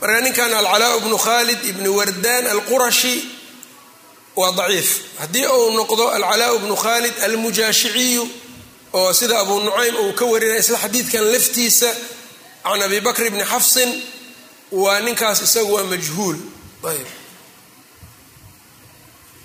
marka 0.00 0.20
ninkan 0.24 0.52
alcalaa 0.60 0.98
bnu 1.04 1.16
khalid 1.26 1.60
ibni 1.70 1.88
wardaan 1.98 2.46
alqurashi 2.54 3.16
waa 4.36 4.52
daciif. 4.58 4.88
Haddii 5.20 5.46
uu 5.46 5.70
noqdo 5.78 6.04
alcalaa 6.16 6.58
bnu 6.62 6.76
khalid 6.84 7.14
almujaashiciyu 7.26 8.24
oo 8.92 9.12
sida 9.18 9.36
abu 9.42 9.54
nucaym 9.66 9.94
uu 10.04 10.12
ka 10.18 10.24
warinaya 10.32 10.58
isla 10.64 10.78
xadiidkan 10.84 11.24
laftiisa 11.32 11.90
can 12.64 12.82
abi 12.86 12.98
bakr 13.06 13.24
bni 13.34 13.44
xafsin 13.52 13.90
waa 14.82 15.00
ninkaas 15.06 15.38
isagu 15.46 15.72
waa 15.74 15.84
majhuul. 15.92 16.36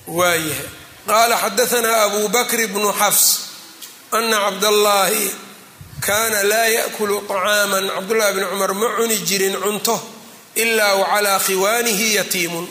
Waayahay. 0.07 0.69
Qaala 1.07 1.35
xadaanaa 1.43 2.01
abu 2.07 2.19
bakr 2.35 2.59
bnu 2.73 2.89
xafs 2.99 3.25
ana 4.17 4.37
cabdallaahi 4.45 5.25
kaana 6.07 6.39
laa 6.51 6.67
yaakulu 6.77 7.15
طacaama 7.29 7.77
cabdullahi 7.95 8.33
bni 8.35 8.45
cumar 8.51 8.71
ma 8.81 8.87
cuni 8.97 9.15
jirin 9.27 9.55
cunto 9.63 9.95
ilaa 10.55 10.93
wacalaa 11.01 11.39
khiwaanihi 11.39 12.15
yatiimun 12.15 12.67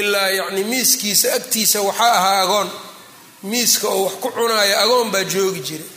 ilaa 0.00 0.28
yacni 0.38 0.64
miiskiisa 0.64 1.34
agtiisa 1.34 1.80
waxaa 1.88 2.12
ahaa 2.18 2.40
agoon. 2.42 2.70
Miiska 3.42 3.88
oo 3.88 4.04
wax 4.04 4.14
ku 4.22 4.28
cunaayo 4.36 4.76
agoon 4.84 5.10
baa 5.10 5.24
joogi 5.24 5.60
jiray. 5.60 5.88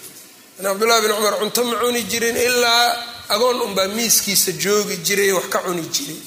Cabdullahi 0.64 1.02
bni 1.02 1.14
cumar 1.14 1.36
cunto 1.40 1.64
ma 1.64 1.76
cuni 1.82 2.02
jirin 2.12 2.38
ilaa 2.38 2.88
agoon 3.30 3.62
unbaa 3.62 3.88
miiskiisa 3.88 4.52
joogi 4.52 4.98
jiray 4.98 5.32
wax 5.32 5.48
ka 5.54 5.60
cuni 5.66 5.82
jiray. 5.96 6.20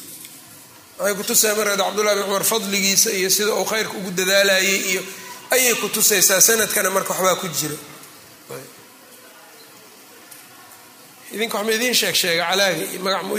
Waxay 0.99 1.15
kutusaya 1.19 1.55
markaad 1.59 1.79
cabdullahi 1.85 2.17
bn 2.17 2.25
cumar 2.25 2.45
fadligiisa 2.45 3.11
iyo 3.19 3.31
sida 3.31 3.53
uu 3.55 3.65
khayrka 3.65 3.93
ugu 3.99 4.11
dadaalayay 4.11 4.77
iyo 4.91 5.03
ayay 5.51 5.75
kutusaysaa 5.75 6.41
sanadkana 6.41 6.91
marka 6.91 7.13
waxbaa 7.13 7.35
ku 7.43 7.49
jira. 7.49 7.77
Idinka 11.35 11.57
waxma 11.59 11.73
idiin 11.77 11.95
sheeg 11.95 12.15
sheega 12.21 12.45
calaaga 12.51 12.85
iyo 12.93 13.01
magac 13.05 13.23
ma 13.29 13.33
u 13.35 13.39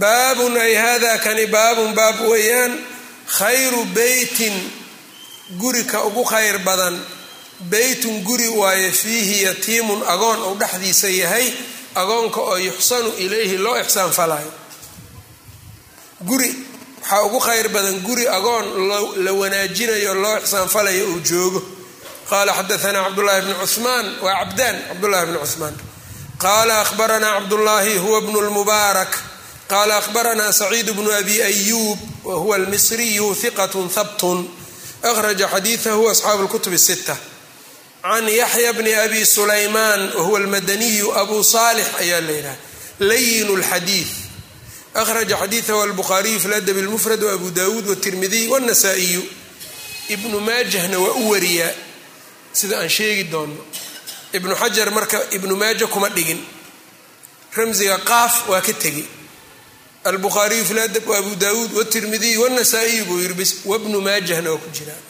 baabun 0.00 0.56
ay 0.56 0.74
hada 0.74 1.18
kani 1.24 1.46
baabun 1.46 1.94
baab 1.94 2.20
weeyaan. 2.30 2.72
Khayru 3.36 3.84
beytin 3.94 4.54
guri 5.58 5.84
ka 5.86 5.98
ugu 6.06 6.24
khayr 6.24 6.58
badan. 6.66 6.96
Beytun 7.70 8.22
guri 8.24 8.48
waaye 8.48 8.90
fiihi 8.92 9.42
yatiimun 9.46 10.02
agoon 10.14 10.38
ou 10.46 10.54
dhexdiisa 10.60 11.08
yahay. 11.08 11.46
Agoonka 11.94 12.40
oo 12.40 12.56
yuxsanu 12.68 13.10
ilayhi 13.24 13.56
loo 13.64 13.76
ixsaan 13.80 14.12
falayo 14.12 14.52
guri 16.28 16.50
waxaa 17.00 17.22
ugu 17.26 17.38
khayr 17.46 17.68
badan 17.74 17.96
guri 18.06 18.24
agoon 18.28 18.66
la 19.24 19.32
wanaajinayo 19.40 20.14
loo 20.14 20.36
ixsaan 20.42 20.68
falayo 20.68 21.04
uu 21.12 21.20
joogo. 21.28 21.60
Qaala 22.30 22.52
xadaanaa 22.58 23.04
cabdullaahi 23.06 23.42
bni 23.46 23.54
cumaan 23.74 24.06
waa 24.24 24.34
cabdaan 24.44 24.76
cabdullahi 24.88 25.26
bni 25.26 25.38
cumaan 25.52 25.74
qaala 26.38 26.80
ahbaranaa 26.80 27.34
cabdullaahi 27.40 27.96
huwa 27.98 28.20
bnu 28.20 28.40
lmubaarak 28.40 29.12
qaala 29.68 29.96
ahbaranaa 29.96 30.52
saciid 30.52 30.92
bnu 30.92 31.12
abi 31.12 31.42
ayuub 31.42 31.98
wa 32.24 32.34
huwa 32.34 32.56
almisriyu 32.56 33.32
hiqatun 33.42 33.90
habtun 33.94 34.48
akhraja 35.02 35.48
xadiidahu 35.48 36.08
asxaabu 36.10 36.42
lkutub 36.42 36.76
sita 36.76 37.16
can 38.02 38.28
yaxya 38.28 38.72
bni 38.72 38.94
abi 38.94 39.26
sulaymaan 39.26 40.12
wahuwa 40.16 40.38
almadaniyu 40.40 41.14
abu 41.18 41.44
saalix 41.44 41.86
ayaa 42.00 42.20
la 42.20 42.32
yidhaha 42.32 42.56
layin 42.98 43.48
lxadiid 43.60 44.06
akhraja 44.94 45.36
xadiidahu 45.42 45.80
albukhaariyu 45.82 46.40
fi 46.40 46.48
ladab 46.48 46.76
lmufrad 46.76 47.22
waabu 47.22 47.50
dawuud 47.50 47.88
watirmidiy 47.88 48.46
wاnasaa'iyu 48.48 49.22
ibnu 50.08 50.40
maajahna 50.40 50.98
waa 50.98 51.12
u 51.22 51.30
wariyaa 51.30 51.70
sida 52.52 52.78
aan 52.80 52.88
sheegi 52.88 53.24
doono 53.24 53.56
ibnu 54.32 54.54
xajar 54.54 54.90
marka 54.90 55.18
ibnu 55.30 55.56
maaja 55.56 55.86
kuma 55.86 56.08
dhigin. 56.08 56.40
Ramsiga 57.56 57.98
qaaf 57.98 58.48
waa 58.48 58.60
ka 58.60 58.72
tegi. 58.72 59.06
Albukhaariyu 60.04 60.64
fi 60.64 60.74
ladab 60.74 61.06
wa 61.06 61.18
abu 61.18 61.34
daawuud 61.36 61.72
wtirmidiy 61.72 62.36
wnasaa-iy 62.36 63.02
buu 63.04 63.18
yiri 63.20 63.34
bis 63.34 63.54
wabnu 63.64 64.00
maajahna 64.00 64.50
waa 64.52 64.58
ku 64.58 64.70
jiraa 64.70 65.02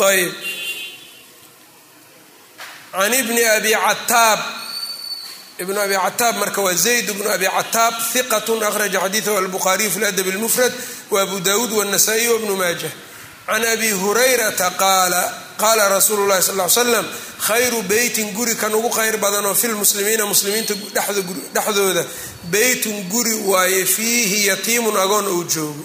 ayb 0.00 0.32
an 2.92 3.12
ibni 3.14 3.44
abi 3.44 3.72
cataab 3.72 4.40
ibnu 5.58 5.80
abi 5.80 5.94
cataab 5.94 6.36
marka 6.36 6.62
waa 6.62 6.74
zayd 6.74 7.10
bnu 7.12 7.28
abi 7.30 7.46
cataab 7.46 7.94
hiqatu 8.12 8.64
akhraja 8.64 9.00
xadiidahu 9.00 9.36
albukhaariyu 9.36 9.90
fi 9.90 10.00
ladab 10.00 10.26
اlmufrad 10.26 10.72
waabu 11.10 11.40
daawuud 11.40 11.72
wاnasaa-iy 11.72 12.28
wabnu 12.28 12.56
maajah 12.56 12.92
can 13.46 13.64
abi 13.64 13.90
hurayrata 13.90 14.70
qaala 14.70 15.22
qaala 15.62 15.88
rasuulu 15.88 16.26
llahi 16.28 16.42
sal 16.42 16.56
l 16.60 16.70
slam 16.70 17.06
khayru 17.46 17.82
beytin 17.82 18.32
guri 18.36 18.54
kan 18.56 18.74
ugu 18.74 18.88
khayr 18.96 19.16
badanoo 19.24 19.54
fi 19.54 19.66
lmuslimiina 19.68 20.26
muslimiinta 20.26 20.74
dhexdooda. 21.54 22.04
Beytun 22.50 22.96
guri 23.12 23.34
waaye 23.50 23.84
fiihi 23.84 24.46
yatiimun 24.46 24.96
agoon 25.04 25.26
ou 25.26 25.44
joogo. 25.54 25.84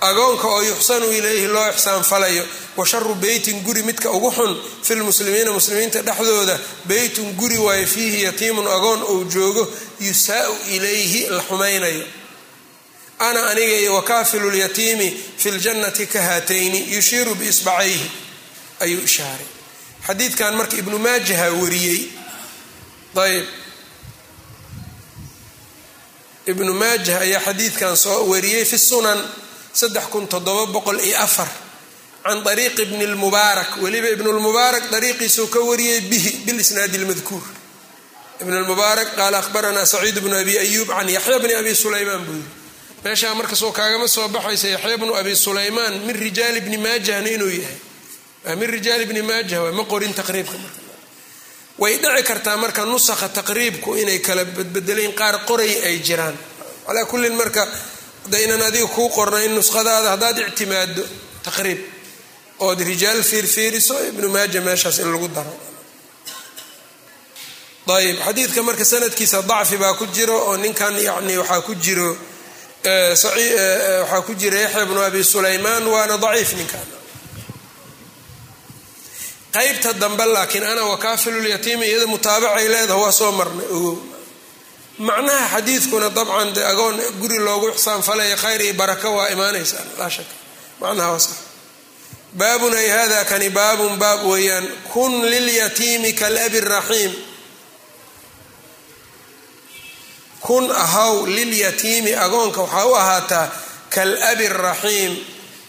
Agoonka 0.00 0.48
oo 0.48 0.62
yuxsanu 0.62 1.06
ilayhi 1.12 1.46
loo 1.46 1.68
ixsaan 1.70 2.02
falayo. 2.04 2.44
Wa 2.76 2.84
sharu 2.86 3.14
beytin 3.14 3.60
guri 3.64 3.82
midka 3.82 4.10
ugu 4.10 4.30
xun 4.30 4.52
fi 4.82 4.94
lmuslimiina 4.94 5.52
muslimiinta 5.52 6.02
dhexdooda. 6.02 6.58
Beytun 6.88 7.32
guri 7.36 7.58
waaye 7.58 7.86
fiihi 7.86 8.22
yatiimun 8.24 8.66
agoon 8.66 9.02
ou 9.02 9.24
joogo. 9.30 9.68
Yusaau 10.00 10.54
ilayhi 10.74 11.26
la 11.30 11.42
xumaynayo 11.48 12.04
ana 13.20 13.50
aniga 13.50 13.76
iyo 13.76 13.94
wakaafilu 13.94 14.50
lyatiimi 14.50 15.08
fi 15.36 15.50
ljannati 15.50 16.06
ka 16.06 16.22
haatayni 16.22 16.94
yushiiru 16.94 17.34
biisbacayhi 17.34 18.10
ayuu 18.80 19.02
ishaaray 19.04 19.46
xadiidkan 20.06 20.56
marka 20.56 20.76
ibnu 20.76 20.98
maajaha 20.98 21.50
wariyey 21.60 22.00
ayb 23.16 23.46
ibnu 26.46 26.74
maajah 26.74 27.20
ayaa 27.20 27.40
xadiidkan 27.40 27.96
soo 27.96 28.24
wariyey 28.32 28.64
fi 28.64 28.78
sunan 28.78 29.20
saddex 29.72 30.04
kun 30.08 30.28
toddoba 30.28 30.72
boqol 30.72 31.00
iyo 31.00 31.20
afar 31.20 31.48
can 32.24 32.40
ariiqi 32.46 32.86
bni 32.86 33.06
lmubaarak 33.06 33.82
weliba 33.82 34.08
ibnu 34.08 34.32
lmubaarak 34.32 34.88
ka 35.52 35.60
wariyey 35.60 36.00
bihi 36.00 36.30
bilisnaadi 36.46 36.98
lmadkuur 36.98 37.42
ibn 38.40 38.54
qaala 39.16 39.38
ahbaranaa 39.38 39.86
saciid 39.86 40.18
bnu 40.20 40.36
abi 40.36 40.58
ayuub 40.58 40.88
can 40.88 41.08
yaxya 41.08 41.38
bni 41.38 41.54
abi 41.54 41.74
sulaymaan 41.74 42.24
buu 42.24 42.32
yiri 42.40 42.59
meeshaa 43.04 43.34
markasoo 43.34 43.72
kaagama 43.72 44.08
soo 44.08 44.28
baxaysa 44.28 44.68
yaxya 44.68 44.96
bnu 44.98 45.14
abi 45.20 45.36
sulaymaan 45.36 45.94
min 46.06 46.16
rijaali 46.16 46.60
bni 46.60 46.76
maajahna 46.76 47.28
inuu 47.30 47.48
yahay. 47.60 47.78
Min 48.56 48.68
rijaali 48.70 49.04
bni 49.06 49.22
maajah 49.22 49.72
ma 49.72 49.84
qorin 49.84 50.14
taqriibka 50.14 50.56
marka. 50.58 50.80
Way 51.78 51.96
dhici 52.02 52.22
kartaa 52.30 52.56
marka 52.56 52.84
nusakha 52.84 53.28
taqriibku 53.28 53.96
inay 53.96 54.18
kala 54.20 54.44
badbedelayn 54.44 55.12
qaar 55.20 55.44
qoray 55.48 55.72
ay 55.88 55.96
jiraan. 56.06 56.36
Calaa 56.86 57.04
kullin 57.10 57.34
marka 57.40 57.62
hadaynan 58.24 58.62
adiga 58.68 58.86
kuu 58.86 59.08
qornayn 59.16 59.52
nuskhadaada 59.54 60.08
haddaad 60.14 60.38
ictimaado 60.48 61.02
taqriib 61.46 61.80
ood 62.66 62.80
rijaal 62.90 63.22
fiirfiiriso 63.30 63.94
ibnu 64.10 64.28
maaja 64.28 64.60
meeshaas 64.60 64.98
in 64.98 65.08
lagu 65.12 65.28
daro. 65.28 65.54
Ayb 67.90 68.16
xadiidka 68.26 68.62
marka 68.62 68.84
sanadkiisa 68.84 69.42
dacfi 69.42 69.76
baa 69.76 69.94
ku 69.94 70.06
jiro 70.14 70.36
oo 70.48 70.56
ninkan 70.56 70.94
yani 71.00 71.38
waxaa 71.38 71.60
ku 71.66 71.74
jiro 71.74 72.16
waxaa 72.84 74.22
ku 74.26 74.34
jira 74.34 74.58
yaxya 74.60 74.86
bnu 74.86 75.00
abi 75.02 75.22
sulaymaan 75.24 75.84
waana 75.86 76.16
daciif 76.16 76.52
ninkan 76.58 76.86
qaybta 79.54 79.92
dambe 80.00 80.24
laakiin 80.24 80.64
ana 80.64 80.82
wakaafilulyatiimi 80.84 81.86
iyada 81.86 82.06
mutaabacay 82.06 82.68
leedaha 82.68 82.98
waa 83.04 83.12
soo 83.12 83.32
marnay. 83.32 83.66
Ogow 83.76 83.96
macnaha 84.98 85.46
xadiidkuna 85.54 86.08
dabcan 86.10 86.48
de 86.54 86.62
agoon 86.64 86.96
guri 87.20 87.38
loogu 87.38 87.68
ixsaan 87.68 88.02
falaya 88.02 88.36
khayr 88.36 88.60
iyo 88.62 88.74
baraka 88.74 89.08
waa 89.10 89.28
imaanaysaa 89.34 89.84
laa 89.98 90.10
shaka 90.10 90.34
macnaha 90.80 91.10
waa 91.12 91.18
sax. 91.18 91.36
Baabun 92.38 92.74
ay 92.74 92.88
hada 92.88 93.24
kani 93.24 93.48
baabun 93.50 93.98
baab 93.98 94.20
weeyaan 94.30 94.66
kun 94.92 95.12
lilyatiimi 95.32 96.12
kalabi 96.12 96.60
raxiim 96.60 97.12
kun 100.40 100.70
ahaw 100.70 101.26
lilyatiimi 101.26 102.14
agoonka 102.14 102.60
waxaa 102.62 102.86
u 102.86 102.94
ahaataa 102.94 103.46
kal 103.94 104.10
raxiim 104.48 105.16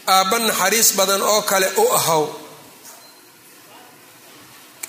aabba 0.08 0.40
naxariis 0.40 0.94
badan 0.96 1.22
oo 1.22 1.42
kale 1.42 1.68
u 1.78 1.86
ahaw 1.94 2.24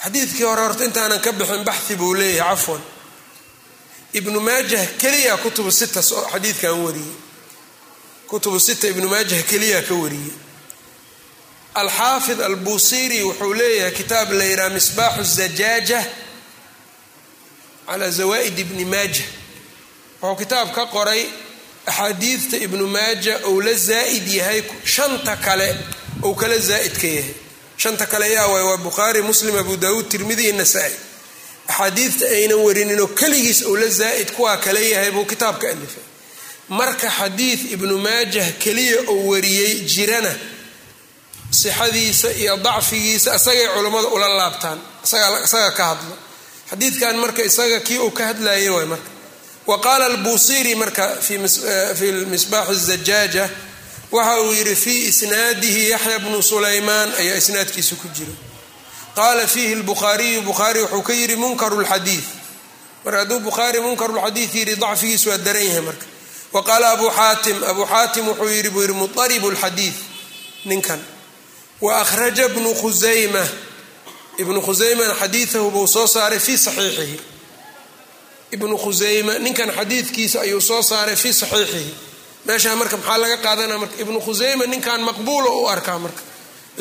xadiidkii 0.02 0.42
hore 0.44 0.62
horta 0.62 0.84
intaanan 0.84 1.20
ka 1.20 1.32
bixin 1.32 1.64
baxi 1.64 1.96
buu 1.96 2.14
leeyahay 2.14 2.56
cafwan. 2.56 2.82
Ibnu 4.12 4.40
maajah 4.40 4.86
keliya 4.98 5.36
kutubu 5.36 5.70
sita 5.72 6.02
xadiidkan 6.02 6.84
wariyey. 6.84 7.16
Kutubu 8.26 8.60
sita 8.60 8.88
ibnu 8.88 9.08
maajah 9.08 9.42
keliya 9.50 9.82
ka 9.82 9.94
wariyey. 9.94 10.34
Alxaafid 11.74 12.40
albuusiri 12.40 13.22
wuxuu 13.22 13.54
leeyahay 13.54 13.92
kitaab 13.92 14.32
la 14.32 14.44
yidhaha 14.44 14.70
misbaaxu 14.70 15.24
zajaaja 15.24 16.00
calaa 17.86 18.10
zawaa'id 18.10 18.58
ibni 18.58 18.84
maaja 18.84 19.24
wuxuu 20.22 20.36
kitaab 20.40 20.68
ka 20.76 20.86
qoray 20.94 21.22
axaadiidta 21.86 22.56
ibnu 22.66 22.86
maaja 22.86 23.34
ou 23.48 23.60
la 23.60 23.74
zaa'id 23.74 24.26
yahay 24.38 24.60
shanta 24.94 25.36
kale 25.36 25.68
ou 26.22 26.34
kala 26.34 26.58
zaa'id 26.58 26.94
ka 27.02 27.06
yahay. 27.06 27.34
Shanta 27.82 28.06
kale 28.06 28.26
yaa 28.32 28.46
waay 28.52 28.62
waa 28.68 28.76
bukhaari 28.76 29.22
muslim 29.22 29.56
abu 29.58 29.76
daawuud 29.76 30.08
tirmidi 30.08 30.42
iyo 30.44 30.54
nasaa-i. 30.56 30.94
Axaadiidta 31.68 32.26
aynan 32.36 32.58
warininoo 32.66 33.06
keligiis 33.06 33.62
ou 33.66 33.76
la 33.76 33.88
zaa'id 33.88 34.30
kuwaa 34.36 34.56
kale 34.56 34.80
yahay 34.90 35.10
buu 35.10 35.24
kitaab 35.24 35.58
ka 35.58 35.68
alifay. 35.68 36.04
Marka 36.68 37.08
xadiid 37.18 37.60
ibnu 37.74 37.98
maajah 37.98 38.48
keliya 38.62 38.98
oo 39.08 39.26
wariyey 39.30 39.74
jirana 39.92 40.32
sixadiisa 41.50 42.28
iyo 42.32 42.56
dacfigiisa 42.56 43.34
isagay 43.36 43.66
culammada 43.74 44.08
ula 44.08 44.28
laabtaan 44.38 44.78
isaga 45.44 45.70
ka 45.78 45.84
hadlo. 45.90 46.14
Xadiidkan 46.70 47.16
marka 47.22 47.42
isaga 47.42 47.80
kii 47.80 47.98
uu 47.98 48.10
ka 48.10 48.22
hadlayay 48.30 48.68
waay 48.68 48.86
marka 48.86 49.10
wa 49.66 49.78
qaala 49.80 50.04
albuusiri 50.06 50.74
marka 50.74 51.06
fi 51.22 51.38
misbaaxi 52.32 52.74
zajaaja 52.74 53.50
waxa 54.12 54.40
uu 54.40 54.52
yidhi 54.52 54.76
fii 54.76 55.04
isnaadihi 55.08 55.88
yaxya 55.90 56.18
bnu 56.18 56.42
sulaymaan 56.42 57.12
ayaa 57.20 57.36
isnaadkiisa 57.36 57.94
ku 57.96 58.08
jira. 58.16 58.32
Qaala 59.16 59.46
fiihi 59.46 59.74
lbukhaariyu 59.74 60.42
bukhaari 60.42 60.80
wuxuu 60.80 61.02
ka 61.02 61.12
yidhi 61.12 61.36
munkaru 61.36 61.80
lxadiid 61.82 62.24
marka 63.04 63.18
hadduu 63.18 63.40
bukhaari 63.40 63.80
munkaru 63.80 64.14
lxadiid 64.18 64.54
yidhi 64.54 64.76
dacfigiisu 64.76 65.28
waa 65.30 65.38
daran 65.38 65.64
yahay 65.66 65.80
marka. 65.80 66.06
Wa 66.52 66.62
qaala 66.64 66.90
abu 66.90 67.10
xaatim 67.10 67.64
abu 67.64 67.86
xaatim 67.86 68.28
wuxuu 68.28 68.48
yidhi 68.56 68.70
buu 68.70 68.80
yidhi 68.82 68.92
muaribu 68.94 69.50
lxadiid 69.50 69.94
ninkan. 70.64 71.00
Wa 71.80 72.00
akhraja 72.00 72.48
bnu 72.48 72.74
khusayma 72.74 73.44
ibnu 74.38 74.60
khusaymana 74.62 75.14
xadiidahu 75.20 75.70
buu 75.70 75.86
soo 75.86 76.06
saaray 76.06 76.38
fii 76.38 76.58
saxiixihi 76.58 77.20
ibnu 78.54 78.76
khusayma 78.84 79.32
ninkan 79.44 79.70
xadiidkiisa 79.78 80.40
ayuu 80.44 80.60
soo 80.60 80.82
saaray 80.90 81.16
fii 81.22 81.32
saxiixihi. 81.42 81.94
Meeshaa 82.46 82.76
marka 82.80 82.96
maxaa 82.96 83.18
laga 83.22 83.36
qaadanaa 83.44 83.78
marka? 83.82 83.94
Ibnu 84.02 84.18
khusayma 84.26 84.64
ninkan 84.72 85.00
maqbuulo 85.08 85.50
u 85.62 85.68
arkaa 85.74 85.98
marka. 86.04 86.22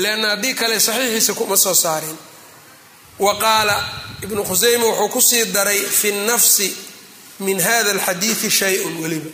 Leanna 0.01 0.27
haddii 0.34 0.53
kale 0.60 0.79
saxiixiisa 0.88 1.34
kuma 1.39 1.57
soo 1.65 1.73
saareen 1.84 2.17
wa 3.25 3.34
qaala 3.43 3.75
ibnu 4.25 4.41
khusayma 4.49 4.86
wuxuu 4.89 5.10
ku 5.15 5.21
sii 5.21 5.45
daray 5.55 5.77
fi 5.99 6.10
nafsi 6.29 6.67
min 7.45 7.60
hada 7.60 7.91
alxadiidi 7.95 8.49
shay-un 8.60 8.95
weliba. 9.03 9.29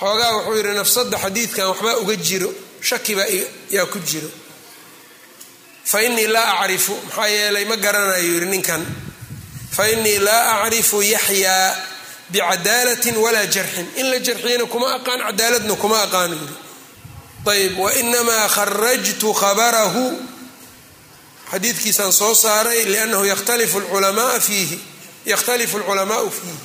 Xoogaa 0.00 0.32
wuxuu 0.36 0.54
yidhi 0.56 0.72
nafsadda 0.80 1.16
xadiidkan 1.24 1.66
waxbaa 1.70 1.96
uga 2.02 2.16
jiro 2.26 2.50
shakibaa 2.88 3.26
yaa 3.76 3.86
ku 3.92 3.98
jiro. 4.08 4.30
Fa 5.90 5.98
innii 6.06 6.26
laa 6.26 6.50
acrifu 6.60 6.94
maxaa 7.06 7.28
yeelay 7.28 7.64
ma 7.70 7.76
garanayo 7.76 8.22
yidhi 8.34 8.46
ninkan 8.54 8.82
fa 9.76 9.88
innii 9.92 10.18
laa 10.18 10.62
acrifu 10.64 11.02
yaxyaa 11.02 11.76
bicadaalatin 12.32 13.16
walaa 13.16 13.46
jarxin 13.46 13.86
in 13.96 14.06
la 14.10 14.18
jarxiyana 14.18 14.64
kuma 14.66 14.94
aqaan 14.94 15.20
cadaaladna 15.26 15.74
kuma 15.82 16.02
aqaano 16.02 16.34
yidhi. 16.34 16.54
Ayb 17.52 17.78
wainamaa 17.78 18.48
kharajtu 18.48 19.32
khabarahu. 19.40 20.04
Xadiidkiisaan 21.50 22.12
soo 22.12 22.34
saaray 22.34 22.84
liannahu 22.84 23.24
yakhtalifu 23.24 23.80
lculamaaa 23.80 24.40
fiihi. 24.40 24.80
Yakhtalifu 25.26 25.76
alculamaau 25.78 26.30
fiihi. 26.30 26.58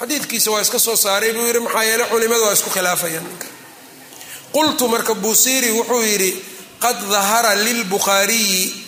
Xadiidkiisa 0.00 0.50
waa 0.50 0.60
iska 0.60 0.78
soo 0.78 0.96
saaray 0.96 1.32
buu 1.32 1.46
yidhi 1.46 1.60
maxaa 1.60 1.84
yeele 1.84 2.04
culimadu 2.04 2.44
waa 2.44 2.52
isku 2.52 2.70
khilaafayaan 2.70 3.24
ninka. 3.24 3.46
Qultu 4.52 4.88
marka 4.88 5.14
buusiiri 5.14 5.70
wuxuu 5.72 6.02
yidhi 6.02 6.30
qad 6.82 6.96
dahara 7.10 7.54
lilbukhaariyi 7.54 8.83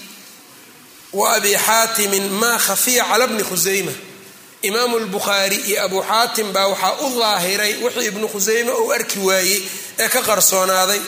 wa 1.18 1.26
abi 1.36 1.52
xaatimin 1.66 2.26
maa 2.40 2.58
khafiya 2.66 3.02
cala 3.10 3.24
bni 3.30 3.42
khusayma 3.50 3.92
imaamu 4.68 4.96
lbukhaari 5.04 5.56
iyo 5.68 5.78
abu 5.86 5.98
xaatim 6.08 6.48
baa 6.54 6.66
waxaa 6.72 6.92
u 7.04 7.20
daahiray 7.20 7.72
wixii 7.84 8.06
ibnu 8.10 8.26
khusayme 8.32 8.72
uu 8.80 8.90
arki 8.96 9.18
waayey 9.28 9.60
ee 10.02 10.08
ka 10.14 10.20
qarsoonaaday 10.28 11.00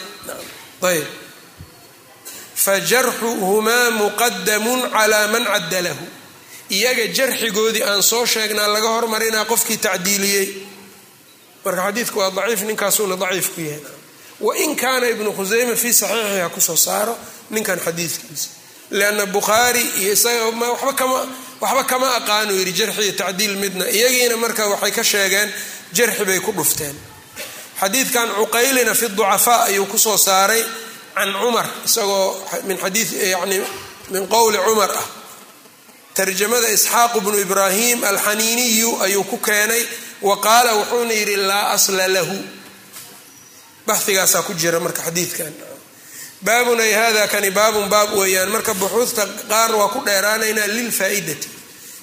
ayb 0.90 1.06
fa 2.64 2.74
jarxuhumaa 2.90 3.86
muqadamun 4.00 4.80
calaa 4.94 5.26
man 5.32 5.44
cadalahu 5.52 6.04
iyaga 6.76 7.04
jarxigoodii 7.18 7.82
aan 7.90 8.02
soo 8.10 8.24
sheegnaa 8.32 8.68
laga 8.74 8.88
hormarinaa 8.96 9.44
qofkii 9.52 9.76
tacdiiliyey 9.86 10.46
marka 11.64 11.82
xadiidku 11.86 12.16
waa 12.22 12.30
daciif 12.36 12.60
ninkaasuuna 12.68 13.16
daciif 13.22 13.46
ku 13.54 13.60
yahay 13.68 13.82
wain 14.46 14.70
kaana 14.82 15.06
ibnu 15.14 15.30
khusayme 15.38 15.74
fii 15.82 15.92
saxiixiha 16.00 16.48
ku 16.54 16.60
soo 16.68 16.76
saaro 16.86 17.14
ninkan 17.54 17.78
xadiidkiisa 17.86 18.48
lianna 18.90 19.26
bukhaari 19.26 19.82
iyo 20.00 20.12
isaga 20.12 20.44
waxba 21.60 21.84
kama 21.84 22.08
aqaanu 22.16 22.52
yidhi 22.58 22.72
jarxi 22.72 23.02
iyo 23.02 23.12
tacdiil 23.12 23.56
midna 23.56 23.84
iyagiina 23.90 24.36
marka 24.36 24.66
waxay 24.72 24.90
ka 24.92 25.02
sheegeen 25.04 25.52
jarxi 25.92 26.24
bay 26.24 26.40
ku 26.40 26.52
dhufteen 26.52 26.96
xadiidkan 27.80 28.28
cuqaylina 28.38 28.94
fi 28.94 29.08
ducafaa 29.08 29.64
ayuu 29.68 29.86
ku 29.86 29.98
soo 29.98 30.16
saaray 30.16 30.62
can 31.14 31.32
cumar 31.40 31.66
isagoo 31.84 32.38
min 32.66 32.76
xadii 32.78 33.06
yani 33.34 33.58
min 34.10 34.26
qowli 34.28 34.58
cumar 34.66 34.90
ah 34.90 35.06
tarjamada 36.14 36.68
isxaaqu 36.76 37.20
bnu 37.20 37.38
ibraahim 37.38 38.04
alxaniiniyu 38.04 38.90
ayuu 39.04 39.24
ku 39.24 39.36
keenay 39.38 39.82
wa 40.22 40.34
qaala 40.40 40.74
wuxuuna 40.78 41.12
yidhi 41.12 41.36
laa 41.36 41.70
asla 41.76 42.08
lahu 42.08 42.38
baxigaasaa 43.86 44.42
ku 44.42 44.52
jira 44.54 44.80
marka 44.80 45.02
xadiidkan 45.02 45.52
baabun 46.42 46.80
ay 46.80 46.92
hada 46.92 47.28
kani 47.28 47.50
baabun 47.50 47.88
baab 47.88 48.10
weeyaan. 48.18 48.48
Marka 48.54 48.74
buxuudta 48.74 49.26
qaar 49.50 49.70
waa 49.80 49.88
ku 49.94 50.00
dheeraanaynaa 50.06 50.66
lilfaaidati 50.76 51.48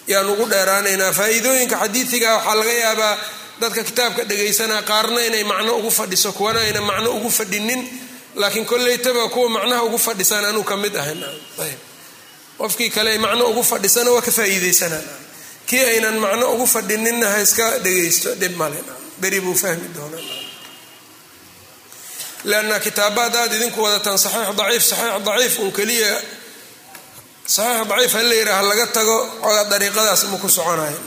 yaan 0.07 0.29
ugu 0.29 0.45
dheeraanaynaa. 0.53 1.11
Faa-iidooyinka 1.13 1.75
xadiidiga 1.83 2.29
waxaa 2.37 2.55
laga 2.59 2.71
yaabaa 2.83 3.17
dadka 3.61 3.81
kitaabka 3.83 4.23
dhegaysanaa 4.29 4.81
qaarna 4.81 5.19
inay 5.27 5.43
macno 5.43 5.71
ugu 5.79 5.91
fadhiso 5.91 6.31
kuwana 6.37 6.59
ayna 6.59 6.81
macno 6.81 7.09
ugu 7.17 7.29
fadhinin. 7.31 7.81
Laakiin 8.35 8.65
kollaytaba 8.65 9.29
kuwa 9.29 9.49
macnaha 9.49 9.83
ugu 9.83 9.97
fadhisaan 9.97 10.45
anuu 10.45 10.63
ka 10.63 10.75
mid 10.77 10.95
ahay 10.95 11.15
ayb. 11.63 11.79
Qofkii 12.57 12.89
kale 12.89 13.17
macno 13.17 13.47
ugu 13.51 13.63
fadhisana 13.63 14.11
waa 14.11 14.21
ka 14.21 14.31
faa'iidaysanaa. 14.31 15.03
Kii 15.65 15.83
aynan 15.91 16.17
macno 16.19 16.51
ugu 16.53 16.67
fadhininna 16.67 17.29
ha 17.29 17.39
iska 17.41 17.79
dhegaysto 17.79 18.35
dhib 18.35 18.55
male 18.57 18.75
beri 19.21 19.39
buu 19.41 19.55
fahmi 19.55 19.87
doonaa 19.95 20.44
lanna 22.45 22.79
kitaaba 22.79 23.21
haddaad 23.27 23.53
idinku 23.53 23.81
wadataan 23.81 24.17
saxiix 24.17 24.55
daciif 24.59 24.83
saxiix 24.91 25.23
daciif 25.27 25.53
un 25.59 25.71
keliya 25.71 26.13
saxiix 27.55 27.87
daciif 27.89 28.13
ha 28.13 28.21
la 28.29 28.35
yidhaah 28.39 28.63
laga 28.69 28.87
tago 28.87 29.17
dariiqadaas 29.69 30.21
ma 30.31 30.37
ku 30.37 30.49
soconayo 30.49 30.99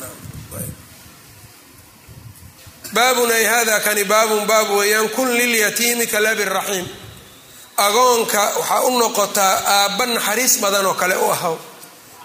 baabun 2.93 3.31
ay 3.31 3.45
hada 3.45 3.81
kani 3.81 4.05
baabun 4.05 4.47
baab 4.47 4.71
weeyaan 4.79 5.09
kun 5.17 5.29
lilyatiimi 5.29 6.07
kalabi 6.07 6.45
agoonka 7.79 8.53
waxaa 8.59 8.81
u 8.81 8.99
noqotaa 8.99 9.55
aabba 9.67 10.07
naxariis 10.07 10.59
badan 10.63 10.87
oo 10.87 10.95
kale 10.95 11.17
u 11.17 11.31
ahaw 11.31 11.57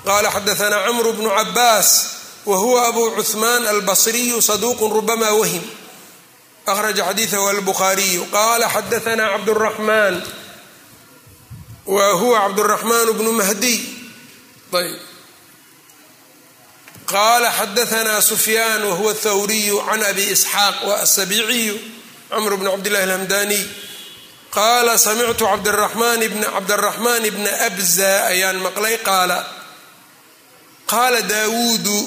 qaala 0.06 0.30
xadaanaa 0.36 0.86
camru 0.86 1.14
bnu 1.14 1.30
cabaas 1.30 1.90
wa 2.46 2.58
huwa 2.58 2.88
abu 2.88 3.12
cuhmaan 3.12 3.68
albasriyu 3.68 4.42
saduuqun 4.42 4.92
rubama 4.92 5.30
wahim 5.32 5.62
akhraja 6.72 7.04
xadiidahu 7.10 7.46
albukhaariyu 7.54 8.24
qaala 8.36 8.66
xadaanaa 8.76 9.30
cabduraxmaan 9.36 10.16
wa 11.96 12.06
huwa 12.22 12.38
cabduraxmaan 12.46 13.08
bnu 13.18 13.32
mahdiy 13.42 13.80
ayb 14.80 14.96
qaala 17.14 17.50
xadaanaa 17.60 18.22
sufyaan 18.32 18.82
wahuwa 18.90 19.14
thawriyu 19.26 19.78
can 19.90 20.04
abi 20.12 20.24
isxaaq 20.36 20.78
wa 20.88 20.96
asabiiciyu 21.06 21.76
camr 22.32 22.54
bn 22.60 22.66
cabdillahi 22.74 23.04
alhamdaniy 23.10 23.64
qaala 24.58 24.98
samictu 24.98 25.46
cabdiraxmaan 25.52 26.22
bna 27.36 27.52
abza 27.68 28.12
ayaan 28.32 28.58
maqlay 28.66 28.96
qaala 29.10 29.40
qaala 30.92 31.20
daawuudu 31.32 31.98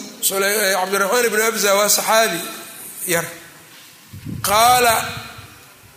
cabdiraxmaan 0.80 1.24
ibnu 1.28 1.42
abza 1.50 1.70
waa 1.78 1.88
saxaabi 1.98 2.40
yar 3.14 3.26
qaala 4.48 4.94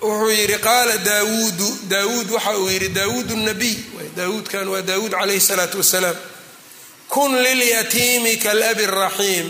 wuxuu 0.02 0.30
yidhi 0.40 0.58
qaala 0.68 0.98
daawuudu. 0.98 1.68
Daawuud 1.92 2.30
waxa 2.36 2.58
uu 2.58 2.70
yidhi 2.74 2.90
daawuud 2.98 3.30
nabiy. 3.48 3.78
Daawuudkan 4.18 4.68
waa 4.74 4.82
daawuud 4.90 5.12
calayhi 5.20 5.40
salaatu 5.50 5.78
wasalaam 5.78 6.16
kun 7.14 7.32
lilyatiimi 7.46 8.34
kalabi 8.46 8.86
raxiim. 8.86 9.48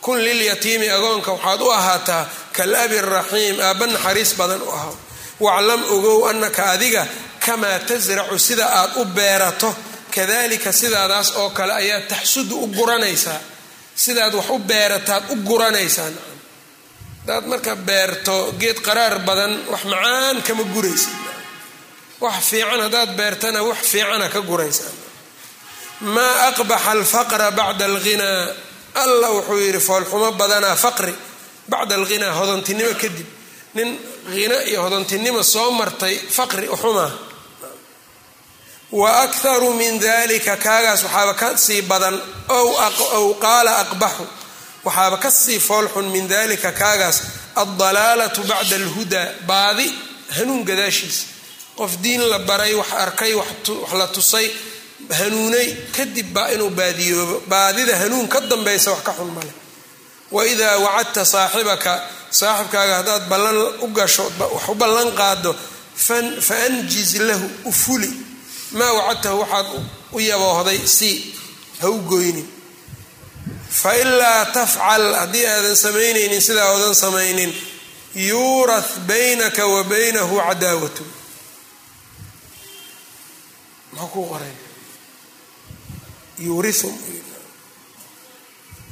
Kun 0.00 0.18
lilyatiimi 0.26 0.88
agoonka 0.96 1.32
waxaad 1.32 1.60
u 1.60 1.70
ahaataa 1.78 2.24
kalabi 2.56 2.98
raxiim. 3.00 3.56
Aabba 3.60 3.86
naxariis 3.86 4.32
badan 4.38 4.62
u 4.62 4.70
ahaw. 4.76 4.94
Waclam 5.40 5.82
ogow 5.94 6.20
annaka 6.30 6.62
adiga 6.74 7.06
kamaa 7.44 7.78
tasracu 7.88 8.38
sida 8.38 8.66
aad 8.80 8.90
u 8.96 9.04
beerato. 9.04 9.70
Kadalika 10.14 10.72
sidaadaas 10.72 11.28
oo 11.40 11.50
kale 11.50 11.72
ayaa 11.82 12.00
taxsudu 12.12 12.54
u 12.64 12.66
guranaysaa. 12.76 13.40
Sidaad 13.94 14.34
wax 14.34 14.48
u 14.50 14.58
beerataad 14.58 15.24
u 15.30 15.36
guranaysaa 15.48 16.10
hadaad 17.28 17.46
marka 17.46 17.76
beerto 17.76 18.52
geed 18.58 18.80
qaraar 18.80 19.18
badan 19.28 19.52
wax 19.68 19.84
macaan 19.84 20.42
kama 20.42 20.64
guraysa. 20.74 21.10
Wax 22.20 22.44
fiican 22.50 22.80
haddaad 22.80 23.10
beertana 23.16 23.60
wax 23.68 23.78
fiicana 23.92 24.28
ka 24.32 24.40
guraysaa 24.40 24.92
maa 26.00 26.48
aqbaxa 26.48 26.90
alfaqra 26.90 27.50
bacda 27.50 27.84
alghinaa 27.84 28.46
allah 28.94 29.30
wuxuu 29.36 29.58
yidhi 29.60 29.80
foolxumo 29.80 30.32
badanaa 30.40 30.76
faqri. 30.76 31.14
Bacda 31.68 31.94
alghinaa 31.94 32.32
hodontinimo 32.38 32.94
kadib. 33.02 33.26
Nin 33.74 33.88
hina 34.34 34.62
iyo 34.70 34.82
hodontinimo 34.82 35.42
soo 35.42 35.70
martay 35.70 36.16
faqri 36.36 36.68
uxumaa 36.68 37.12
wa 38.90 39.10
akharu 39.22 39.74
min 39.74 40.00
dalika 40.00 40.56
kaagaas 40.56 41.02
waxaaba 41.04 41.34
ka 41.34 41.56
sii 41.56 41.82
badan 41.82 42.16
ow 42.48 43.34
qaala 43.44 43.72
aqbaxu 43.84 44.24
waxaaba 44.88 45.16
ka 45.24 45.30
sii 45.30 45.60
foolxun 45.68 46.06
min 46.14 46.24
dalika 46.28 46.72
kaagaas 46.80 47.18
aldalaalatu 47.62 48.40
bacda 48.50 48.76
alhudaa 48.82 49.26
baadi 49.50 49.86
hanuun 50.36 50.64
gadaashiisa 50.68 51.24
qof 51.78 51.92
diin 52.02 52.22
la 52.32 52.38
baray 52.48 52.74
wax 52.80 52.90
arkay 53.04 53.32
wax 53.40 53.48
la 54.00 54.06
tusay 54.16 54.46
hanuunay 55.18 55.68
kadib 55.96 56.32
baa 56.34 56.48
inuu 56.54 56.70
baadiyoobo. 56.70 57.36
Baadida 57.48 57.96
hanuun 58.02 58.28
ka 58.28 58.40
dambaysa 58.40 58.90
wax 58.90 59.02
ka 59.06 59.12
xun 59.18 59.30
male 59.36 59.52
waidaa 60.36 60.76
wacadta 60.84 61.24
saaxibaka 61.24 61.92
saaxibkaaga 62.30 62.94
haddaad 63.00 63.24
ballan 63.30 63.56
u 63.80 63.86
gasho 63.98 64.24
wax 64.54 64.68
u 64.68 64.74
ballan 64.74 65.10
qaado 65.20 65.54
fa 66.46 66.54
anjiz 66.66 67.10
lahu 67.28 67.46
u 67.64 67.72
fuli. 67.72 68.10
Maa 68.78 68.92
wacadtahu 68.98 69.38
waxaad 69.42 69.66
u 70.12 70.20
yaboohday 70.20 70.80
si 70.86 71.10
ha 71.80 71.88
u 71.88 71.98
goynin 72.10 72.46
failaa 73.82 74.44
tafcal 74.56 75.14
haddii 75.14 75.46
aadan 75.46 75.76
samaynaynin 75.76 76.42
sidaa 76.42 76.70
oodan 76.72 76.94
samaynin 76.94 77.52
yuurath 78.14 78.98
baynaka 79.06 79.66
wa 79.66 79.84
baynahu 79.84 80.36
cadaawatu. 80.48 81.04
Maxaa 83.92 84.08
kuu 84.12 84.26
qoray? 84.26 84.52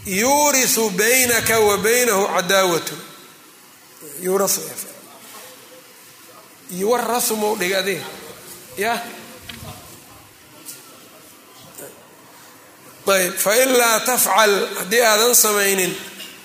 Yuuriu 0.06 0.90
baynaka 0.90 1.60
wa 1.60 1.76
baynahu 1.78 2.26
cadaawatu. 2.34 2.94
Yuwarau 6.70 7.36
mau 7.36 7.56
dhig 7.56 7.72
adiga. 7.74 8.04
Ya 8.76 9.02
ayb 13.14 13.34
failaa 13.38 14.00
tafcal 14.00 14.54
haddii 14.78 15.00
aadan 15.00 15.34
samaynin 15.34 15.94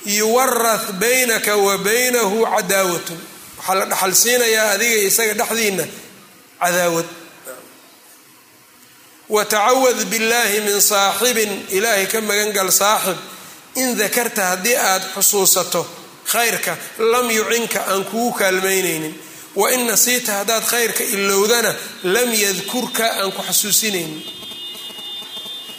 yuwarath 0.06 0.92
baynaka 1.02 1.58
wa 1.58 1.78
baynahu 1.78 2.46
cadaawatun. 2.46 3.20
Waxaa 3.58 3.76
la 3.76 3.86
dhaxal 3.86 4.14
siinayaa 4.16 4.72
adiga 4.72 4.98
isaga 5.10 5.34
dhexdiina 5.34 5.86
cadaawad. 6.62 7.06
Watacawad 9.30 10.06
billahi 10.12 10.60
min 10.62 10.82
saaxibin 10.82 11.66
ilaahay 11.70 12.06
ka 12.08 12.22
magan 12.22 12.52
gal 12.52 12.72
saaxib 12.72 13.18
in 13.76 13.96
dakarta 13.98 14.42
haddii 14.52 14.76
aad 14.76 15.04
xusuusato 15.16 15.86
khayrka 16.32 16.78
lam 17.12 17.32
yucinka 17.32 17.80
aan 17.92 18.04
kugu 18.06 18.32
kaalmaynaynin. 18.40 19.16
Wa 19.56 19.70
in 19.72 19.88
nasiita 19.88 20.32
haddaad 20.40 20.64
khayrka 20.64 21.04
ilowdana 21.04 21.76
lam 22.04 22.30
yadkurka 22.34 23.06
aan 23.20 23.32
ku 23.32 23.42
xasuusinaynin 23.42 24.41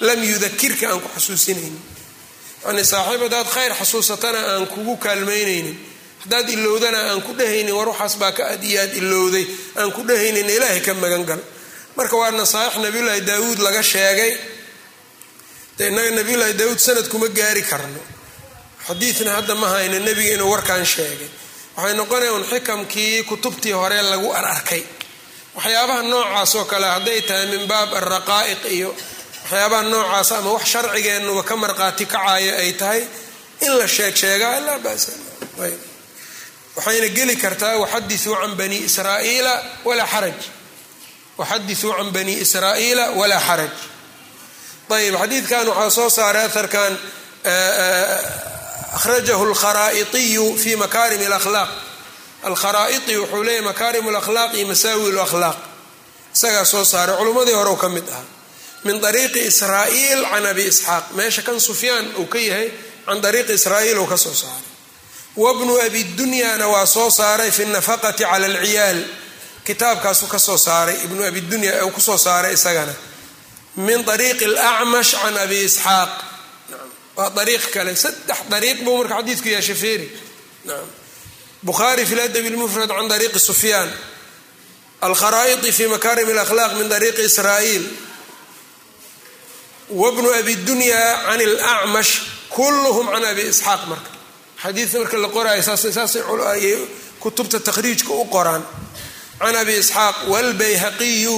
lam 0.06 0.20
yudakirka 0.30 0.84
aan 0.90 1.00
ku 1.04 1.08
xasuusinaynin 1.16 1.76
yani 2.66 2.82
saaxiib 2.92 3.22
haddaad 3.26 3.48
khayr 3.54 3.72
xasuusatana 3.80 4.38
aan 4.54 4.64
kugu 4.72 4.94
kaalmaynaynin. 5.04 5.76
Haddaad 6.22 6.48
ilowdana 6.54 6.98
aan 7.10 7.20
ku 7.26 7.32
dhehaynin 7.38 7.74
war 7.78 7.88
waxaas 7.92 8.14
baa 8.22 8.32
ka 8.36 8.42
ad 8.54 8.62
iyo 8.70 8.82
ilowday. 9.00 9.46
Aan 9.80 9.90
ku 9.96 10.00
dhehaynin 10.08 10.46
ilaahay 10.56 10.80
ka 10.86 10.94
magan 10.94 11.24
gal. 11.30 11.40
Marka 11.96 12.16
waa 12.20 12.30
nasaaix 12.30 12.74
nabiyullaahi 12.84 13.20
daawuud 13.30 13.58
laga 13.66 13.82
sheegay 13.82 14.32
de 15.78 15.82
innaga 15.90 16.10
nabiyullaahi 16.18 16.54
daawuud 16.60 16.78
sanad 16.86 17.06
kuma 17.12 17.26
gaari 17.38 17.62
karno. 17.70 18.00
Xadiidna 18.86 19.30
hadda 19.36 19.54
ma 19.60 19.66
hayno 19.74 19.98
nebiga 20.06 20.32
inuu 20.36 20.50
warkan 20.54 20.84
sheegay. 20.94 21.30
Waxay 21.76 21.94
noqonaya 21.98 22.32
xikamkii 22.50 23.22
kutubtii 23.30 23.72
hore 23.80 23.98
lagu 24.10 24.28
ararkay 24.38 24.82
waxyaabaha 25.56 26.02
noocaas 26.10 26.54
oo 26.58 26.64
kale 26.64 26.86
hadday 26.94 27.20
tahay 27.28 27.46
min 27.52 27.66
baab 27.70 27.90
alraqaa'iq 28.00 28.62
iyo 28.78 28.90
waxyaabaha 29.52 29.82
noocaas 29.82 30.32
ama 30.32 30.50
wax 30.52 30.64
sharcigeennuba 30.72 31.42
ka 31.42 31.56
marqaati 31.56 32.06
kacaaya 32.06 32.52
ay 32.56 32.72
tahay 32.72 33.02
in 33.60 33.72
la 33.78 33.86
sheeg 33.86 34.14
sheegaa 34.16 34.60
laa 34.60 34.78
basa 34.78 35.12
waxayna 36.76 37.08
geli 37.16 37.36
kartaa 37.36 37.76
waxadisuu 37.82 38.34
can 38.40 38.54
bani 38.56 38.78
israa'iila 38.88 39.54
walaa 39.84 40.06
xaraj. 40.06 40.38
Waxadisuu 41.38 41.92
can 41.98 42.10
bani 42.16 42.32
israa'iila 42.44 43.04
walaa 43.20 43.40
xaraj. 43.48 43.74
Ayb 44.90 45.14
xadiidkan 45.20 45.66
waxaa 45.68 45.90
soo 45.90 46.08
saaray 46.10 46.44
aharkan 46.48 46.92
akhrajahu 48.96 49.42
alkharaaiiyu 49.50 50.46
fi 50.62 50.76
makaarim 50.76 51.20
alakhlaaq. 51.28 51.68
Alkharaa'iti 52.48 53.16
wuxuu 53.20 53.42
leeyahy 53.46 53.64
makaarim 53.70 54.08
alakhlaaq 54.08 54.50
iyo 54.58 54.66
masaawi 54.72 55.12
lakhlaaq 55.12 55.56
isagaa 56.34 56.64
soo 56.64 56.84
saaray 56.84 57.16
culummadii 57.16 57.52
hore 57.58 57.76
ka 57.82 57.88
mid 57.88 58.08
ahaa 58.08 58.24
min 58.84 59.04
ariiqi 59.04 59.40
israa'iil 59.50 60.22
can 60.30 60.46
abi 60.46 60.62
isxaaq. 60.66 61.04
Meesha 61.14 61.42
kan 61.42 61.60
sufyaan 61.60 62.14
uu 62.18 62.26
ka 62.26 62.38
yahay 62.38 62.72
can 63.06 63.22
ariiqi 63.24 63.52
israa'iil 63.52 63.98
uu 63.98 64.06
ka 64.06 64.16
soo 64.16 64.34
saaray. 64.34 64.70
Wabnu 65.36 65.78
abi 65.86 66.04
dunyana 66.18 66.68
waa 66.68 66.86
soo 66.86 67.10
saaray 67.10 67.50
fi 67.50 67.64
nafaqati 67.64 68.24
cala 68.24 68.46
alciyaal. 68.46 69.00
Kitaabkaasuu 69.64 70.26
ka 70.28 70.38
soo 70.38 70.56
saaray 70.56 70.96
ibnu 71.04 71.22
abi 71.24 71.40
dunya 71.40 71.84
uu 71.84 71.90
ku 71.90 72.00
soo 72.00 72.18
saaray 72.18 72.52
isagana. 72.54 72.94
Min 73.76 74.02
ariiqi 74.08 74.44
alacmash 74.44 75.14
can 75.22 75.36
abi 75.38 75.64
isxaaq. 75.64 76.10
Waa 77.16 77.30
ariiq 77.42 77.70
kale. 77.70 77.96
Saddex 77.96 78.38
ariiq 78.50 78.84
buu 78.84 78.98
marka 78.98 79.22
xadiidku 79.22 79.48
yeeshay 79.48 79.74
feeri 79.74 80.08
bukhaari 81.62 82.06
fi 82.06 82.14
ladabi 82.14 82.50
lmufrad 82.50 82.88
can 82.88 83.10
ariiqi 83.12 83.38
sufyaan. 83.38 83.90
Alkharaa'iti 85.02 85.72
fi 85.72 85.86
makaarim 85.86 86.28
alakhlaaq 86.34 86.72
min 86.78 86.92
ariiqi 86.92 87.22
israa'iil 87.30 87.84
wabnu 89.90 90.28
abi 90.38 90.54
dunya 90.56 91.00
can 91.26 91.40
alacmash 91.40 92.12
kulluhum 92.50 93.06
can 93.12 93.24
abi 93.24 93.42
isxaaq 93.52 93.82
marka 93.90 94.10
xadiidka 94.62 94.98
marka 94.98 95.16
la 95.18 95.28
qoraayo 95.28 95.62
saasay 95.62 95.92
kutubta 97.20 97.60
takhriijka 97.60 98.12
u 98.12 98.24
qoraan 98.30 98.62
can 99.38 99.56
abi 99.56 99.72
isxaaq 99.82 100.16
wlbayhaqiyu 100.32 101.36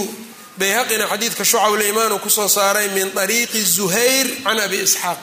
bayhaqina 0.59 1.07
xadiidka 1.13 1.45
shucabul-imaan 1.45 2.13
uu 2.13 2.19
ku 2.19 2.31
soo 2.31 2.49
saaray 2.49 2.89
min 2.89 3.11
ariiqi 3.19 3.61
zuhayr 3.77 4.27
can 4.45 4.61
abi 4.61 4.79
isxaaq 4.87 5.19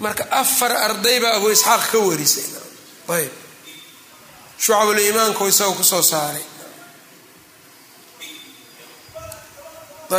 marka 0.00 0.24
afar 0.30 0.72
arday 0.86 1.20
baa 1.20 1.34
abu 1.38 1.48
isxaaq 1.50 1.82
ka 1.92 1.98
warisay 1.98 2.46
ayb 3.16 3.32
shucabuliimaanku 4.58 5.42
isaga 5.48 5.74
ku 5.78 5.84
soo 5.84 6.02
saaray 6.02 6.44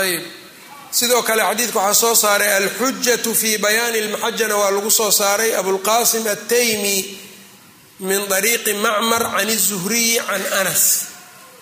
ayb 0.02 0.24
sidoo 0.92 1.24
kale 1.24 1.42
xadiidka 1.50 1.80
waxaa 1.80 1.94
soo 1.94 2.16
saaray 2.16 2.52
alxujatu 2.56 3.36
fi 3.36 3.58
bayaani 3.58 4.02
lmaxajana 4.02 4.56
waa 4.62 4.72
lagu 4.72 4.92
soo 4.92 5.12
saaray 5.12 5.56
abulqasim 5.60 6.28
ataymi 6.28 6.98
min 8.00 8.22
dariiqi 8.28 8.74
macmar 8.74 9.24
can 9.38 9.50
izuhriyi 9.50 10.20
can 10.28 10.44
anas. 10.60 10.84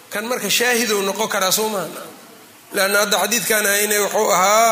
Kan 0.10 0.26
marka 0.26 0.50
shaahidow 0.50 1.02
noqon 1.08 1.28
karaa 1.34 1.52
soo 1.52 1.70
maa 1.70 1.88
lanna 2.74 3.00
hadda 3.04 3.18
xadiidkan 3.24 3.66
hayne 3.66 3.96
wuxuu 4.04 4.30
ahaa 4.32 4.72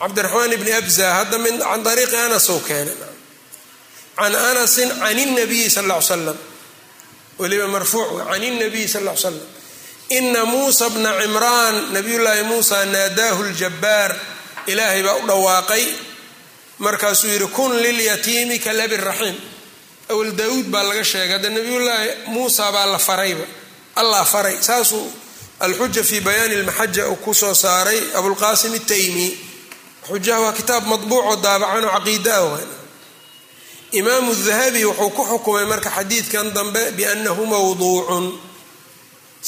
cabdiraxmaan 0.00 0.52
ibni 0.52 0.72
abza 0.80 1.06
hadda 1.18 1.36
can 1.38 1.86
ariiqi 1.92 2.16
anas 2.26 2.46
ou 2.50 2.60
keenay. 2.60 2.96
Can 4.18 4.34
anasin 4.34 4.88
can 5.00 5.34
nabiyi 5.38 5.70
sal 5.70 5.86
l 5.90 6.02
slam 6.02 6.36
weliba 7.38 7.66
marfuuc 7.68 8.08
can 8.28 8.44
nabiyi 8.62 8.88
sal 8.88 9.08
l 9.08 9.16
slam 9.16 9.36
ina 10.08 10.44
muusa 10.44 10.90
bna 10.90 11.10
cimraan 11.20 11.92
nabiyullaahi 11.92 12.42
muusa 12.42 12.84
naadaahu 12.84 13.42
ljabbaar 13.44 14.10
ilaahay 14.66 15.02
baa 15.02 15.14
u 15.16 15.26
dhawaaqay. 15.26 15.84
Markaasuu 16.78 17.28
yidhi 17.30 17.46
kun 17.46 17.72
lilyatiimi 17.82 18.58
kalabi 18.58 18.96
raxiim. 18.96 19.36
Awal 20.10 20.30
daawuud 20.38 20.66
baa 20.72 20.82
laga 20.82 21.04
sheegay 21.04 21.32
hadda 21.32 21.50
nabiyullaahi 21.50 22.08
muusa 22.26 22.72
baa 22.72 22.86
la 22.86 22.98
farayba 22.98 23.44
allah 23.96 24.24
faray. 24.26 24.56
Saasuu 24.60 25.12
alxuja 25.60 26.02
fi 26.04 26.20
bayaani 26.20 26.56
lmaxaja 26.62 27.08
uu 27.08 27.16
ku 27.16 27.34
soo 27.34 27.54
saaray 27.54 28.00
abulqaasim 28.18 28.74
ataymi 28.74 29.28
xujaha 30.08 30.40
waa 30.40 30.52
kitaab 30.58 30.84
madbuucoo 30.90 31.36
daabacanoo 31.44 31.90
caqiida 31.96 32.34
ah 32.36 32.58
imaamu 33.92 34.34
dahabi 34.46 34.84
wuxuu 34.84 35.10
ku 35.16 35.22
xukumay 35.30 35.64
marka 35.72 35.90
xadiidkan 35.96 36.46
dambe 36.56 36.82
biannahu 36.98 37.42
mawduucun 37.46 38.24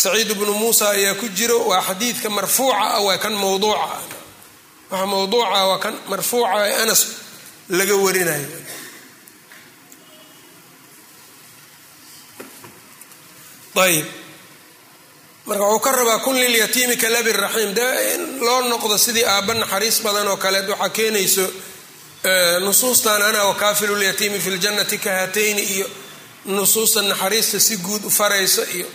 saciid 0.03 0.31
bnu 0.39 0.53
muusa 0.61 0.85
ayaa 0.97 1.15
ku 1.21 1.27
jiro 1.39 1.59
waa 1.71 1.83
xadiidka 1.89 2.29
marfuuca 2.37 2.77
ah 2.97 3.01
waa 3.07 3.19
kan 3.25 3.33
mawduuca. 3.43 3.89
Waxa 4.91 5.07
mawduuca 5.13 5.61
waa 5.71 5.79
kan 5.85 5.95
marfuuca 6.11 6.57
ee 6.69 6.75
anas 6.83 7.01
laga 7.79 7.95
warinayo. 8.05 8.49
Ayb 13.77 14.07
marka 15.47 15.65
wuxuu 15.65 15.81
ka 15.85 15.93
rabaa 15.93 16.19
kun 16.25 16.37
lilyatiimi 16.37 16.97
kalabi 16.97 17.33
raxiim. 17.33 17.75
Dee 17.75 18.15
in 18.15 18.23
loo 18.41 18.61
noqdo 18.71 18.97
sidii 18.99 19.25
aabba 19.25 19.55
naxariis 19.55 19.99
badan 20.05 20.29
oo 20.29 20.37
kaleed 20.37 20.69
waxaa 20.69 20.89
keenayso 20.97 21.47
nusuustan 22.65 23.23
ana 23.23 23.45
wakaafilu 23.45 23.95
lyatiimi 24.03 24.39
fi 24.41 24.51
ljannati 24.51 24.99
kahatayni 24.99 25.63
iyo 25.75 25.87
nusuusta 26.47 27.03
naxariista 27.03 27.61
si 27.61 27.77
guud 27.77 28.05
u 28.05 28.11
farayso 28.11 28.63
iyo 28.77 28.87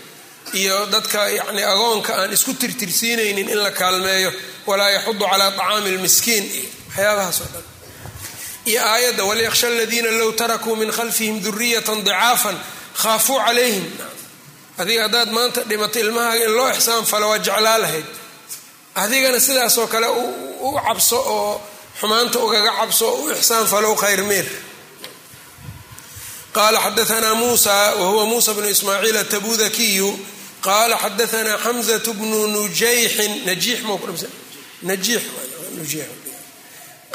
iyo 0.54 0.86
dadka 0.94 1.30
yani 1.30 1.64
agoonka 1.64 2.12
aan 2.22 2.34
isku 2.34 2.54
tirtirsiinaynin 2.54 3.50
in 3.50 3.58
la 3.64 3.72
kaalmeeyo 3.72 4.32
walaa 4.68 4.90
yaxudu 4.96 5.26
calaa 5.32 5.52
طacaami 5.52 5.90
lmiskiin 5.98 6.44
iyo 6.54 6.70
waxyaabahaas 6.90 7.40
oo 7.42 7.48
dhan. 7.54 7.64
Iyo 8.70 8.82
aayadda 8.94 9.24
walyakhsha 9.30 9.68
aladiina 9.68 10.12
low 10.20 10.32
tarakuu 10.40 10.76
min 10.76 10.92
khalfihim 10.98 11.36
duriyata 11.46 11.94
dicaafan 11.96 12.58
khaafuu 13.02 13.40
calayhim. 13.46 13.86
Adiga 14.82 15.02
haddaad 15.06 15.30
maanta 15.38 15.62
dhimato 15.70 15.98
ilmahaaga 16.04 16.44
in 16.46 16.54
loo 16.58 16.70
ixsaan 16.76 17.04
falo 17.12 17.26
waa 17.32 17.40
jeclaa 17.48 17.78
lahayd. 17.84 18.06
Adigana 19.04 19.40
sidaasoo 19.48 19.88
kale 19.94 20.08
u 20.08 20.70
cabso 20.88 21.18
oo 21.36 21.62
xumaanta 22.00 22.38
ugaga 22.46 22.72
cabso 22.80 23.06
oo 23.12 23.24
u 23.24 23.30
ixsaan 23.38 23.66
falo 23.72 23.90
khayr 24.02 24.22
meer 24.30 24.46
qala 26.56 26.80
xadaanaa 26.86 27.36
musa 27.36 27.74
wahuwa 28.00 28.26
muusa 28.32 28.52
bnu 28.54 28.68
ismaaciil 28.76 29.18
atabudakiyu 29.24 30.10
qaala 30.62 30.96
xadaanaa 31.04 31.58
xamzatu 31.66 32.14
bnu 32.14 32.40
nujayxin 32.56 33.32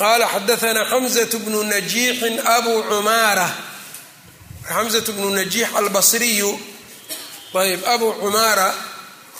qaala 0.00 0.26
xadaanaa 0.34 0.84
xamzatu 0.90 1.38
bnu 1.44 1.62
najiixin 1.72 2.34
abuu 2.56 2.82
cumaara 2.90 3.48
xamzatu 4.68 5.12
bnu 5.12 5.28
najiix 5.30 5.68
albasriyu 5.80 6.50
ayb 7.54 7.80
abuu 7.94 8.12
cumaara 8.22 8.74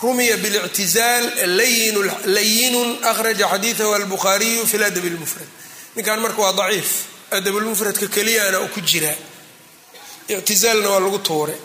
rumiya 0.01 0.37
biاlictizaal 0.37 1.25
layinun 2.35 2.89
akhraja 3.11 3.45
xadiidahu 3.53 3.91
albukhaariyu 3.93 4.65
fi 4.71 4.77
ladab 4.77 5.05
اlmufrad 5.11 5.49
ninkan 5.95 6.19
marka 6.19 6.41
waa 6.41 6.53
daciif 6.53 6.89
adab 7.31 7.55
lmufradka 7.63 8.07
keliyaana 8.07 8.57
ku 8.73 8.79
jira 8.81 9.11
ictizaalna 10.27 10.89
waa 10.89 10.99
lagu 10.99 11.19
tuure 11.19 11.55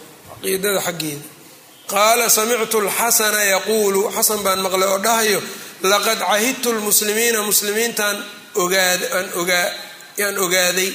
qiidada 0.42 0.80
xaggeeda 0.86 1.39
qaala 1.92 2.26
samictu 2.36 2.78
lxasana 2.86 3.40
yaquulu 3.54 4.00
xasan 4.16 4.40
baan 4.44 4.60
maqlay 4.64 4.88
oo 4.92 4.98
dhahayo 5.06 5.40
laqad 5.92 6.18
cahidtu 6.28 6.68
lmuslimiina 6.76 7.42
muslimiintaan 7.42 8.16
yaan 10.16 10.38
ogaaday. 10.38 10.92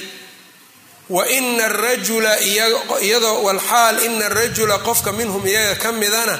Wa 1.08 1.22
ina 1.38 1.64
arajula 1.64 2.32
iyadoo 3.00 3.42
walxaal 3.46 3.96
ina 4.06 4.26
arajula 4.26 4.78
qofka 4.78 5.12
minhum 5.12 5.46
iyaga 5.46 5.74
ka 5.82 5.92
midana 5.92 6.36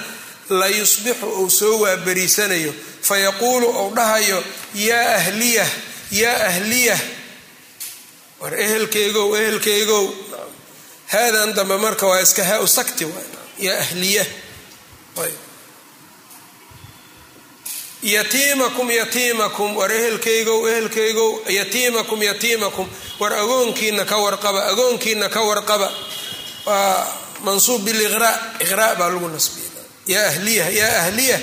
la 0.51 0.67
yusbixu 0.79 1.27
uu 1.27 1.51
soo 1.51 1.79
waabariisanayo. 1.83 2.73
Fayaquulu 3.03 3.67
ou 3.81 3.95
dhahayo 3.95 4.43
yaa 4.75 5.15
ahliyah 5.15 5.71
yaa 6.11 6.47
ahliyah. 6.51 7.01
War 8.41 8.55
ehelkeygow 8.65 9.29
ehelkeygow 9.41 10.05
haadan 11.13 11.55
dambe 11.55 11.77
marka 11.85 12.07
waa 12.07 12.21
iska 12.21 12.45
haa 12.45 12.67
sakti 12.67 13.07
yaa 13.59 13.79
ahliya 13.81 14.25
yatiimakum 18.03 18.91
yatiimakum 18.91 19.77
war 19.77 19.91
ehelkaygow 19.93 20.69
ehelkaygow 20.69 21.31
yatiimakum 21.49 22.23
yatiimakum 22.23 22.89
war 23.21 23.33
agoonkiina 23.33 24.05
ka 24.05 24.17
warqaba 24.19 24.67
agoonkiina 24.71 25.29
ka 25.29 25.41
warqaba. 25.43 25.91
Waa 26.67 27.07
mansuub 27.45 27.85
biliqraa 27.85 28.61
iqraa 28.61 28.95
baa 28.99 29.09
lagu 29.11 29.29
nasbiya 29.29 29.71
yaa 30.07 30.27
ahliya 30.31 30.71
yaa 30.71 31.01
ahliya 31.03 31.39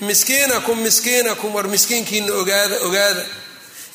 miskiinakum 0.00 0.78
miskiinakum 0.86 1.54
war 1.54 1.66
miskiinkiina 1.68 2.32
ogaada 2.32 2.76
ogaada. 2.86 3.24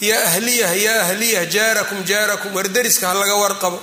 Yaa 0.01 0.23
ahliyah 0.29 0.73
yaa 0.84 0.99
ahliyah 1.05 1.45
jaarakum 1.55 2.03
jaarakum 2.03 2.53
war 2.55 2.67
deriska 2.67 3.07
ha 3.07 3.13
laga 3.13 3.36
warqabo 3.36 3.79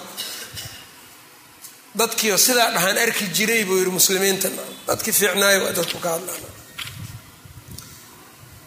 dadkiio 1.99 2.39
sidaa 2.39 2.71
dhahaan 2.75 2.99
arki 2.99 3.25
jiray 3.37 3.65
buu 3.65 3.79
yidhi 3.81 3.91
muslimiinta 3.91 4.49
dadki 4.87 5.13
fiicnaayo 5.13 5.65
waa 5.65 5.73
dadku 5.73 5.99
ka 5.99 6.11
hadlaan 6.17 6.59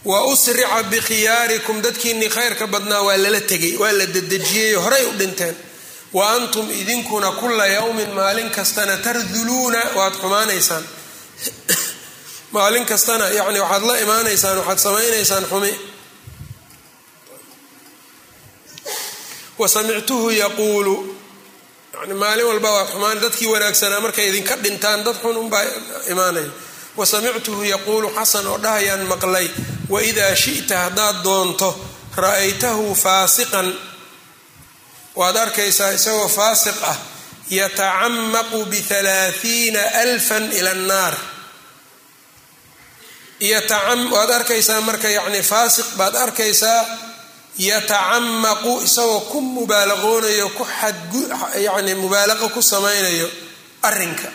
wa 0.05 0.25
usrica 0.25 0.83
bikhiyaarikum 0.83 1.81
dadkiinnii 1.81 2.29
khayrka 2.29 2.67
badnaa 2.67 3.01
waa 3.01 3.17
lala 3.17 3.41
tegay 3.41 3.77
waa 3.77 3.91
la 3.91 4.05
dedejiyey 4.05 4.73
horay 4.73 5.05
u 5.05 5.13
dhinteen. 5.19 5.55
Wa 6.13 6.31
antum 6.31 6.71
idinkuna 6.71 7.31
kula 7.31 7.65
yowmin 7.67 8.09
maalin 8.09 8.49
kastana 8.49 8.97
tarduluuna 8.97 9.79
waad 9.95 10.13
xumaanaysaan. 10.13 10.83
Maalin 12.51 12.85
kastana 12.85 13.29
yani 13.29 13.59
waxaad 13.59 13.83
la 13.83 13.97
imaanaysaan 13.97 14.57
waxaad 14.57 14.77
samaynaysaan 14.77 15.45
xumi. 15.45 15.79
Wa 19.57 19.67
samictuhu 19.67 20.29
yaquulu 20.29 21.20
maalin 22.09 22.45
walba 22.45 22.71
waa 22.71 22.85
xumaan 22.91 23.21
dadkii 23.21 23.47
wanaagsanaa 23.47 23.99
markay 24.01 24.29
idinka 24.29 24.55
dhintaan 24.63 25.03
dad 25.05 25.15
xun 25.21 25.37
unbaa 25.37 25.63
imaanaya 26.11 26.49
wa 26.97 27.05
samictuhu 27.05 27.63
yaquulu 27.63 28.09
xasan 28.17 28.47
oo 28.47 28.57
dhahayaan 28.63 29.05
maqlay 29.11 29.47
waidaa 29.89 30.35
shi'ta 30.35 30.77
haddaad 30.85 31.23
doonto 31.23 31.69
ra'aytahu 32.17 32.95
faasiqan. 32.95 33.67
Waad 35.15 35.35
arkaysaa 35.35 35.91
isagoo 35.97 36.27
faasiq 36.27 36.75
ah 36.91 36.97
yatacamaqu 37.49 38.59
bialaaiina 38.71 39.79
alfan 40.03 40.51
ila 40.59 40.71
annaar. 40.71 41.15
Waad 44.15 44.29
arkaysaa 44.29 44.81
marka 44.81 45.09
yani 45.09 45.41
faasiq 45.43 45.85
baad 45.97 46.15
arkaysaa 46.15 46.79
yatacamaqu 47.57 48.81
isagoo 48.83 49.19
ku 49.31 49.41
mubaalaqoonayo 49.41 50.49
ku 50.49 50.63
xadyani 50.63 51.93
mubaalaqa 51.95 52.49
ku 52.49 52.61
samaynayo 52.61 53.29
arrinka. 53.83 54.31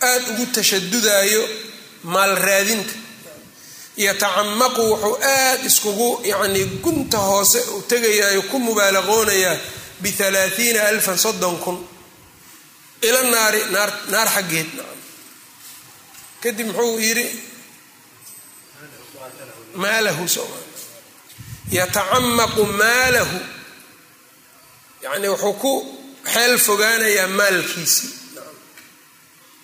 Aada 0.00 0.30
ugu 0.30 0.46
tashadudaayo 0.46 1.42
maal 2.04 2.36
raadinta 2.36 2.94
yatacamaqu 3.96 4.82
wuxuu 4.90 5.18
aada 5.22 5.66
iskugu 5.66 6.20
yacni 6.24 6.64
gunta 6.82 7.18
hoose 7.18 7.58
u 7.74 7.82
tegayaayo 7.82 8.42
ku 8.42 8.58
mubaalaqoonayaa 8.58 9.58
bialaaiina 10.00 10.82
alfan 10.88 11.18
soddon 11.18 11.58
kun 11.58 11.78
ila 13.02 13.22
naari 13.22 13.60
naar 13.70 13.90
naar 14.08 14.28
xaggeed. 14.28 14.70
Kadib 16.42 16.66
muxuu 16.66 16.98
yidhi 16.98 17.26
maalahu 19.74 20.28
yatacamaqu 21.70 22.64
maalahu. 22.80 23.38
Yani 25.02 25.28
wuxuu 25.28 25.52
ku 25.62 25.72
xeel 26.32 26.58
fogaanayaa 26.58 27.28
maalkiisii 27.28 28.10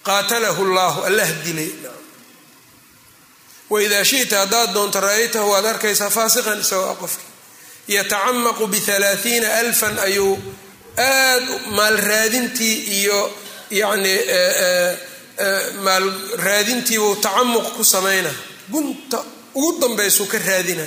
qaatalahu 0.06 0.62
llahu 0.76 1.00
allah 1.08 1.28
dilay. 1.44 1.72
Waidaa 3.70 4.04
shita 4.04 4.38
haddaad 4.38 4.74
doonto 4.74 5.00
ra'aytahu 5.00 5.50
waad 5.50 5.64
arkaysaa 5.64 6.10
faasiqan 6.10 6.60
isagoo 6.60 6.90
a 6.90 6.96
qofki 7.02 7.24
yatacamaqu 7.88 8.66
bialaaiina 8.72 9.48
alfan 9.60 9.98
ayuu 9.98 10.34
aad 10.98 11.44
maal 11.76 11.96
raadintii 12.10 12.76
iyo 13.00 13.20
yani 13.70 14.14
maal 15.86 16.04
raadintiibuu 16.46 17.16
tacamuq 17.16 17.66
ku 17.76 17.84
samayna 17.84 18.30
gunta 18.72 19.24
ugu 19.54 19.80
dambaysuu 19.80 20.26
ka 20.32 20.38
raadina 20.38 20.86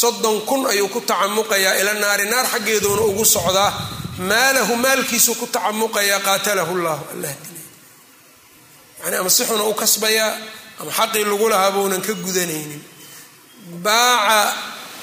soddon 0.00 0.36
kun 0.48 0.62
ayuu 0.72 0.88
ku 0.94 1.00
tacamuqayaa 1.00 1.74
ila 1.80 1.92
naari. 2.02 2.24
Naar 2.32 2.46
xaggeeduuna 2.52 3.02
ugu 3.10 3.24
socdaa 3.24 3.70
maalahu 4.30 4.74
maalkiisuu 4.84 5.34
ku 5.40 5.46
tacamuqayaa 5.46 6.20
qaatalahu 6.26 6.74
llahu 6.84 7.04
allah 7.14 7.32
dilay 7.42 7.66
yani 9.04 9.16
ama 9.20 9.30
si 9.30 9.42
xuna 9.48 9.64
u 9.64 9.74
kasbayaa 9.82 10.32
ama 10.80 10.90
xaqii 10.98 11.24
lagu 11.30 11.46
lahaa 11.52 11.70
bounan 11.74 12.02
ka 12.06 12.12
gudanaynin. 12.24 12.82
Baaca 13.84 14.40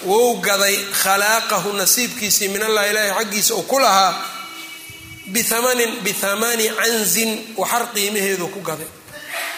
wou 0.09 0.35
gaday 0.47 0.75
khalaaqahu 1.01 1.69
nasiibkiisii 1.81 2.47
min 2.53 2.63
allah 2.63 2.83
ilaahi 2.91 3.11
xaggiisa 3.19 3.53
uu 3.55 3.63
ku 3.71 3.79
lahaa 3.79 4.13
biamanin 5.33 5.91
bihamani 6.05 6.67
canzin 6.79 7.31
waxar 7.57 7.83
qiimaheedu 7.93 8.47
ku 8.53 8.59
gaday. 8.69 8.87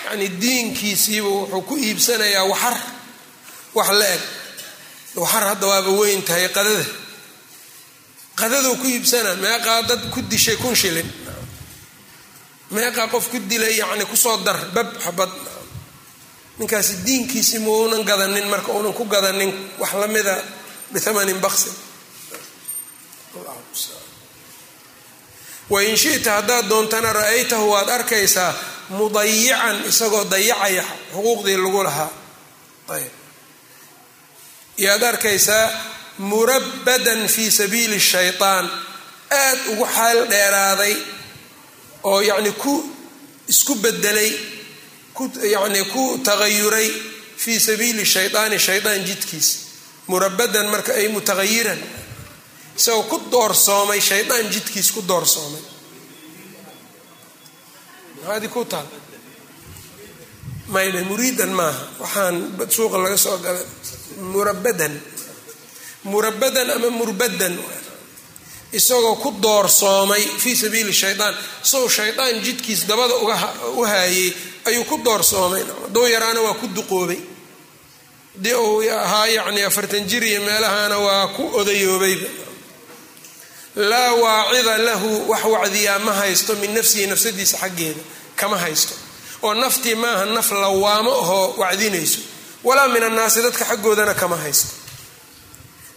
Yacni 0.05 0.27
diinkiisiiba 0.41 1.27
wuxuu 1.27 1.61
ku 1.67 1.73
iibsanayaa 1.85 2.45
waxar 2.51 2.75
wax 3.77 3.89
la 3.99 4.07
eg 4.15 4.21
waxar 5.17 5.43
hadda 5.49 5.65
waaba 5.71 5.91
weyn 5.99 6.21
tahay 6.27 6.47
qadada. 6.57 6.85
Qadadou 8.39 8.75
ku 8.81 8.85
iibsanaa 8.87 9.35
meeqaa 9.35 9.81
dad 9.89 10.01
ku 10.13 10.21
dishay 10.31 10.57
kun 10.61 10.75
shilin. 10.75 11.09
Meeqaa 12.71 13.07
qof 13.13 13.25
ku 13.31 13.37
dilay 13.49 13.73
yacni 13.81 14.05
ku 14.05 14.15
soo 14.15 14.37
dar 14.45 14.57
bab 14.75 14.87
xabad. 15.03 15.29
Ninkaasi 16.59 16.93
diinkiisi 17.05 17.59
ma 17.59 17.69
uunan 17.69 18.03
gadanin 18.09 18.47
marka 18.49 18.71
uunan 18.71 18.93
ku 18.93 19.05
gadanin 19.05 19.51
wax 19.79 19.93
lamida 19.93 20.35
bithamanin 20.93 21.39
baksin 21.41 21.73
wain 25.69 25.97
shita 25.97 26.31
haddaad 26.41 26.65
doontana 26.69 27.13
ra'aytahu 27.13 27.65
waad 27.73 27.89
arkaysaa 27.89 28.53
mudayican 28.89 29.83
isagoo 29.89 30.23
dayacaya 30.25 30.83
xuquuqdii 31.13 31.57
lagu 31.63 31.83
lahaa. 31.83 32.09
Ayb 32.95 33.11
yaad 34.77 35.03
arkaysaa 35.03 35.65
murabbadan 36.17 37.27
fii 37.27 37.51
sabiili 37.51 37.99
shaytaan 37.99 38.65
aad 39.43 39.59
ugu 39.71 39.85
xaal 39.95 40.19
dheeraaday 40.29 40.95
oo 42.03 42.19
yacni 42.21 42.51
ku 42.51 42.73
isku 43.47 43.75
bedelay 43.75 44.31
yani 45.53 45.81
ku 45.93 46.03
tagayuray 46.23 46.89
fii 47.37 47.59
sabiili 47.59 48.05
shaydaani 48.05 48.59
shaydaan 48.59 49.05
jidkiis. 49.07 49.49
Murabadan 50.07 50.67
marka 50.73 50.93
ay 50.93 51.07
mutagayiran 51.07 51.79
isagoo 52.77 53.03
ku 53.03 53.17
doorsoomay 53.31 54.01
shaydaan 54.01 54.45
jidkiis 54.53 54.91
ku 54.91 55.01
doorsoomay. 55.07 55.61
Maxaadi 58.15 58.47
muriidan 61.09 61.49
maaha. 61.59 61.81
Waxaan 61.99 62.35
suuqa 62.75 62.97
laga 63.03 63.17
soo 63.17 63.37
gala 63.37 63.59
murabadan 64.17 64.99
murabadan 66.03 66.69
ama 66.71 66.89
murbadan. 66.89 67.57
Isagoo 68.71 69.15
ku 69.15 69.31
doorsoomay 69.41 70.21
fii 70.37 70.55
sabiili 70.55 70.93
shaydaan. 70.93 71.35
Isagoo 71.63 71.89
shaydaan 71.89 72.41
jidkiis 72.43 72.87
dabada 72.87 73.15
u 73.75 73.83
haayey 73.85 74.33
ayuu 74.65 74.83
ku 74.85 74.97
doorsoomay. 75.03 75.63
Hadduu 75.83 76.07
yaraana 76.07 76.41
waa 76.41 76.53
ku 76.53 76.67
duqoobay. 76.67 77.19
Haddii 78.35 78.53
uu 78.55 78.81
ahaa 78.91 79.27
yacni 79.27 79.63
afartan 79.63 80.03
jir 80.09 80.23
iyo 80.23 80.41
meelahana 80.41 80.97
waa 80.99 81.27
ku 81.27 81.43
odayoobayba 81.59 82.27
laa 83.75 84.11
waacida 84.13 84.77
lahu 84.77 85.29
wax 85.29 85.43
wacdiyaa 85.43 85.99
ma 85.99 86.13
haysto 86.13 86.55
min 86.55 86.73
nafsihi 86.73 87.07
nafsadiisa 87.07 87.57
xaggeeda. 87.57 88.01
Kama 88.35 88.57
haysto. 88.57 88.93
Oo 89.43 89.53
naftii 89.53 89.95
maaha 89.95 90.25
naf 90.25 90.51
lawaamo 90.51 91.11
ahoo 91.11 91.53
wacdinayso 91.57 92.19
walaa 92.63 92.87
min 92.87 93.03
annaasi 93.03 93.41
dadka 93.41 93.65
xaggoodana 93.65 94.13
kama 94.13 94.37
haysto. 94.37 94.69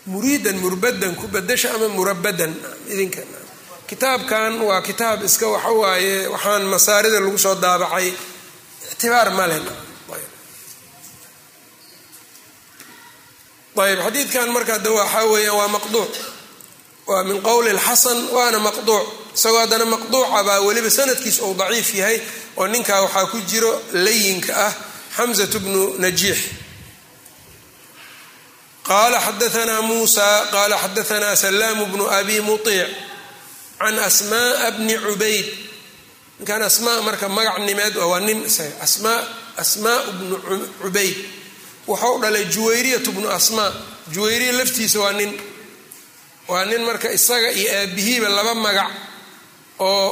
Muriidan 0.06 0.56
murbadan 0.62 1.14
ku 1.20 1.26
badasha 1.28 1.74
ama 1.74 1.88
murabadan 1.88 2.52
idinka. 2.92 3.20
Kitaabkan 3.88 4.60
waa 4.68 4.82
kitaab 4.82 5.24
iska 5.24 5.46
waxa 5.48 5.70
waaye 5.70 6.26
waxaan 6.34 6.62
masaarida 6.72 7.20
lagu 7.20 7.38
soo 7.38 7.54
daabacay. 7.54 8.08
Ictibaar 8.92 9.30
male 9.38 9.54
ayb. 13.76 13.98
Xadiidkan 14.04 14.48
marka 14.54 14.78
de 14.84 14.88
waxaa 14.98 15.24
weeyaan 15.32 15.56
waa 15.58 15.68
maqduuc. 15.68 16.12
Waa 17.06 17.24
min 17.24 17.42
qowli 17.42 17.72
lxasan 17.78 18.18
waana 18.36 18.58
maqduuc. 18.58 19.06
Isagoo 19.34 19.58
haddana 19.62 19.84
maqduuca 19.84 20.42
baa 20.48 20.60
weliba 20.66 20.90
sanadkiis 20.90 21.38
uu 21.40 21.54
daciif 21.54 21.94
yahay 21.94 22.18
oo 22.56 22.66
ninkaa 22.66 23.00
waxaa 23.04 23.26
ku 23.32 23.38
jiro 23.50 23.72
layinka 23.92 24.52
ah 24.66 24.72
xamzat 25.20 25.52
bnu 25.64 25.82
najiix 26.02 26.38
qala 28.88 29.18
xadaanaa 29.26 29.82
muusa 29.88 30.26
qala 30.54 30.76
xadaanaa 30.84 31.36
salaamu 31.44 31.84
bnu 31.92 32.04
abi 32.18 32.36
muiic 32.48 32.88
can 33.80 33.96
asmaaa 34.08 34.70
bni 34.76 34.94
cubayd 35.04 35.46
ninkan 36.38 36.62
asmaa 36.68 36.98
marka 37.06 37.26
magac 37.36 37.58
nimeed 37.68 37.94
waa 38.10 38.20
nin 38.26 38.38
asmaa 38.86 39.20
asmaa 39.62 39.98
bnu 40.18 40.36
cubayd 40.82 41.16
wuxuu 41.88 42.16
dhalay 42.22 42.44
juwayriyatu 42.54 43.10
bnu 43.16 43.28
asmaa 43.38 43.70
juwayriya 44.14 44.52
laftiisa 44.58 44.98
waa 45.04 45.12
nin 45.18 45.32
waa 46.50 46.64
nin 46.70 46.82
marka 46.88 47.08
isaga 47.18 47.50
iyo 47.60 47.68
aabihiiba 47.80 48.28
laba 48.36 48.54
magac 48.64 48.90
oo 49.88 50.08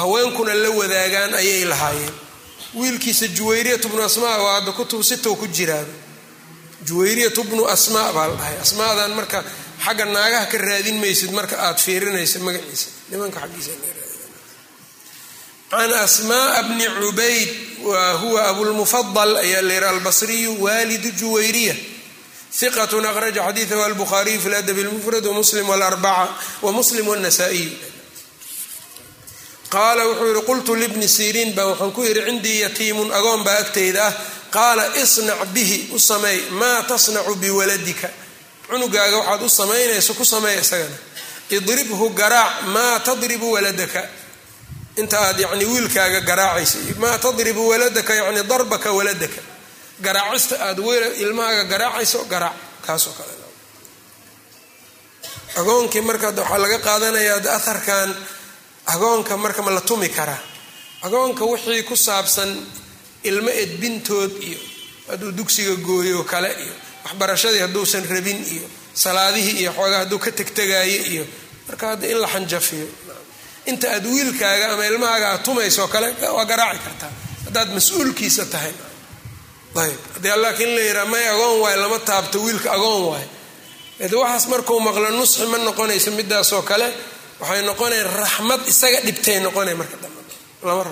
haweenkuna 0.00 0.54
la 0.62 0.70
wadaagaan 0.78 1.32
ayay 1.40 1.64
lahaayeen 1.72 2.14
wiilkiisa 2.74 3.26
juwayriyatu 3.28 3.88
bnu 3.88 4.02
asmaa 4.02 4.38
waa 4.38 4.54
hadda 4.60 4.72
kutub 4.72 5.02
sitow 5.02 5.34
ku 5.36 5.46
jiraaba 5.46 5.92
juwayriyatu 6.86 7.44
bnu 7.44 7.68
asmaa 7.68 8.12
baa 8.12 8.28
la 8.28 8.34
dhahay. 8.34 8.56
Asmaadan 8.62 9.14
marka 9.14 9.44
xagga 9.84 10.04
naagaha 10.04 10.46
ka 10.46 10.58
raadin 10.58 10.98
maysid 11.00 11.30
marka 11.32 11.56
aad 11.58 11.78
fiirinaysa 11.78 12.38
magaciisa. 12.38 12.88
Nimanka 13.10 13.40
xaggiisa 13.40 13.70
can 15.70 15.92
asmaaa 15.92 16.62
bni 16.62 16.86
cubayd 16.98 17.48
wa 17.84 18.12
huwa 18.12 18.48
abulmufadal 18.48 19.36
ayaa 19.36 19.62
la 19.62 19.74
yihi 19.74 19.84
albasriyu 19.86 20.62
waalidu 20.62 21.10
juwayriya. 21.10 21.76
Iqat 22.50 22.92
akhraja 22.92 23.46
xadiidahu 23.46 23.82
albukhaariyu 23.82 24.40
fi 24.40 24.48
ladabi 24.48 24.82
lmufrad 24.82 25.26
wamuslim 25.26 25.68
wlarbaca 25.68 26.28
wamuslim 26.62 27.06
wnasaa-iyu 27.08 27.70
qaala 29.70 30.02
wuxuu 30.08 30.28
yihi 30.32 30.42
qultu 30.50 30.74
libni 30.74 31.08
siriin 31.08 31.54
baa 31.54 31.66
waxaan 31.70 31.92
ku 31.92 32.02
yidhi 32.02 32.22
cindii 32.26 32.60
yatiimun 32.60 33.12
agoon 33.12 33.44
baa 33.44 33.58
agtayda 33.62 34.06
ah. 34.06 34.14
Qaala 34.50 34.96
isnac 34.98 35.46
bihi 35.54 35.90
u 35.94 35.98
sameey 35.98 36.50
maa 36.50 36.82
tasnacu 36.82 37.34
biwaladika? 37.34 38.08
Cunugaaga 38.66 39.16
waxaad 39.18 39.42
u 39.42 39.48
samaynayso 39.48 40.14
ku 40.14 40.24
sameey 40.24 40.58
isagana. 40.58 40.96
Idribhu 41.50 42.10
garaac 42.10 42.66
maa 42.74 42.98
tadribu 42.98 43.52
waladaka? 43.52 44.02
Inta 44.96 45.18
aad 45.18 45.40
yani 45.40 45.64
wiilkaaga 45.64 46.20
garaacaysa 46.20 46.78
maa 46.98 47.18
tadribu 47.18 47.68
waladaka 47.68 48.14
yani 48.14 48.42
darbaka 48.42 48.92
waladaka? 48.92 49.40
Garaacista 50.02 50.56
aad 50.66 50.78
ilmahaaga 51.16 51.64
garaacayso 51.64 52.24
garaac 52.24 52.54
kaasoo 52.86 53.14
kale. 53.14 53.34
Agoonkii 55.56 56.00
marka 56.00 56.34
waxaa 56.34 56.58
laga 56.58 56.78
qaadanayaa 56.78 57.54
aharkan 57.54 58.16
agoonka 58.86 59.36
marka 59.36 59.62
ma 59.62 59.70
la 59.70 59.80
tumi 59.80 60.08
karaa 60.08 60.38
agoonka 61.02 61.44
wixii 61.44 61.82
ku 61.82 61.96
saabsan 61.96 62.50
ilmo 63.22 63.50
edbintood 63.50 64.32
iyo 64.42 64.58
hadduu 65.08 65.32
dugsiga 65.32 65.74
gooyo 65.76 66.24
kale 66.24 66.48
iyo 66.64 66.74
waxbarashadii 67.04 67.58
hadduusan 67.64 68.04
rabin 68.08 68.40
iyo 68.54 68.66
salaadihii 68.94 69.60
iyo 69.60 69.72
xoogaa 69.72 69.98
hadduu 69.98 70.18
ka 70.18 70.30
tegtegaayo 70.32 71.02
iyo 71.12 71.24
marka 71.68 71.86
hadda 71.88 72.06
in 72.08 72.18
la 72.20 72.28
xanjafiyo. 72.28 72.86
Inta 73.66 73.86
aad 73.94 74.06
wiilkaaga 74.06 74.72
ama 74.72 74.86
ilmahaaga 74.86 75.28
aad 75.32 75.42
tumayso 75.44 75.88
kale 75.88 76.08
waa 76.36 76.44
garaaci 76.44 76.78
kartaa. 76.86 77.12
Haddaad 77.44 77.68
mas'uulkiisa 77.76 78.44
tahay. 78.52 78.72
Ayb 79.76 79.98
haddii 80.14 80.36
laakiin 80.42 80.74
la 80.74 80.80
yiraa 80.80 81.04
may 81.06 81.28
agoon 81.28 81.60
waay 81.60 81.76
lama 81.76 81.98
taabto 81.98 82.38
wiilka 82.42 82.72
agoon 82.72 83.02
waay 83.12 83.26
de 84.10 84.16
waxaas 84.16 84.46
markuu 84.48 84.80
maqlo 84.80 85.08
nusxi 85.10 85.46
ma 85.46 85.58
noqonayso 85.58 86.10
midaasoo 86.10 86.62
kale 86.62 86.88
waxay 87.40 87.62
noqonayan 87.64 88.08
raxmad 88.20 88.60
isaga 88.68 89.00
dhibtay 89.06 89.40
noqonay 89.40 89.74
marka 89.74 89.96
lama 90.62 90.84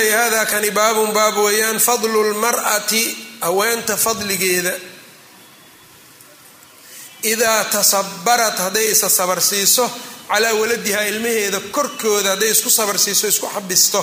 ay 0.00 0.10
hada 0.10 0.46
kani 0.46 0.70
baabun 0.70 1.12
baab 1.12 1.36
weeyaan 1.36 1.78
fadlu 1.78 2.32
lmar'ati 2.32 3.02
haweenta 3.40 3.96
fadligeeda. 3.96 4.72
Idaa 7.22 7.64
tasabarat 7.64 8.58
hadday 8.58 8.90
isa 8.92 9.08
sabarsiiso 9.08 9.90
calaa 10.28 10.54
waladihaa 10.60 11.02
ilmaheeda 11.12 11.60
korkooda 11.60 12.30
hadday 12.36 12.50
isku 12.50 12.70
sabarsiiso 12.70 13.28
isku 13.28 13.48
xabisto 13.54 14.00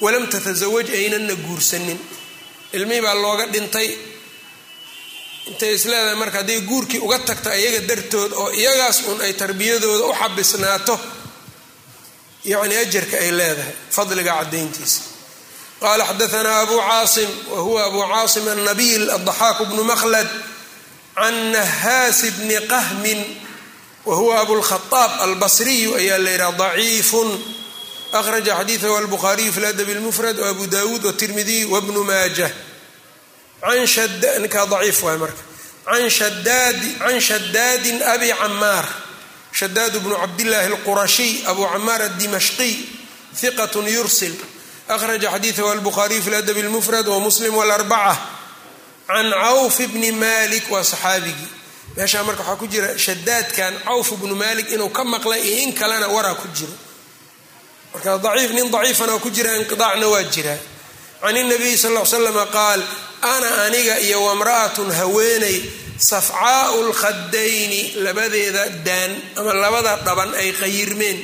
walam 0.00 0.26
tatasawaj 0.26 0.88
aynana 0.90 1.34
guursanin. 1.36 2.00
Ilmihii 2.72 3.02
baa 3.02 3.14
looga 3.14 3.46
dhintay 3.46 4.11
intay 5.50 5.72
isleedahay 5.78 6.16
marka 6.22 6.38
hadday 6.40 6.60
guurkii 6.70 7.00
uga 7.06 7.18
tagto 7.28 7.50
iyaga 7.60 7.80
dartood 7.88 8.32
oo 8.32 8.50
iyagaas 8.60 8.98
un 9.10 9.20
ay 9.26 9.32
tarbiyadooda 9.40 10.04
u 10.06 10.12
xabisnaato 10.20 10.94
yacni 12.44 12.76
ajarka 12.84 13.16
ay 13.24 13.30
leedahay 13.38 13.74
fadliga 13.96 14.32
cadayntiisa 14.38 15.00
qaala 15.82 16.04
xadaanaa 16.10 16.58
abu 16.64 16.76
caasim 16.88 17.30
wa 17.52 17.58
huwa 17.66 17.80
abu 17.88 18.00
caasim 18.12 18.44
annabiil 18.54 19.04
addaxaak 19.16 19.58
bnu 19.70 19.82
makhlad 19.92 20.28
can 21.18 21.34
nahaasi 21.54 22.28
bni 22.38 22.56
qahmin 22.72 23.20
wa 24.06 24.14
huwa 24.20 24.34
abulkhaaab 24.42 25.10
albasriyu 25.26 25.90
ayaa 26.00 26.18
la 26.24 26.30
yidhaha 26.30 26.52
daciifun. 26.62 27.30
Akhraja 28.12 28.54
xadiidahu 28.58 28.94
albukhaariyu 29.00 29.52
fi 29.52 29.60
ladabi 29.60 29.94
lmufrad 29.94 30.36
waabu 30.44 30.66
dawuud 30.66 31.04
watirmidiy 31.04 31.64
wabnu 31.74 32.00
maajah 32.04 32.50
ninkaa 33.62 34.66
daciif 34.66 35.02
waay 35.02 35.18
marka. 35.18 35.42
Can 35.84 37.20
shadaadin 37.20 38.02
abi 38.02 38.28
camaar 38.32 38.86
shadaad 39.52 39.98
bnu 40.02 40.14
cabdillaahi 40.16 40.66
alqurashiy 40.72 41.46
abu 41.46 41.66
camaar 41.66 42.02
addimashqiy 42.02 42.76
hiqat 43.40 43.74
yursil. 43.74 44.34
Akhraja 44.88 45.30
xadiidahu 45.30 45.68
albukhaariyu 45.68 46.22
fi 46.22 46.30
ladabi 46.30 46.62
lmufrad 46.62 47.06
wamuslim 47.08 47.54
wlarbaca 47.54 48.16
can 49.06 49.30
cawf 49.30 49.78
bni 49.92 50.12
malik 50.12 50.70
waa 50.70 50.84
saxaabigii. 50.84 51.50
Meeshaa 51.96 52.24
marka 52.24 52.42
waxaa 52.42 52.56
ku 52.56 52.66
jira 52.66 52.98
shadaadkan 52.98 53.74
cawf 53.84 54.10
bnu 54.20 54.34
malik 54.34 54.70
inuu 54.70 54.88
ka 54.88 55.04
maqlay 55.04 55.40
iyo 55.40 55.62
in 55.68 55.72
kalena 55.72 56.08
waraa 56.08 56.34
ku 56.34 56.48
jiro 56.56 56.72
marka 57.94 58.18
daciif 58.18 58.50
nin 58.52 58.70
daciifana 58.70 59.18
ku 59.18 59.30
jira 59.30 59.56
inqidaacna 59.60 60.08
waa 60.08 60.22
jiraa 60.22 60.58
can 61.22 61.36
inabiyi 61.42 61.76
sal 61.82 61.94
l 61.96 62.06
slama 62.12 62.46
qaal 62.56 62.80
ana 63.34 63.48
aniga 63.66 63.94
iyo 64.06 64.18
wamra'atun 64.28 64.90
haweeney 65.00 65.56
safcaau 66.10 66.76
lkhadayni 66.90 67.82
labadeeda 68.04 68.64
daan 68.86 69.12
ama 69.38 69.52
labada 69.62 69.92
dhaban 70.06 70.30
ay 70.42 70.50
qayirmeen 70.60 71.18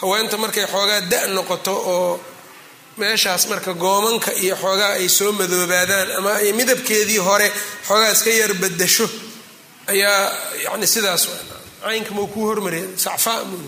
haweenta 0.00 0.36
markay 0.42 0.66
xoogaa 0.72 1.00
da 1.12 1.20
noqoto 1.36 1.74
oo 1.94 2.20
meeshaas 3.00 3.42
marka 3.50 3.72
goomanka 3.84 4.30
iyo 4.44 4.54
xoogaa 4.62 4.92
ay 4.98 5.08
soo 5.18 5.30
madoobaadaan 5.38 6.08
ama 6.18 6.32
ay 6.42 6.50
midabkeedii 6.58 7.20
hore 7.28 7.48
xoogaa 7.88 8.10
iska 8.16 8.30
yar 8.40 8.52
badasho 8.62 9.06
ayaa 9.92 10.22
yani 10.64 10.86
sidaas 10.94 11.22
caynka 11.84 12.10
mau 12.16 12.26
kuu 12.32 12.46
hormariya 12.50 12.86
sacfaa 13.04 13.40
mu 13.50 13.58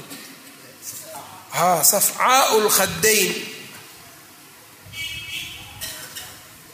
ha 1.59 1.71
safcaau 1.93 2.57
lkhadayn 2.67 3.31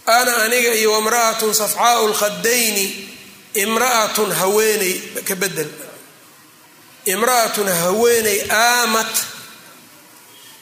ana 0.06 0.36
aniga 0.44 0.74
iyo 0.74 0.92
wamra'atun 0.92 1.54
safcaau 1.54 2.08
lkhadayni 2.08 2.86
imra'atun 3.54 4.30
haweeney 4.40 4.94
ka 5.28 5.34
bedel 5.34 5.70
imra'atun 7.06 7.68
haweeney 7.82 8.38
aamat 8.50 9.12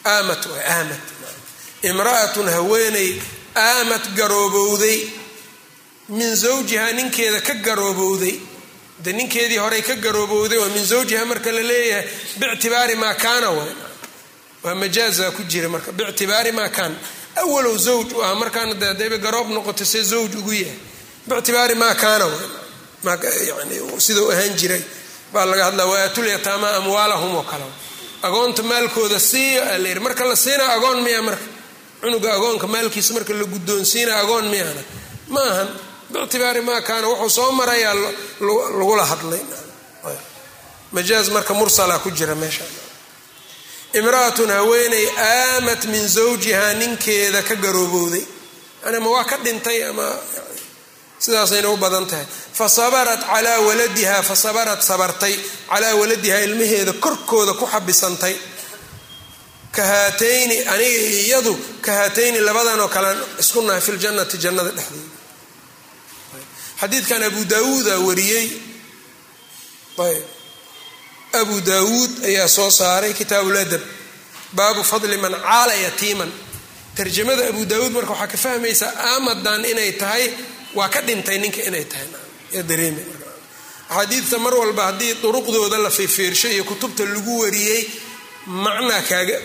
aamat 0.05 0.43
waay 0.47 0.65
aamat 0.77 1.03
imra'atun 1.91 2.49
haweeney 2.57 3.11
aamat 3.57 4.05
garoobowday 4.19 4.99
min 6.09 6.35
zawjihaa 6.37 6.93
ninkeeda 6.93 7.41
ka 7.41 7.55
garoobowday 7.67 8.37
de 9.05 9.13
ninkeedii 9.13 9.57
horey 9.65 9.83
ka 9.83 9.95
garoobowday 10.05 10.59
oo 10.59 10.69
min 10.69 10.85
zawjiha 10.93 11.25
marka 11.25 11.53
la 11.53 11.63
leeyahay 11.71 12.07
bictibaari 12.41 12.95
maa 13.03 13.15
kaana 13.15 13.51
way 13.51 13.73
waa 14.65 14.75
majaaza 14.75 15.31
ku 15.37 15.43
jira 15.43 15.69
marka 15.69 15.93
bictibaari 15.93 16.53
maa 16.53 16.69
kaana 16.69 16.97
awalow 17.43 17.76
zawj 17.87 18.12
u 18.12 18.22
ah 18.22 18.35
markaana 18.35 18.74
de 18.74 18.87
hadayba 18.87 19.18
garoob 19.18 19.49
noqoto 19.51 19.85
see 19.85 20.03
zawj 20.03 20.35
ugu 20.41 20.53
yahay 20.53 20.78
bictibaari 21.28 21.74
maa 21.74 21.95
kaana 21.95 22.26
yani 23.05 23.76
sidau 23.99 24.30
ahaan 24.32 24.55
jiray 24.61 24.82
baa 25.32 25.45
laga 25.45 25.64
hadlaa 25.64 25.87
waatul 25.87 26.28
amwaalahum 26.78 27.35
oo 27.37 27.43
kale 27.43 27.64
agoonta 28.22 28.62
maalkooda 28.62 29.20
siiya 29.20 29.62
aa 29.72 29.78
la 29.78 29.89
yidhi 29.89 30.01
marka 30.01 30.24
la 30.24 30.37
siina 30.37 30.64
agoon 30.76 31.03
miya 31.03 31.22
marka 31.22 31.45
cunuga 32.01 32.35
agoonka 32.35 32.66
maalkiisa 32.66 33.14
marka 33.14 33.32
la 33.35 33.45
guddoonsiina 33.45 34.12
agoon 34.22 34.47
miyana 34.53 34.82
ma 35.28 35.41
ahan 35.51 35.68
bictibaari 36.12 36.61
maa 36.61 36.80
kaana 36.89 37.07
wuxuu 37.09 37.30
soo 37.30 37.51
marayaa 37.53 37.95
lagula 38.78 39.05
hadlay 39.12 39.41
majaaz 40.93 41.28
marka 41.37 41.55
mursala 41.55 41.99
ku 41.99 42.11
jira 42.11 42.35
meesha 42.35 42.64
imra'atun 43.99 44.51
haweeney 44.59 45.07
aamat 45.29 45.83
min 45.93 46.05
zawjihaa 46.17 46.73
ninkeeda 46.81 47.41
ka 47.49 47.55
garoobowday 47.65 48.25
yani 48.85 48.99
ma 49.05 49.11
waa 49.15 49.25
ka 49.31 49.37
dhintay 49.45 49.79
ama 49.91 50.07
sidaasayna 51.25 51.69
u 51.71 51.77
badan 51.77 52.07
tahay. 52.11 52.27
Fa 52.59 52.69
sabarat 52.69 53.21
calaa 53.31 53.59
waladiha 53.69 54.23
fa 54.29 54.35
sabarat 54.45 54.81
sabartay. 54.91 55.35
Calaa 55.71 55.95
waladihaa 56.01 56.41
ilmaheeda 56.47 56.93
korkooda 57.05 57.53
ku 57.61 57.65
xabisantay. 57.73 58.35
Ka 59.75 59.83
haatayni 59.93 60.57
aniga 60.73 61.01
iyadu 61.25 61.53
ka 61.85 61.93
haatayni 61.99 62.39
labadan 62.49 62.81
oo 62.85 62.89
kalean 62.97 63.19
isku 63.43 63.63
nahay 63.63 63.81
fi 63.87 63.93
ljannati 63.93 64.37
jannada 64.45 64.71
dhexdeeda. 64.77 65.11
Xadiidkan 66.81 67.23
abu 67.29 67.41
daawuuda 67.53 67.95
wariyey. 68.07 68.47
Ayb 70.05 70.23
abu 71.43 71.57
daawuud 71.70 72.12
ayaa 72.30 72.49
soo 72.57 72.70
saaray 72.70 73.12
kitaabuladab 73.20 73.80
baabu 74.59 74.82
fadli 74.91 75.16
man 75.24 75.32
caala 75.47 75.74
yatiiman. 75.87 76.30
Tarjamada 76.97 77.43
abu 77.53 77.62
daawuud 77.70 77.93
marka 77.97 78.11
waxaa 78.12 78.26
ka 78.32 78.37
fahmaysaa 78.45 78.93
amadan 79.16 79.64
inay 79.72 79.93
tahay 80.03 80.24
waa 80.78 80.89
ka 80.95 81.01
dhintay 81.07 81.39
ninka 81.43 81.61
inay 81.68 81.85
tahay. 81.93 82.09
Dareem 82.70 82.97
axaadiidta 83.91 84.37
mar 84.45 84.55
walba 84.61 84.82
haddii 84.89 85.12
duruqdooda 85.22 85.78
la 85.85 85.91
fiirfiirsho 85.91 86.49
iyo 86.55 86.64
kutubta 86.64 87.03
lagu 87.12 87.32
wariyey 87.43 87.82
macnaa 88.64 89.03
kaaga 89.11 89.37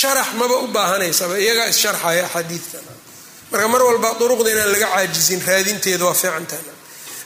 sharax 0.00 0.28
maba 0.40 0.56
u 0.58 0.66
baahanaysaba 0.76 1.34
iyagaa 1.44 1.68
issharxaya 1.72 2.24
axaadiidta 2.26 2.78
marka 3.50 3.68
mar 3.72 3.82
walba 3.88 4.08
duruqda 4.20 4.50
inaan 4.54 4.70
laga 4.74 4.86
caajizin 4.94 5.40
raadinteeda 5.48 6.04
waa 6.08 6.14
fiicantaha 6.14 6.62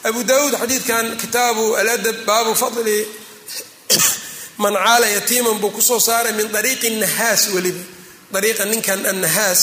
abu 0.08 0.20
daawuud 0.30 0.54
xadiidkan 0.62 1.06
kitaabu 1.22 1.64
aladab 1.80 2.16
baabu 2.28 2.52
fadli 2.62 2.98
man 4.58 4.74
caala 4.74 5.06
yatiiman 5.06 5.58
buu 5.60 5.70
ku 5.70 5.80
soo 5.82 6.00
saaray 6.00 6.32
min 6.32 6.48
ariiqi 6.56 6.90
nahaas 7.02 7.48
weliba. 7.54 7.80
Ariiqa 8.32 8.64
ninkan 8.64 9.06
annahaas 9.06 9.60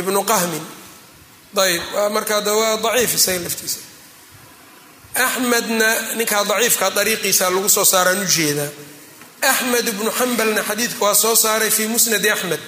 ibnu 0.00 0.24
qahmin. 0.24 0.64
Ayb 1.56 1.82
markaa 2.14 2.40
waa 2.60 2.76
daciif 2.84 3.14
isaga 3.14 3.40
laftiisa. 3.46 3.78
Axmedna 5.14 5.88
ninkaa 6.18 6.44
daciifka 6.44 6.86
ariiqiisa 7.00 7.50
lagu 7.50 7.68
soo 7.68 7.84
saaraan 7.84 8.22
u 8.22 8.26
jeedaa 8.36 8.70
axmed 9.50 9.88
ibnu 9.88 10.10
xambalna 10.18 10.62
xadiidka 10.68 11.00
waa 11.04 11.14
soo 11.14 11.34
saaray 11.36 11.70
fii 11.70 11.86
musnadi 11.88 12.30
axmed. 12.30 12.60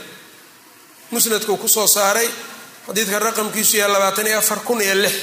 Musnadkuu 1.11 1.57
ku 1.57 1.69
soo 1.69 1.87
saaray 1.87 2.29
xadiidka 2.87 3.19
raqamkiisu 3.19 3.77
yaha 3.77 3.93
labaatan 3.95 4.27
iyo 4.27 4.39
afar 4.39 4.61
kun 4.67 4.81
iyo 4.81 4.95
lix. 4.95 5.15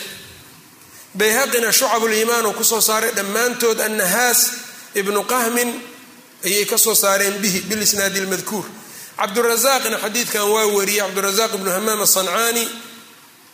Bayhaqina 1.18 1.72
shucabuliimaan 1.72 2.46
uu 2.46 2.54
ku 2.54 2.64
soo 2.64 2.82
saaray 2.82 3.12
dhammaantood 3.18 3.80
annahaas 3.80 4.40
ibnu 4.96 5.24
qahmin 5.24 5.70
ayay 6.46 6.66
ka 6.66 6.78
soo 6.78 6.96
saareen 6.96 7.38
bihi 7.42 7.62
bilisnaadi 7.62 8.20
lmadkuur 8.22 8.66
cabdurazaaqna 9.18 9.98
xadiidkan 9.98 10.44
waa 10.54 10.66
wariyey 10.78 11.02
cabdurazaaq 11.02 11.54
ibnu 11.54 11.72
hamaam 11.72 12.02
asancaani 12.02 12.68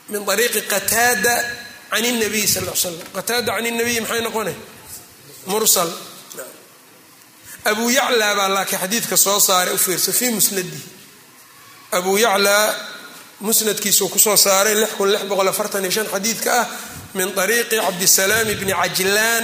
min 0.10 0.22
ariiqi 0.30 0.62
qataada 0.62 1.36
can 1.92 2.06
nabiy 2.20 2.48
sal 2.48 2.64
l 2.64 2.76
slam 2.76 2.96
qataada 3.16 3.52
can 3.56 3.78
nabiy 3.78 4.00
maxay 4.02 4.22
noqonay 4.22 4.56
mursal. 5.46 5.90
Abu 7.66 7.90
yaclaa 7.90 8.36
baa 8.36 8.50
laakiin 8.50 8.80
xadiidka 8.80 9.18
soo 9.18 9.40
saaray 9.40 9.74
u 9.74 9.78
fiirsa 9.78 10.12
fii 10.12 10.30
musnadihi. 10.30 10.84
Abu 11.92 12.18
yaclaa 12.18 12.76
musnadkiisuu 13.40 14.10
ku 14.10 14.20
soo 14.20 14.38
saaray 14.38 14.76
xadiidka 16.14 16.62
ah 16.62 16.68
min 17.14 17.34
ariiqi 17.38 17.78
cabdisalaam 17.82 18.48
bni 18.62 18.74
cajlaan 18.74 19.44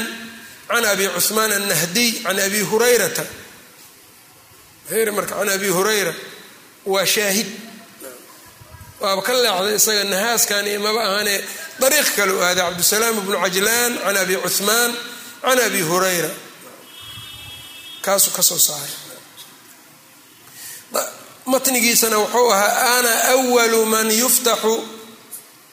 can 0.71 0.85
abi 0.85 1.05
cuثmaan 1.15 1.51
annahdiy 1.57 2.11
can 2.23 2.39
abi 2.39 2.59
hurayrata 2.71 3.23
marka 5.17 5.35
can 5.39 5.49
abi 5.49 5.67
hurayra 5.77 6.13
waa 6.85 7.05
shaahid 7.05 7.47
waaba 9.01 9.21
ka 9.27 9.33
leexday 9.33 9.75
isaga 9.79 10.03
nahaaskan 10.13 10.65
maba 10.85 11.01
ahaane 11.07 11.35
dariiq 11.81 12.09
kale 12.17 12.31
u 12.31 12.39
aaday 12.47 12.63
cabdisalaam 12.67 13.15
bnu 13.25 13.37
cajlaan 13.43 13.91
can 14.03 14.17
abi 14.23 14.35
cuثmaan 14.45 14.91
can 15.43 15.59
abi 15.67 15.81
hurayra 15.89 16.29
kaasuu 18.05 18.31
ka 18.37 18.41
soo 18.49 18.59
saaray 18.67 18.93
matnigiisana 21.45 22.17
wuxuu 22.17 22.51
ahaa 22.51 22.97
ana 22.99 23.13
walu 23.55 23.85
man 23.85 24.07
yuftaxu 24.11 24.73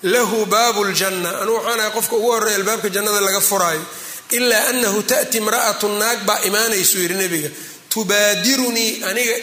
lahu 0.03 0.47
baabu 0.47 0.85
ljanna 0.85 1.31
anuu 1.43 1.57
waxaan 1.57 1.81
ahay 1.81 1.91
qofka 1.97 2.15
ugu 2.17 2.31
horreya 2.33 2.57
albaabka 2.61 2.89
jannada 2.89 3.21
laga 3.21 3.41
furaayo 3.41 3.83
ilaa 4.37 4.65
anahu 4.73 5.03
taأti 5.11 5.37
imra'atu 5.43 5.87
naag 6.01 6.19
baa 6.29 6.41
imaanaysuu 6.49 7.01
yidhi 7.05 7.15
nebiga 7.23 7.51
tubaadirunii 7.93 8.91
aniga 9.11 9.37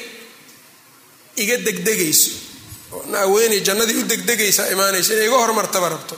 iga 1.36 1.57
degdegayso. 1.67 2.31
Haweeney 3.11 3.59
jannadii 3.67 3.97
u 4.01 4.03
degdegaysaa 4.11 4.67
imaanayso 4.75 5.13
inay 5.13 5.27
iga 5.27 5.38
hormartaba 5.43 5.89
rabto. 5.89 6.15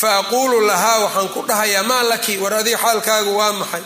Fa 0.00 0.18
aquulu 0.18 0.60
lahaa 0.70 0.98
waxaan 1.04 1.28
ku 1.34 1.40
dhahayaa 1.48 1.82
maa 1.90 2.02
laki 2.12 2.34
war 2.42 2.54
adiga 2.60 2.78
xaalkaagu 2.84 3.32
waa 3.40 3.52
maxay? 3.60 3.84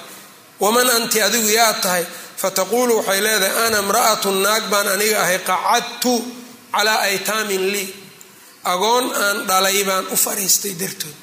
Waman 0.61 0.89
anti 0.97 1.19
adigu 1.27 1.49
yaa 1.59 1.75
tahay? 1.83 2.05
Fataquulu 2.41 2.93
waxay 2.99 3.21
leedahay 3.25 3.67
ana 3.67 3.79
imra'atun 3.85 4.37
naag 4.45 4.65
baan 4.73 4.89
aniga 4.95 5.17
ahay 5.23 5.39
qacadtu 5.49 6.15
calaa 6.73 6.99
aytaamin 7.09 7.65
lii. 7.75 7.89
Agoon 8.73 9.07
aan 9.25 9.37
dhalay 9.49 9.79
baan 9.89 10.05
u 10.11 10.17
fadhiistay 10.25 10.75
dartood 10.81 11.15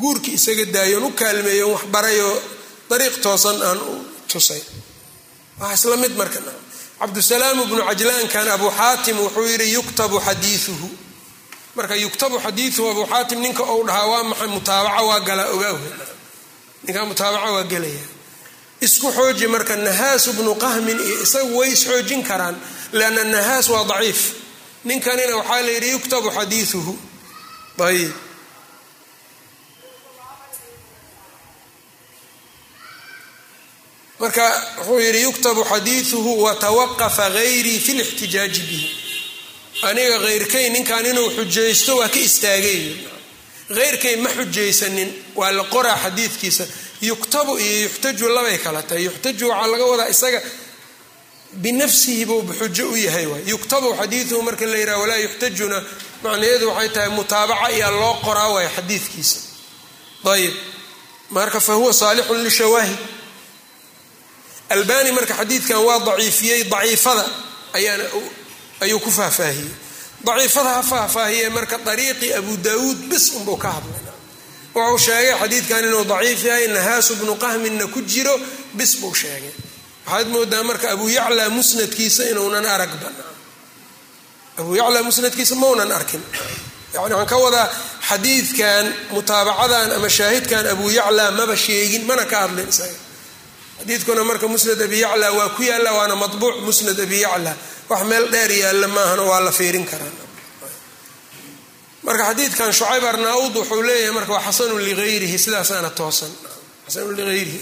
guurkii 0.00 0.34
isaga 0.38 0.64
daayoon 0.74 1.04
u 1.04 1.10
kaalmeeyon 1.20 1.70
wax 1.72 1.84
barayoo 1.94 2.36
dariiq 2.90 3.16
toosan 3.24 3.62
aan 3.62 3.78
u 3.78 3.94
tusay. 4.30 4.62
Waa 5.60 5.72
isla 5.72 5.96
mid 5.96 6.12
marka 6.20 6.40
cabdusalaam 7.00 7.58
ibnu 7.64 7.82
cajlaankan 7.88 8.48
abu 8.56 8.68
xaatim 8.78 9.16
wuxuu 9.24 9.46
yidhi 9.52 9.72
yuktabu 9.76 10.16
xadiiuhu 10.26 10.88
marka 11.76 11.94
yuktabu 12.04 12.36
xadiiuhu 12.44 12.90
abu 12.90 13.02
xaatim 13.12 13.38
ninka 13.44 13.62
ou 13.72 13.80
dhahaa 13.86 14.06
waa 14.12 14.22
maxay? 14.30 14.48
Mutaabaca 14.54 15.02
waa 15.08 15.20
galaa 15.28 15.48
ogaah 15.54 15.78
ninkaa 16.84 17.04
mutaabaca 17.10 17.50
waa 17.56 17.62
gelaya. 17.72 18.04
Isku 18.80 19.08
xooji 19.16 19.46
marka 19.54 19.76
nahaasu 19.76 20.32
bnu 20.32 20.52
qahmin 20.64 20.98
iyo 21.08 21.16
isagu 21.24 21.52
way 21.58 21.70
isxoojin 21.72 22.22
karaan 22.28 22.56
lianna 22.92 23.24
nahaas 23.24 23.68
waa 23.72 23.84
daciif. 23.90 24.20
Ninkanina 24.84 25.36
waxaa 25.40 25.62
la 25.66 25.70
yidhi 25.76 25.90
yuktabu 25.96 26.28
xadiiuhu 26.36 26.92
ayb 27.88 28.12
marka 34.20 34.44
wuxuu 34.78 35.00
yidhi 35.00 35.22
yuktabu 35.22 35.64
xadiiduhu 35.64 36.42
watawaqafa 36.42 37.30
gayrii 37.30 37.78
fi 37.80 37.92
lixtijaaji 37.92 38.60
bihi. 38.68 38.88
Aniga 39.82 40.18
heyrkay 40.28 40.70
ninkan 40.70 41.06
inuu 41.06 41.30
xujaysto 41.36 41.96
waa 41.96 42.08
ka 42.08 42.18
istaagay. 42.18 42.80
Heyrkay 43.78 44.16
ma 44.16 44.30
xujaysanin 44.38 45.10
waa 45.34 45.50
la 45.52 45.64
qoraa 45.64 45.98
xadiidkiisa. 46.04 46.64
Yuktabu 47.02 47.58
iyo 47.58 47.82
yuxtaju 47.82 48.28
labay 48.28 48.58
kala 48.58 48.82
tahay. 48.82 49.04
Yuxtaju 49.04 49.48
waxaa 49.48 49.66
laga 49.72 49.84
wadaa 49.84 50.08
isaga 50.08 50.40
binafsihi 51.52 52.24
buuba 52.24 52.54
xujo 52.54 52.90
u 52.90 52.96
yahay 52.96 53.26
waay. 53.26 53.42
Yuktabu 53.46 53.94
xadiiduhu 54.00 54.42
marka 54.42 54.66
la 54.66 54.78
yidhaha 54.78 54.98
walaa 55.02 55.16
yuxtajuna. 55.26 55.78
Macnaheedu 56.22 56.68
waxay 56.68 56.88
tahay 56.88 57.08
mutaabaca 57.08 57.68
iyaa 57.76 57.90
loo 57.90 58.14
qoraa 58.24 58.48
waaya 58.54 58.70
xadiidkiisa. 58.76 59.38
Ayib. 60.32 60.54
Marka 61.30 61.60
fa 61.60 61.72
huwa 61.74 61.92
saalixun 61.94 62.42
lishawaahid 62.44 62.98
albani 64.74 65.10
marka 65.12 65.34
xadiidkan 65.40 65.78
waa 65.86 65.98
daciifiyey 66.06 66.64
daciifada 66.72 67.24
ayaana 67.76 68.04
ayuu 68.80 69.00
ku 69.00 69.10
faahfaahiyey. 69.10 69.70
Daciifada 70.26 70.70
ha 70.76 70.82
faahfaahiye 70.82 71.48
marka 71.50 71.78
dariiqi 71.78 72.28
abu 72.34 72.56
daawuud 72.56 72.98
bis 73.10 73.32
unbuu 73.36 73.56
ka 73.56 73.70
hadlay. 73.76 74.02
Wuxuu 74.74 74.98
sheegay 74.98 75.34
xadiidkan 75.40 75.84
inuu 75.88 76.04
daciif 76.04 76.44
yahay 76.44 76.66
nahaasu 76.68 77.16
bnu 77.20 77.34
qahminna 77.44 77.86
ku 77.94 78.00
jiro 78.02 78.34
bis 78.78 78.92
buu 79.00 79.14
sheegay. 79.14 79.52
Waxaad 80.06 80.28
moodaa 80.34 80.62
marka 80.62 80.90
abu 80.94 81.08
yacla 81.08 81.48
musnadkiisa 81.50 82.22
inuunan 82.30 82.66
aragba 82.66 83.08
abu 84.60 84.70
yacla 84.76 85.02
musnadkiisa 85.02 85.54
maunan 85.62 85.92
arkin. 85.98 86.22
Yani 86.94 87.14
waxaan 87.14 87.26
ka 87.32 87.36
wadaa 87.44 87.68
xadiidkan 88.08 88.84
mutaabacadan 89.14 89.92
ama 89.96 90.08
shaahidkan 90.18 90.64
abu 90.74 90.90
yacla 90.90 91.30
maba 91.38 91.56
sheegin 91.56 92.02
mana 92.08 92.24
ka 92.30 92.36
hadlin 92.44 92.68
isaga 92.68 92.98
xadiidkuna 93.80 94.22
marka 94.30 94.46
musnad 94.48 94.80
abi 94.86 94.98
yacla 95.04 95.28
waa 95.38 95.48
ku 95.56 95.62
yaalla 95.70 95.90
waana 95.98 96.14
mabuuc 96.22 96.56
musnad 96.66 96.98
abi 97.00 97.18
yacla. 97.26 97.52
Wax 97.90 98.02
meel 98.10 98.26
dheer 98.32 98.50
yaalla 98.62 98.86
maahana 98.96 99.22
waa 99.30 99.40
la 99.46 99.52
fiirin 99.58 99.86
karaa. 99.90 100.12
Marka 102.06 102.24
xadiidkan 102.30 102.72
shucayb 102.78 103.04
arnaud 103.10 103.54
wuxuu 103.58 103.82
leeyahay 103.88 104.12
marka 104.16 104.32
waa 104.36 104.44
xasanu 104.48 104.74
liayrihi 104.86 105.38
sidaasaana 105.44 105.90
toosan. 105.98 106.32
Xasanu 106.86 107.10
liayrihi 107.16 107.58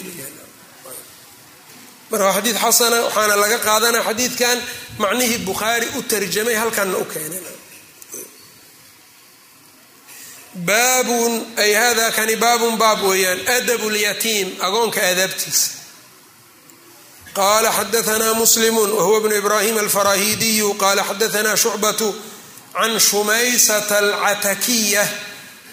marka 2.11 2.25
waa 2.27 2.35
xadiid 2.39 2.57
xasana 2.65 2.97
waxaana 3.07 3.37
laga 3.43 3.59
qaadanaa 3.67 4.03
xadiidkan 4.09 4.59
macnihii 5.03 5.39
bukhaari 5.49 5.87
u 5.99 6.03
tarjamay 6.11 6.55
halkanna 6.62 6.97
u 6.99 7.05
keenay 7.12 7.43
baabun 10.69 11.33
ay 11.62 11.73
hada 11.81 12.07
kani 12.17 12.37
baabun 12.45 12.75
baab 12.83 13.01
weeyaan 13.11 13.41
adabu 13.57 13.87
lyatiim 13.97 14.49
agoonka 14.67 15.01
aadaabtiisa 15.09 15.67
qala 17.39 17.68
xadaanaa 17.78 18.35
muslimu 18.43 18.80
wahuwa 18.99 19.20
bnu 19.24 19.35
ibrahim 19.43 19.76
alfarahidiyu 19.85 20.68
qala 20.82 21.03
xadaanaa 21.11 21.57
shucbatu 21.62 22.09
can 22.76 22.93
shumaysata 23.09 23.97
alcatakiya 24.03 25.05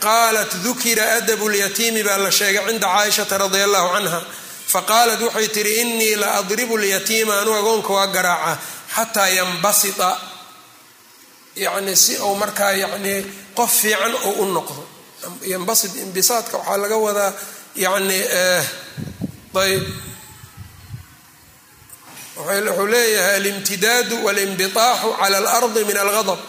qaalat 0.05 0.51
dukira 0.66 1.05
adabu 1.18 1.45
lyatiimi 1.53 2.01
baa 2.07 2.18
la 2.26 2.32
sheegay 2.39 2.64
cinda 2.68 2.88
caaishata 2.95 3.36
radia 3.41 3.64
allahu 3.68 3.89
canha 3.95 4.20
faqaalat 4.74 5.22
waxay 5.28 5.47
tihi 5.55 5.74
inii 5.84 6.16
la 6.22 6.28
adribu 6.39 6.76
lyatiima 6.84 7.34
anu 7.41 7.51
agoonka 7.59 7.91
waa 7.97 8.07
garaaca 8.16 8.53
xataa 8.95 9.28
yanbasita 9.38 10.09
yani 11.66 11.93
si 12.03 12.14
uu 12.28 12.36
markaa 12.41 12.72
yani 12.84 13.14
qof 13.57 13.72
fiican 13.82 14.14
oo 14.28 14.32
u 14.41 14.45
noqdo 14.55 14.84
yanbasit 15.51 15.93
imbisaadka 16.05 16.55
waxaa 16.57 16.78
laga 16.84 16.97
wadaa 17.05 17.32
yani 17.86 18.18
ayb 19.64 19.84
wuxuu 22.38 22.88
leeyahay 22.93 23.36
alimtidaadu 23.36 24.15
walinbiaaxu 24.25 25.09
cala 25.19 25.38
alardi 25.38 25.82
min 25.89 25.97
algadb 25.97 26.39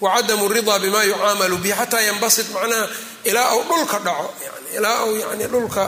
wacadamu 0.00 0.48
ridaa 0.48 0.78
bima 0.78 1.00
yucaamalu 1.04 1.56
bihi 1.62 1.74
xataa 1.80 2.00
yanbasit 2.08 2.48
macnaha 2.54 2.86
ilaa 3.24 3.54
uu 3.56 3.62
dhulka 3.70 3.98
dhaco 4.06 4.26
yani 4.46 4.68
ilaa 4.76 5.04
uu 5.06 5.16
yani 5.16 5.44
dhulka 5.52 5.84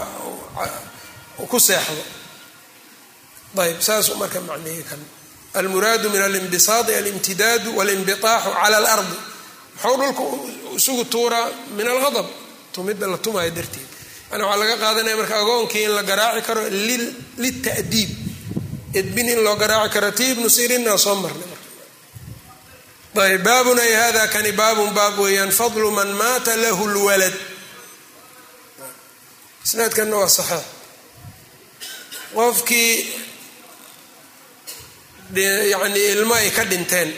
ku 1.50 1.58
seexdo. 1.60 2.04
Ayb 3.62 3.80
saasuu 3.80 4.16
marka 4.16 4.40
macneeye 4.40 4.82
kan. 4.82 4.98
Almuraadu 5.54 6.10
min 6.10 6.22
alinbisaadi 6.22 6.94
alimtidaadu 7.00 7.68
walinbiaaxu 7.78 8.50
cala 8.60 8.76
alardi. 8.82 9.16
Muxuu 9.74 9.96
dhulka 10.00 10.22
isugu 10.78 11.04
tuuraa 11.12 11.48
min 11.76 11.86
algadb 11.88 12.26
tumidda 12.72 13.06
la 13.12 13.18
tumaayo 13.24 13.50
darteed 13.50 13.90
yani 14.34 14.42
waxaa 14.44 14.58
laga 14.62 14.76
qaadanaya 14.82 15.16
marka 15.20 15.36
agoonkii 15.42 15.84
in 15.86 15.92
la 15.96 16.02
garaaci 16.10 16.42
karo 16.48 16.62
litadiib 17.42 18.10
edbin 19.00 19.28
in 19.32 19.40
loo 19.46 19.54
garaaci 19.62 19.92
karo. 19.94 20.10
Ti 20.18 20.24
ibnu 20.34 20.48
sirinna 20.56 20.98
soo 20.98 21.14
marnay 21.22 21.52
ayb 23.24 23.42
baabun 23.46 23.78
ay 23.78 23.92
hada 24.02 24.26
kani 24.34 24.52
baabun 24.60 24.90
baab 24.98 25.18
weeyaan. 25.22 25.50
Fadlu 25.58 25.90
man 25.98 26.10
maata 26.20 26.56
lahu 26.62 26.84
lwalad. 26.94 27.34
Isnaadkanna 29.64 30.16
waa 30.20 30.28
saxiix. 30.38 30.64
Qofkii 32.34 32.92
yani 35.72 36.00
ilmo 36.14 36.34
ay 36.34 36.50
ka 36.50 36.64
dhinteen 36.70 37.10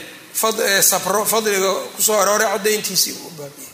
sabro 0.81 1.25
fadliga 1.25 1.71
ku 1.97 2.01
soo 2.01 2.13
arooray 2.21 2.47
cadayntiisii 2.53 3.13
uu 3.23 3.31
baabiyey 3.37 3.66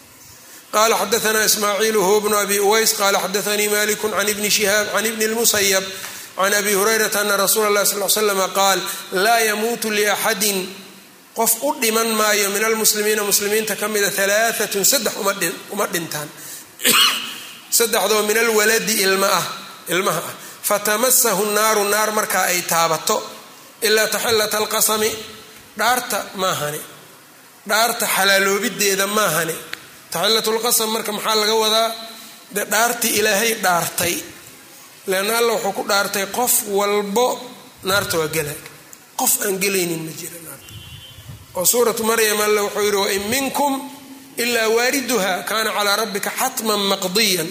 qala 0.76 0.96
xadaana 1.02 1.46
ismaaciil 1.50 1.96
huwa 2.06 2.22
bnu 2.22 2.36
abi 2.44 2.58
uways 2.60 2.92
qala 3.02 3.18
xadaanii 3.26 3.70
maliku 3.76 4.10
can 4.10 4.28
ibni 4.34 4.50
shihaab 4.58 4.88
can 4.94 5.06
ibni 5.06 5.26
lmusayab 5.32 5.84
can 6.36 6.54
abi 6.54 6.74
hurayrata 6.74 7.22
ana 7.22 7.38
rasuula 7.38 7.68
اlahi 7.72 7.86
sal 7.86 8.02
l 8.04 8.10
slama 8.10 8.48
qaal 8.60 8.80
laa 9.26 9.40
yamuutu 9.50 9.88
liaxadin 9.98 10.60
qof 11.38 11.52
u 11.64 11.76
dhiman 11.82 12.10
maayo 12.20 12.50
min 12.50 12.64
almuslimiina 12.64 13.24
muslimiinta 13.24 13.76
ka 13.76 13.88
mida 13.88 14.10
alaaatun 14.24 14.86
saddex 14.86 15.14
uma 15.74 15.86
dhintaan 15.94 16.30
saddexdoo 17.70 18.22
min 18.30 18.38
alwaladi 18.38 18.94
ilmaha 19.06 19.42
ah 20.22 20.34
fatamasahu 20.70 21.46
naaru 21.58 21.84
naar 21.94 22.12
markaa 22.12 22.46
ay 22.54 22.62
taabato 22.62 23.18
ilaa 23.82 24.08
taxilata 24.08 24.58
alqasami 24.58 25.12
dhaarta 25.78 26.26
maahane 26.36 26.80
dhaarta 27.70 28.06
xalaaloobideeda 28.16 29.08
maahane 29.08 29.56
taxilatulqasam 30.14 30.90
marka 30.96 31.12
maxaa 31.18 31.36
laga 31.42 31.56
wadaa? 31.64 31.90
Dee 32.56 32.66
dhaartii 32.74 33.14
ilaahay 33.20 33.52
dhaartay. 33.66 34.16
Leanna 35.10 35.34
alla 35.40 35.54
wuxuu 35.54 35.74
ku 35.78 35.84
dhaartay 35.92 36.26
qof 36.38 36.54
walbo 36.78 37.28
naarta 37.90 38.16
waa 38.22 38.28
gela. 38.36 38.54
Qof 39.20 39.34
aan 39.46 39.56
gelaynin 39.64 40.02
ma 40.06 40.12
jira 40.20 40.38
naarta. 40.48 40.72
Oo 41.58 41.66
suuratu 41.72 42.04
maryam 42.10 42.40
alle 42.46 42.62
wuxuu 42.66 42.84
yidhi 42.88 42.98
wain 43.06 43.24
minkum 43.34 43.74
ilaa 44.44 44.68
waariduha 44.76 45.34
kaana 45.50 45.70
calaa 45.78 45.96
rabbika 46.02 46.30
xatman 46.40 46.82
maqdiyan 46.92 47.50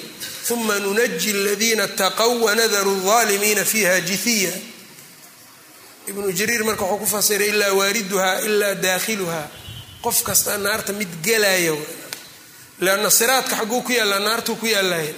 uma 0.54 0.76
nunaji 0.84 1.30
aladiina 1.38 1.84
ataqow 1.88 2.30
wanadaru 2.44 2.92
alaalimiina 3.04 3.64
fiiha 3.72 3.94
jithiya. 4.08 4.52
Ibnu 6.10 6.28
jariir 6.38 6.62
marka 6.68 6.84
wuxuu 6.84 6.98
ku 7.02 7.06
fasiray 7.14 7.48
ilaa 7.54 7.72
waariduha 7.80 8.30
ilaa 8.48 8.74
daakhiluha 8.84 9.42
qof 10.04 10.16
kasta 10.26 10.58
naarta 10.58 10.92
mid 11.00 11.08
gelaya 11.26 11.74
leanna 12.84 13.10
siraadka 13.18 13.54
xagguu 13.60 13.80
ku 13.86 13.92
yaallaa 13.98 14.18
naartuu 14.26 14.56
ku 14.60 14.66
yaallay 14.74 15.08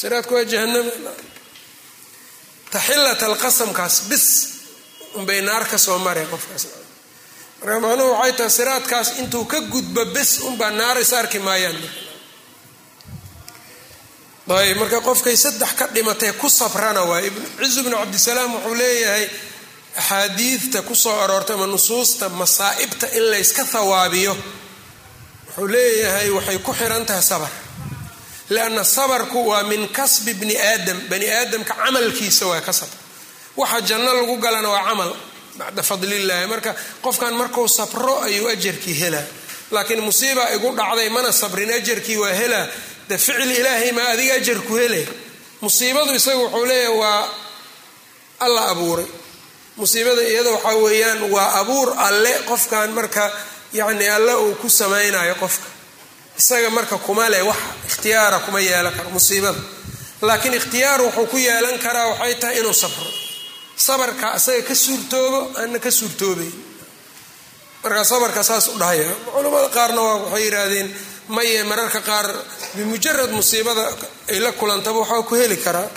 siraadka 0.00 0.32
waa 0.36 0.44
jahanama 0.52 0.90
taxilata 2.72 3.24
alqasamkaas 3.30 3.94
bis 4.10 4.26
unbay 5.18 5.40
naar 5.48 5.64
ka 5.70 5.78
soo 5.86 5.98
mareen 6.06 6.28
qofkaas 6.32 6.64
marka 7.60 7.78
macnuhu 7.84 8.10
waxay 8.18 8.32
tahay 8.38 8.50
siraadkaas 8.58 9.08
intuu 9.20 9.44
ka 9.52 9.58
gudbo 9.72 10.02
bes 10.14 10.30
unbaa 10.48 10.70
naar 10.80 10.96
is 11.04 11.12
arki 11.20 11.38
maayaan 11.48 11.78
ayb 14.60 14.76
marka 14.80 15.00
qofkay 15.08 15.36
saddex 15.44 15.72
ka 15.78 15.86
dhimatay 15.94 16.32
ku 16.40 16.48
sabrana 16.48 17.02
waay 17.10 17.26
cizu 17.60 17.80
bnu 17.86 17.96
cabdisalaam 18.02 18.50
wuxuu 18.54 18.74
leeyahay 18.80 19.26
axaadiidta 20.00 20.78
ku 20.88 20.94
soo 20.94 21.16
aroortay 21.24 21.54
ama 21.56 21.66
nusuusta 21.66 22.28
masaa'ibta 22.40 23.06
in 23.18 23.24
layska 23.32 23.62
hawaabiyo 23.72 24.34
wuxuu 25.56 25.68
leeyahay 25.68 26.30
waxay 26.30 26.58
ku 26.58 26.72
xiran 26.72 27.06
tahay 27.06 27.22
sabar. 27.22 27.50
Lianna 28.50 28.84
sabarku 28.84 29.46
waa 29.48 29.62
min 29.62 29.88
kasbi 29.88 30.34
bni 30.34 30.56
aadam. 30.56 30.98
Bani 31.08 31.26
aadamka 31.30 31.74
camalkiisa 31.74 32.46
waa 32.46 32.60
kasab. 32.60 32.88
Waxa 33.56 33.80
janno 33.80 34.12
lagu 34.12 34.36
galana 34.38 34.68
waa 34.68 34.84
camal 34.88 35.12
bacda 35.58 35.82
fadlillaahi. 35.82 36.46
Marka 36.46 36.74
qofkan 37.02 37.34
markuu 37.34 37.68
sabro 37.68 38.20
ayuu 38.22 38.48
ajarkii 38.48 38.94
helaa. 39.00 39.24
Laakiin 39.70 40.00
musiiba 40.02 40.50
igu 40.54 40.68
dhacday 40.76 41.08
mana 41.08 41.32
sabrin 41.32 41.70
ajarkii 41.72 42.16
waa 42.16 42.32
helaa. 42.32 42.66
De 43.08 43.18
ficil 43.18 43.50
ilaahay 43.50 43.92
maa 43.92 44.08
adiga 44.12 44.34
ajarku 44.34 44.74
hele. 44.76 45.08
Musiibadu 45.60 46.12
isaga 46.14 46.36
wuxuu 46.38 46.64
leeyahay 46.66 46.98
waa 46.98 47.28
alla 48.40 48.68
abuuray. 48.68 49.06
Musiibada 49.76 50.22
iyada 50.22 50.50
waxaa 50.50 50.74
weeyaan 50.84 51.22
waa 51.32 51.48
abuur 51.60 51.94
alle. 51.96 52.32
Qofkan 52.48 52.90
marka 52.92 53.32
yacni 53.78 54.06
alle 54.16 54.34
uu 54.44 54.54
ku 54.60 54.68
samaynayo 54.80 55.34
qofka. 55.42 55.66
Isaga 56.40 56.70
marka 56.76 56.96
kuma 57.06 57.24
leh 57.32 57.42
wax 57.48 57.56
ikhtiyaara 57.88 58.38
kuma 58.44 58.60
yeelan 58.68 58.92
karo 58.96 59.10
musiibada. 59.16 59.58
Laakiin 60.26 60.54
ikhtiyaar 60.60 61.00
wuxuu 61.06 61.26
ku 61.32 61.36
yeelan 61.46 61.76
karaa 61.84 62.06
waxay 62.10 62.34
tahay 62.40 62.56
inuu 62.60 62.72
sabro. 62.82 63.06
Sabarka 63.86 64.26
asaga 64.38 64.62
ka 64.68 64.74
suurtoobo 64.84 65.40
aana 65.60 65.78
ka 65.84 65.90
suurtoobayn 65.98 66.52
markaa 67.84 68.04
sabarka 68.04 68.42
saas 68.48 68.68
u 68.68 68.78
dhahaya 68.80 69.10
culamada 69.34 69.68
qaarna 69.76 70.00
waxay 70.02 70.42
yidhaahdeen 70.46 70.88
maye 71.36 71.62
mararka 71.70 72.00
qaar 72.08 72.26
bimujarad 72.76 73.30
musiibada 73.38 73.84
ay 74.32 74.38
la 74.44 74.50
kulantaba 74.60 74.98
waxaa 75.02 75.22
ku 75.28 75.34
heli 75.40 75.56
karaa 75.66 75.88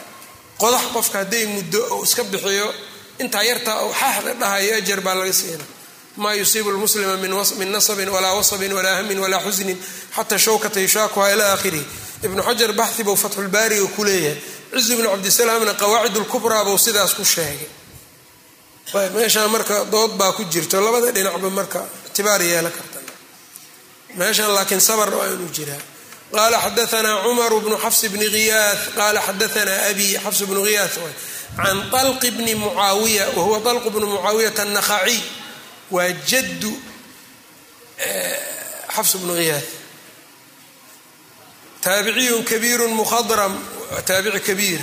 qodax 0.61 0.85
qofka 0.95 1.17
hadday 1.21 1.45
muddo 1.55 1.79
ou 1.93 2.03
iska 2.07 2.23
bixiyo 2.33 2.67
intaa 3.23 3.43
ou 3.83 3.89
xaaxda 3.99 4.31
dhahayo 4.41 4.71
ajar 4.79 4.99
baa 5.05 5.15
laga 5.19 5.33
siina 5.39 5.63
maa 6.17 6.33
yusiibu 6.39 6.69
lmuslima 6.75 7.15
min 7.59 7.71
nasabin 7.75 8.09
walaa 8.15 8.33
wasabin 8.39 8.73
walaa 8.77 8.95
hamin 8.99 9.19
walaa 9.23 9.41
xusnin 9.45 9.77
xataa 10.15 10.37
shawkata 10.45 10.79
yushaakuha 10.85 11.27
ilaa 11.33 11.53
akhirih 11.57 11.85
ibnu 12.25 12.41
xajar 12.47 12.71
baxi 12.79 13.03
buu 13.07 13.15
fatxulbaari 13.23 13.79
u 13.79 13.87
ku 13.95 14.01
leeyahay. 14.07 14.37
Cizi 14.73 14.95
bnu 14.97 15.09
cabdisalaamna 15.13 15.73
qawaacid 15.81 16.15
lkubraa 16.23 16.63
buu 16.67 16.77
sidaas 16.85 17.13
ku 17.17 17.23
sheegay. 17.33 17.69
Meeshaan 19.15 19.49
marka 19.51 19.85
dood 19.93 20.11
baa 20.19 20.31
ku 20.37 20.43
jirto 20.51 20.81
labada 20.85 21.11
dhinacba 21.15 21.49
marka 21.59 21.81
ictibaar 22.07 22.41
yeela 22.41 22.69
karta. 22.77 22.99
Meeshaan 24.19 24.51
laakiin 24.55 24.81
sabar 24.81 25.09
waa 25.17 25.27
inuu 25.33 25.49
jiraa. 25.57 25.81
Qaala 26.33 26.57
xadaanaa 26.65 27.23
cumaru 27.23 27.57
bnu 27.65 27.77
xafs 27.83 28.01
bni 28.13 28.25
iyaa 28.25 28.75
qaala 28.97 29.19
xadaanaa 29.27 29.79
abi 29.89 30.07
xafs 30.23 30.41
bnu 30.49 30.61
iyaas 30.71 30.95
can 31.57 31.77
alqi 32.01 32.29
bni 32.37 32.53
mucaawiya 32.61 33.25
wahuwa 33.35 33.71
alqu 33.71 33.89
bnu 33.95 34.05
mucaawiyata 34.13 34.61
anakhaciy 34.67 35.19
waa 35.90 36.10
jaddu 36.30 36.72
xafs 38.94 39.16
bnu 39.16 39.34
khiyaah 39.38 39.62
taabiciyun 41.84 42.44
kabiiru 42.44 42.88
mukhadram 42.88 43.52
taabici 44.06 44.40
kabiir 44.40 44.80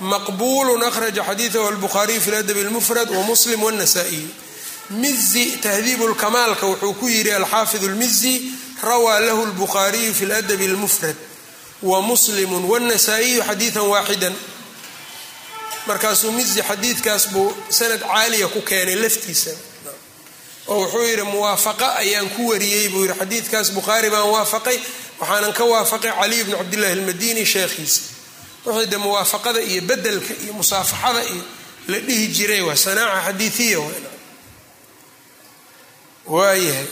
maqbulu 0.00 0.72
akhraja 0.86 1.22
xadiidahu 1.28 1.66
albukhaariyu 1.72 2.20
fi 2.20 2.30
ladab 2.30 2.56
اlmufrad 2.56 3.08
wamuslim 3.10 3.62
wاnasaa-iy 3.62 4.24
mizi 4.90 5.46
tahdiibu 5.64 6.08
lkamaalka 6.08 6.66
wuxuu 6.66 6.94
ku 6.94 7.08
yidhi 7.08 7.32
alxaafid 7.32 7.82
اlmizi 7.84 8.34
rawaa 8.82 9.20
lahu 9.20 9.42
اlbukhaariyu 9.48 10.14
fi 10.14 10.26
ladab 10.26 10.60
اlmufrad 10.60 11.16
wamuslimu 11.82 12.56
wاnasaa-iyu 12.72 13.42
xadiidan 13.48 13.82
waaxida 13.92 14.32
markaasuu 15.86 16.32
mizi 16.32 16.62
xadiidkaas 16.62 17.28
buu 17.28 17.52
sanad 17.68 18.00
caaliya 18.00 18.48
ku 18.48 18.60
keenay 18.62 18.94
laftiisa 18.94 19.50
oo 20.67 20.79
wuxuu 20.81 21.03
yidhi 21.09 21.23
muwaafaqa 21.23 21.87
ayaan 22.01 22.29
ku 22.35 22.47
wariyey 22.49 22.89
buu 22.89 23.03
yidhi. 23.05 23.15
Xadiidkaas 23.19 23.71
bukhaari 23.77 24.09
baan 24.09 24.29
waafaqay 24.35 24.77
waxaanan 25.19 25.53
ka 25.53 25.63
waafaqay 25.73 26.11
caliy 26.19 26.43
bni 26.43 26.55
cabdillahi 26.57 26.93
almadini 26.93 27.45
sheekhiisa. 27.45 28.01
Wuxuu 28.65 28.85
de 28.91 28.97
muwaafaqada 28.97 29.61
iyo 29.61 29.81
bedelka 29.81 30.33
iyo 30.43 30.53
musaafaxada 30.53 31.21
iyo 31.31 31.43
la 31.87 31.99
dhihi 31.99 32.27
jiray 32.35 32.61
waa 32.61 32.75
sanaaca 32.75 33.21
xadiiiya 33.27 33.79
waayahay 36.25 36.87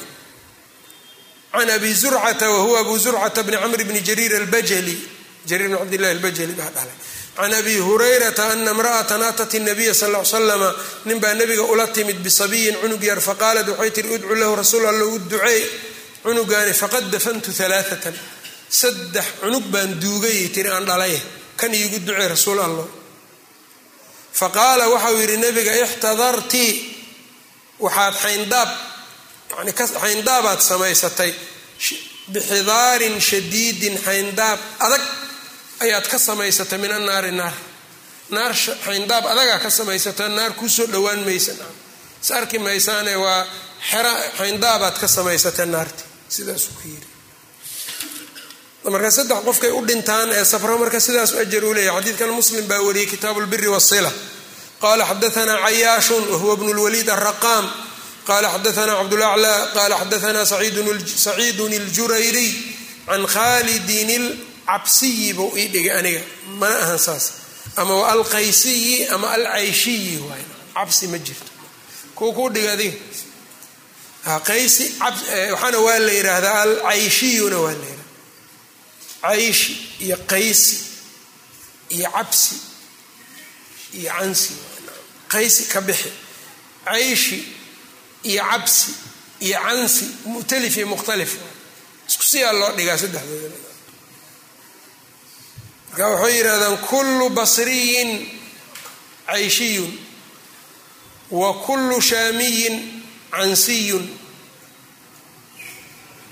can 1.52 1.70
abi 1.70 1.94
zurcata 1.94 2.50
wahuwa 2.52 2.80
abu 2.80 2.98
zurcata 3.00 3.44
bni 3.44 3.58
camr 3.58 3.84
bni 3.84 4.02
jariir 4.02 4.36
albajali. 4.36 4.98
Jariir 5.46 5.70
bni 5.70 5.78
cabdillahi 5.78 6.12
albajali 6.16 6.54
baa 6.54 6.70
dhalay 6.76 6.98
can 7.36 7.54
abi 7.54 7.76
hurayrata 7.88 8.44
ana 8.54 8.72
imra'atan 8.72 9.22
atat 9.30 9.54
nabiya 9.70 9.94
sal 9.94 10.14
l 10.16 10.26
slama 10.26 10.70
ninbaa 11.06 11.34
nabiga 11.34 11.64
ula 11.74 11.88
timid 11.96 12.18
bisabiyin 12.26 12.76
cunug 12.82 13.02
yar 13.10 13.20
faqaalat 13.30 13.68
waxay 13.74 13.92
tihi 13.96 14.10
udcu 14.16 14.36
lahu 14.42 14.54
rasuul 14.62 14.86
alla 14.92 15.06
u 15.06 15.18
duceey 15.32 15.62
cunugaani 16.24 16.74
faqad 16.82 17.06
dafantu 17.14 17.50
alaaatan 17.66 18.16
saddex 18.70 19.26
cunug 19.42 19.66
baan 19.74 19.92
duugayay 20.02 20.48
tiri 20.56 20.70
aan 20.70 20.86
dhalay 20.90 21.16
kan 21.60 21.74
iigu 21.74 21.98
ducey 22.08 22.28
rasuul 22.36 22.60
allah 22.68 22.88
faqaala 24.40 24.84
waxau 24.94 25.16
yidhi 25.22 25.38
nabiga 25.46 25.74
ixtadartii 25.86 26.72
waxaad 27.86 28.14
xayndaab 28.24 28.70
yani 29.58 29.72
xayndaabaad 30.04 30.60
samaysatay 30.70 31.32
bixidaarin 32.34 33.16
shadiidin 33.30 33.96
xayndaab 34.06 34.60
adag 34.86 35.04
ayaad 35.86 36.06
ka 36.12 36.18
samaysatay 36.18 36.80
min 36.84 36.92
annaari 36.92 37.32
naar. 37.32 37.56
Naar 38.30 38.54
xayndaab 38.86 39.26
adagaa 39.34 39.60
ka 39.60 39.70
samaysata 39.70 40.28
naar 40.28 40.52
kuusoo 40.60 40.88
dhowaan 40.94 41.22
maysa 41.28 41.54
is 42.22 42.60
maysaane 42.60 43.16
waa 43.24 43.46
xera 43.90 44.14
xayndaabaad 44.38 44.96
ka 45.02 45.08
samaysatay 45.08 45.66
naarti. 45.66 46.04
Sidaasuu 46.36 46.74
ku 46.80 46.88
yidhi 46.88 47.14
marka 48.92 49.12
saddex 49.12 49.40
qofkay 49.46 49.72
u 49.72 49.86
dhintaan 49.88 50.32
ee 50.32 50.46
safro 50.46 50.78
marka 50.78 51.00
sidaas 51.00 51.32
ajar 51.34 51.64
u 51.64 51.74
leeyahy 51.74 51.96
xadiidkan 52.00 52.32
muslim 52.40 52.68
baa 52.68 52.82
wariyey 52.82 53.08
kitaabu 53.08 53.40
lbiri 53.42 53.68
wasila 53.68 54.12
qala 54.82 55.06
xadaanaa 55.06 55.64
cayaashun 55.66 56.24
wahuwa 56.32 56.56
bnu 56.58 56.74
lwaliid 56.74 57.10
araqaam 57.10 57.66
qala 58.28 58.48
xadaanaa 58.56 58.98
cabdulaclى 59.00 59.54
qala 59.74 59.96
xadaanaa 60.02 60.46
saciidun 60.46 61.74
اljurayriy 61.82 62.52
can 63.08 63.24
khalidin 63.28 64.12
اlcabsiyi 64.68 65.34
buu 65.38 65.58
ii 65.58 65.68
dhigay 65.74 65.98
aniga. 66.00 66.22
Mana 66.60 66.76
ahan 66.84 66.98
saas. 67.00 67.32
Ama 67.76 67.94
wa 67.96 68.12
alqaysiyi 68.12 69.08
ama 69.08 69.28
alcayshiyi 69.32 70.18
waay. 70.30 70.44
Cabsi 70.76 71.08
ma 71.08 71.18
jirto. 71.18 71.52
Kuu 72.16 72.34
kuu 72.34 72.50
dhiga 72.50 72.72
adiga. 72.74 72.98
Qaysi 74.48 74.86
waxaana 75.52 75.78
waa 75.86 76.00
la 76.00 76.12
yidhaahdaa 76.12 76.62
alcayshiyuna 76.62 77.58
waa 77.60 77.72
la 77.72 77.86
yidhahda 77.86 78.04
cayshi 79.22 79.74
iyo 80.00 80.18
qaysi 80.32 80.78
iyo 81.90 82.10
cabsi 82.16 82.56
iyo 83.94 84.12
cansi 84.20 84.52
qaysi 85.34 85.64
ka 85.72 85.82
bixi. 85.82 86.12
Cayshi 86.86 87.38
iyo 88.24 88.44
cabsi 88.52 88.92
iyo 89.40 89.58
cansi 89.66 90.06
mu'talif 90.26 90.78
iyo 90.78 90.88
mukhtalif. 90.88 91.32
Isku 92.10 92.24
siyaa 92.32 92.52
loo 92.60 92.72
dhigaa 92.78 92.98
saddexdooda 92.98 93.58
marka 95.94 96.10
waxay 96.10 96.34
yidhahdaan 96.38 96.78
kullu 96.90 97.30
basriyin 97.30 98.10
cayshiyun 99.28 99.92
wa 101.32 101.54
kullu 101.66 102.02
shaamiyin 102.02 102.76
cansiyun. 103.32 104.06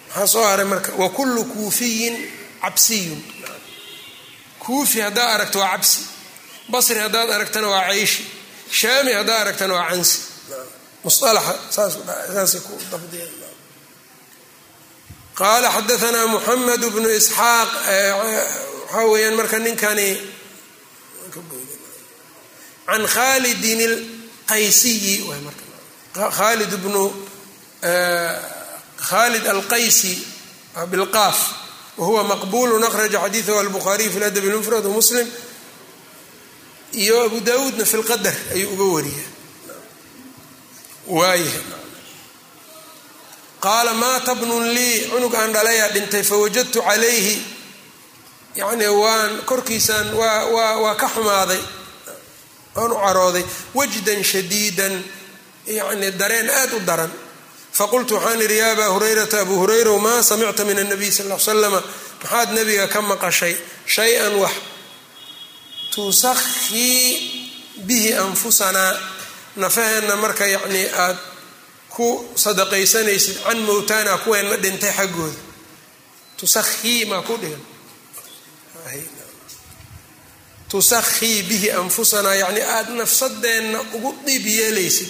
Maxaa 0.08 0.28
soo 0.28 0.44
haray 0.44 0.66
marka? 0.66 0.92
Wa 1.02 1.10
kullu 1.10 1.44
kuufiyin 1.46 2.16
cabsiyun. 2.62 3.22
Kuufi 4.60 5.00
haddaad 5.02 5.30
aragto 5.36 5.60
waa 5.60 5.72
cabsi 5.78 6.00
basri 6.72 7.00
haddaad 7.00 7.30
aragtana 7.30 7.68
waa 7.74 7.86
cayshi 7.88 8.24
shaami 8.80 9.12
haddaad 9.14 9.42
aragtana 9.42 9.74
waa 9.74 9.90
cansi. 9.90 10.18
Qaala 15.40 15.70
xadaanaa 15.76 16.28
muxamed 16.34 16.82
bnu 16.94 17.10
isxaaq 17.20 17.70
waxaa 18.92 19.06
weeyaan 19.12 19.36
marka 19.36 19.60
ninkani 19.60 20.10
can 22.86 23.06
khalidin 23.08 23.82
alqaysiyi 24.48 25.16
khalid 26.38 26.72
bnu 26.84 27.04
khalid 29.10 29.46
alqaysi 29.48 30.14
bilqaaf 30.92 31.40
wahuwa 31.98 32.24
maqbulu 32.24 32.76
akhraja 32.88 33.20
xadiidahu 33.26 33.60
albukhaariy 33.60 34.10
fi 34.10 34.20
ladab 34.20 34.44
lmufrad 34.44 34.86
wmuslim 34.86 35.28
iyo 37.02 37.24
abu 37.26 37.40
dawuudna 37.40 37.86
fi 37.86 37.98
lqadar 37.98 38.36
ayuu 38.54 38.74
uga 38.74 38.84
wariya 38.96 39.26
waayahay 41.08 41.64
qaala 43.62 43.94
maata 43.94 44.36
bnun 44.36 44.66
lii? 44.76 45.08
Cunug 45.12 45.36
aan 45.36 45.54
dhalayaa 45.54 45.90
dhintay 45.96 46.24
fawajadtu 46.24 46.82
calayhi 46.82 47.36
yacni 48.60 48.88
waan 48.88 49.32
korkiisaan 49.50 50.08
waa 50.18 50.96
ka 51.02 51.08
xumaaday 51.16 51.62
waan 52.76 52.92
u 52.92 52.96
carooday 53.06 53.46
wajdan 53.78 54.24
shadiidan 54.32 54.96
yacni 55.78 56.08
dareen 56.20 56.50
aad 56.50 56.74
u 56.74 56.80
daran. 56.90 57.12
Faqultu 57.78 58.14
waxaan 58.16 58.42
idhi 58.46 58.58
ya 58.58 58.72
abaa 58.72 58.90
hurayrata 58.94 59.40
abu 59.42 59.56
hurayra 59.62 59.96
maa 60.06 60.22
samicta 60.30 60.64
min 60.66 60.78
anabiy 60.84 61.12
sal 61.12 61.28
l 61.32 61.40
slama 61.40 61.80
maxaad 62.22 62.50
nabiga 62.58 62.88
ka 62.94 63.00
maqashay? 63.02 63.56
Shay-an 63.86 64.36
wax. 64.44 64.52
Tusakhii 65.96 67.08
bihi 67.88 68.14
anfusanaa 68.14 68.94
nafaheenna 69.56 70.16
marka 70.16 70.46
yacnii 70.48 70.88
aad 71.04 71.18
ku 71.90 72.08
sadaqaysanaysid. 72.36 73.38
Can 73.44 73.60
mowtaana 73.68 74.18
kuweenna 74.24 74.56
dhintay 74.64 74.92
xaggooda. 74.98 75.40
Tusakhii 76.38 77.06
maa 77.06 77.22
ku 77.28 77.38
dhigan 77.42 77.64
tusakhii 80.72 81.44
bihi 81.50 81.72
anfusanaa 81.82 82.36
yacnii 82.42 82.62
aada 82.76 82.92
nafsadeenna 83.02 83.80
ugu 83.96 84.12
dhiib 84.26 84.46
yeelaysid 84.48 85.10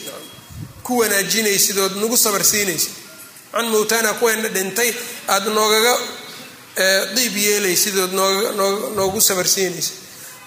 ku 0.83 0.97
wanaajinaysid 1.01 1.77
ood 1.85 1.95
nagu 2.01 2.17
sabarsiinaysid 2.17 2.93
can 3.53 3.65
mowtaana 3.73 4.13
kuweenna 4.19 4.49
dhintay 4.55 4.91
aada 5.33 5.49
noogaga 5.57 5.93
diib 7.15 7.35
yeelaysid 7.47 7.95
ood 8.03 8.13
noogu 8.97 9.21
sabarsiinaysid 9.29 9.95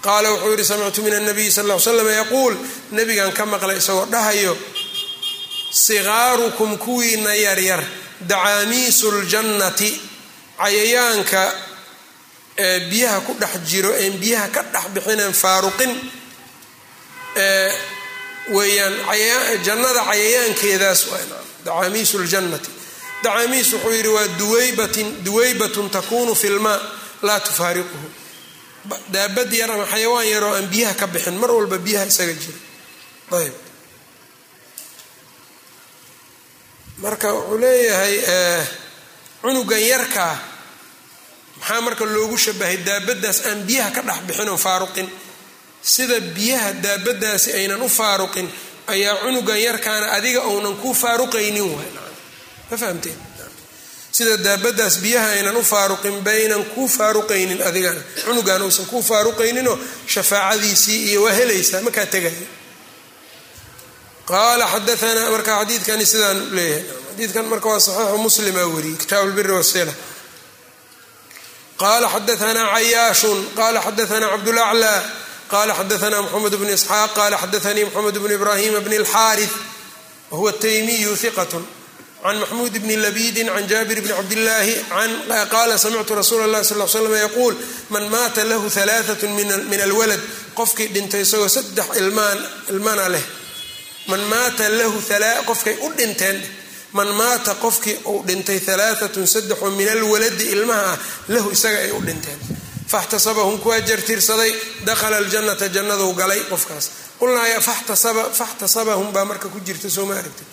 qaala 0.05 0.29
wuxuu 0.33 0.51
yidhi 0.53 0.65
samictu 0.71 1.01
min 1.07 1.15
anabiyi 1.21 1.51
sal 1.57 1.71
l 1.71 1.81
slam 1.81 2.09
yaquul. 2.21 2.55
Nabigan 2.97 3.33
ka 3.39 3.45
maqlay 3.53 3.77
isagoo 3.83 4.07
dhahayo 4.12 4.53
sigaarukum 5.85 6.77
kuwiina 6.79 7.35
yaryar 7.35 7.83
dacaamiisu 8.31 9.09
ljannati 9.23 9.91
cayayaanka 10.59 11.43
biyaha 12.91 13.21
ku 13.27 13.33
dhex 13.41 13.55
jiro 13.67 13.91
een 14.05 14.19
biyaha 14.19 14.49
ka 14.49 14.63
dhex 14.73 14.87
bixineen 14.95 15.33
faaruqin 15.33 15.93
weeyaan 18.57 18.95
jannada 19.65 20.03
cayayaankeedaas 20.05 21.01
dacaamiisu 21.65 22.19
ljannati 22.25 22.71
dacaamiis 23.23 23.73
wuxuu 23.73 23.91
yidhi 23.93 24.09
waa 24.09 24.29
duwaybatin 24.39 25.25
duwaybatun 25.25 25.91
takunu 25.91 26.35
fi 26.35 26.49
lmaa 26.49 26.81
laa 27.23 27.41
tufaariquhu. 27.41 27.99
Daabad 29.13 29.53
yar 29.53 29.71
ama 29.71 29.87
xayawaan 29.87 30.29
yaroo 30.29 30.55
aan 30.55 30.69
biyaha 30.69 30.95
ka 30.95 31.07
bixin 31.07 31.35
mar 31.41 31.51
walba 31.51 31.79
biyaha 31.79 32.05
isaga 32.07 32.33
jira. 32.43 32.59
Ayb 33.41 33.55
marka 37.03 37.33
wuxuu 37.33 37.59
leeyahay 37.59 38.17
cunugan 39.43 39.81
yarkaa 39.81 40.39
maxaa 41.65 41.81
marka 41.87 42.05
loogu 42.15 42.37
shabahay 42.45 42.77
daabadaas 42.89 43.39
aan 43.49 43.59
biyaha 43.69 43.91
ka 43.97 44.03
dhex 44.09 44.21
bixin 44.29 44.49
oo 44.49 44.57
faaruqin? 44.67 45.09
Sida 45.93 46.21
biyaha 46.37 46.71
daabadaasi 46.85 47.49
aynan 47.59 47.83
u 47.83 47.89
faaruqin 47.99 48.47
ayaa 48.95 49.15
cunugan 49.23 49.59
yarkaana 49.67 50.07
adiga 50.17 50.41
uunan 50.51 50.75
kuu 50.83 50.95
faaruqaynin 51.03 51.65
ma 52.71 52.77
fahamteen? 52.83 53.17
Sida 54.17 54.35
daabadaas 54.47 54.95
biyaha 55.05 55.29
aynan 55.37 55.57
u 55.57 55.62
faaruqin 55.73 56.17
baynan 56.29 56.62
kuu 56.75 56.89
faaruqaynin 56.97 57.61
adigana. 57.69 58.01
Cunugan 58.25 58.62
uusan 58.67 58.87
kuu 58.91 59.03
faaruqayninoo 59.11 59.77
shafaacadiisii 60.15 60.99
iyo 61.11 61.21
waa 61.25 61.33
helaysaa 61.39 61.81
makaa 61.87 62.07
tegaya 62.15 62.47
qaala 64.31 64.65
xadaanaa 64.73 65.31
marka 65.35 65.53
xadiidkani 65.61 66.05
sidaan 66.12 66.39
leeyahay. 66.57 66.85
Xadiidkan 67.11 67.47
marka 67.53 67.69
waa 67.73 67.81
saxiixu 67.87 68.19
muslima 68.27 68.62
weriyey 68.75 68.97
kitaab 69.03 69.25
lbiri 69.31 69.53
wasila 69.59 69.93
qala 71.78 72.08
xadaanaa 72.14 72.74
cayaashun 72.76 73.38
qala 73.56 73.80
xadaanaa 73.82 74.30
cabdulaclى 74.36 74.93
qala 75.54 75.74
xadaanaa 75.80 76.22
mxamed 76.22 76.54
bn 76.62 76.70
isxaaq 76.78 77.10
qala 77.20 77.38
xadaanii 77.38 77.86
mxamed 77.89 78.16
bn 78.24 78.32
ibrahima 78.32 78.80
bn 78.80 78.93
اlxaariث 79.02 79.54
wahuwa 80.32 80.54
taymiyu 80.54 81.16
hiqat 81.16 81.52
can 82.24 82.36
maxmuud 82.43 82.74
bni 82.84 82.95
labidin 82.95 83.47
can 83.47 83.68
jaabir 83.68 84.02
bni 84.02 84.14
cabdillaahi 84.20 84.74
qaala 85.50 85.78
samictu 85.78 86.16
rasuula 86.16 86.45
اllahi 86.45 86.66
sal 86.66 86.89
slam 86.89 87.16
yaquul 87.16 87.56
man 87.89 88.04
maata 88.10 88.43
lahu 88.43 88.68
alaaثat 88.84 89.22
min 89.72 89.82
alwalad 89.88 90.22
qofkii 90.54 90.88
dhintay 90.93 91.22
isagoo 91.22 91.47
saddex 91.47 91.88
ilmana 92.70 93.10
leh 93.10 93.26
man 94.08 94.22
maata 94.34 94.70
lahu 94.70 94.97
qofkay 95.50 95.76
u 95.86 95.93
dhinteen 95.97 96.38
man 96.97 97.09
maata 97.20 97.53
qofkii 97.64 97.97
uu 98.11 98.20
dhintay 98.28 98.59
alaaatun 98.74 99.26
saddexoo 99.34 99.70
min 99.78 99.88
alwaladi 99.97 100.45
ilmaha 100.55 100.86
ah 100.92 100.99
lahu 101.34 101.49
isaga 101.57 101.78
ay 101.84 101.90
u 101.90 102.01
dhinteen. 102.07 102.38
Faxtasabahum 102.92 103.57
kuwaa 103.62 103.80
jartirsaday 103.88 104.53
dakhala 104.88 105.16
aljannata 105.22 105.66
jannaduu 105.76 106.12
galay 106.20 106.40
qofkaas. 106.53 106.86
Qulnaa 107.20 107.61
faxtasabahum 108.38 109.09
baa 109.14 109.24
marka 109.30 109.49
ku 109.49 109.59
jirta 109.66 109.88
soo 109.97 110.07
ma 110.11 110.14
aragti 110.20 110.45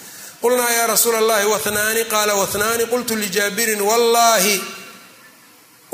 qulnaa 0.41 0.71
yaa 0.77 0.87
rasuula 0.93 1.17
allahi 1.23 1.45
wahnaani 1.53 2.03
qaala 2.13 2.33
wahnaani 2.41 2.83
qultu 2.93 3.13
lijaabirin 3.23 3.81
wallaahi 3.89 4.55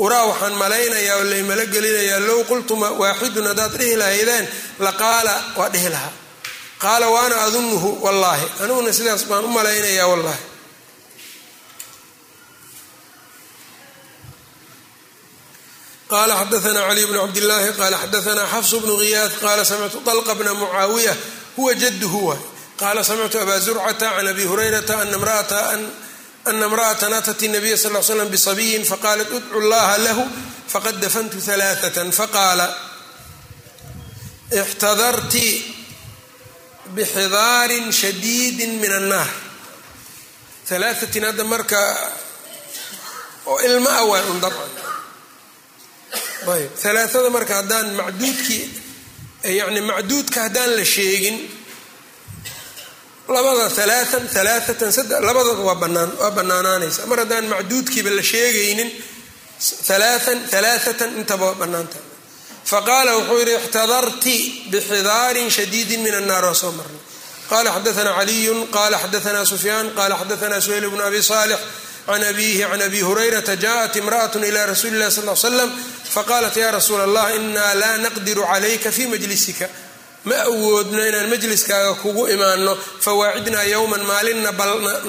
uraa 0.04 0.24
waxaan 0.30 0.54
malaynayaa 0.62 1.16
oo 1.20 1.24
laymala 1.32 1.64
gelinayaa 1.74 2.20
low 2.28 2.40
qultuma 2.50 2.88
waaxidun 3.00 3.46
haddaad 3.50 3.72
dhihi 3.80 3.96
lahaydeen 4.02 4.46
laqaala 4.86 5.34
waa 5.58 5.68
dhihi 5.74 5.88
lahaa 5.94 6.12
qaala 6.82 7.06
waana 7.14 7.36
adunuhu 7.46 7.98
wallaahi. 8.04 8.46
Aniguna 8.62 8.92
sidaas 8.92 9.24
baan 9.30 9.44
u 9.44 9.48
malaynayaa 9.48 10.06
wallaahi. 10.12 10.42
Qala 16.08 16.34
xadaana 16.40 16.80
cali 16.88 17.06
bnu 17.06 17.18
cabdillaahi. 17.24 17.72
Qaala 17.80 17.96
xadaana 18.04 18.42
xafsu 18.52 18.80
bnu 18.80 18.94
ghiyaad. 19.02 19.32
Qaala 19.42 19.64
samictu 19.64 19.98
dalqa 20.08 20.34
bna 20.34 20.54
mucaawiya. 20.54 21.14
Huwa 21.56 21.74
jadduhu 21.74 22.18
waay. 22.28 22.40
Qaala 22.80 23.04
samictu 23.04 23.38
aba 23.38 23.60
zurcata 23.60 24.10
can 24.16 24.26
abi 24.28 24.44
hurayrata 24.50 24.94
ana 25.02 26.66
imra'atan 26.66 27.12
atat 27.12 27.42
nabiya 27.42 27.76
sal 27.76 27.92
l 27.96 28.02
slam 28.02 28.28
bisabiyin 28.30 28.84
faqaalat 28.84 29.28
udcu 29.28 29.60
llaha 29.70 29.98
lahu 30.06 30.22
faqad 30.72 30.96
dafantu 31.02 31.36
alaaatan 31.54 32.08
faqaala 32.12 32.66
xtadarti 34.70 35.46
bxidaarin 36.96 37.86
shadiidi 38.00 38.66
min 38.82 38.92
annaar 39.00 39.30
alaaثatin 40.76 41.24
hadda 41.28 41.44
marka 41.52 41.78
oo 43.50 43.58
ilma 43.68 43.90
a 44.00 44.02
waa 44.10 44.22
un 44.32 44.38
dabcan 44.44 44.72
ayb 46.54 46.70
alaaada 46.90 47.30
marka 47.36 47.52
haddaan 47.60 47.86
macduudkii 48.00 48.64
yani 49.58 49.80
macduudka 49.90 50.38
haddaan 50.46 50.70
la 50.78 50.84
sheegin 50.94 51.36
labada 53.34 53.64
alaaan 53.84 54.24
alaaatan 54.40 54.90
labadaba 55.26 55.62
waa 55.68 55.78
banaan 55.84 56.10
waa 56.20 56.30
banaanaanaysa 56.38 57.06
mar 57.10 57.18
haddaan 57.24 57.46
macduudkiiba 57.52 58.10
la 58.18 58.22
sheegaynin 58.32 58.90
alaaan 59.94 60.38
alaaatan 60.58 61.10
intaba 61.20 61.44
waa 61.52 61.60
banaanta 61.62 61.96
faqaala 62.70 63.16
wuxuu 63.18 63.38
yidhi 63.42 63.54
ixtadarti 63.60 64.36
bixidaarin 64.70 65.50
shadiidin 65.50 66.00
min 66.06 66.14
annaar 66.20 66.44
waa 66.44 66.54
soo 66.62 66.72
marnay 66.78 67.02
qala 67.50 67.68
xadaana 67.76 68.12
caliyun 68.18 68.60
qala 68.76 68.96
xadaana 69.04 69.44
sufyaan 69.52 69.86
qala 69.98 70.14
xadaana 70.20 70.60
suhayl 70.60 70.86
bnu 70.92 71.02
abi 71.10 71.22
salix 71.22 71.60
can 72.06 72.22
abihi 72.24 72.64
can 72.70 72.82
abi 72.82 73.00
hurayrata 73.00 73.56
jaءat 73.64 73.96
imra'at 73.96 74.34
ila 74.36 74.66
rasuuli 74.72 74.96
اlahi 74.96 75.12
sal 75.12 75.28
l 75.28 75.36
slam 75.36 75.70
faqaalat 76.14 76.56
ya 76.56 76.70
rasuula 76.78 77.04
allah 77.08 77.26
inaa 77.36 77.74
laa 77.82 77.96
naqdiru 78.04 78.42
calayka 78.52 78.92
fi 78.92 79.06
majlisika 79.06 79.68
ma 80.24 80.36
awoodno 80.50 81.00
inaan 81.08 81.28
majliskaaga 81.28 81.94
kugu 82.02 82.28
imaano 82.28 82.76
fawaacidnaa 83.00 83.64
yowman 83.74 84.02
maalinna 84.10 84.52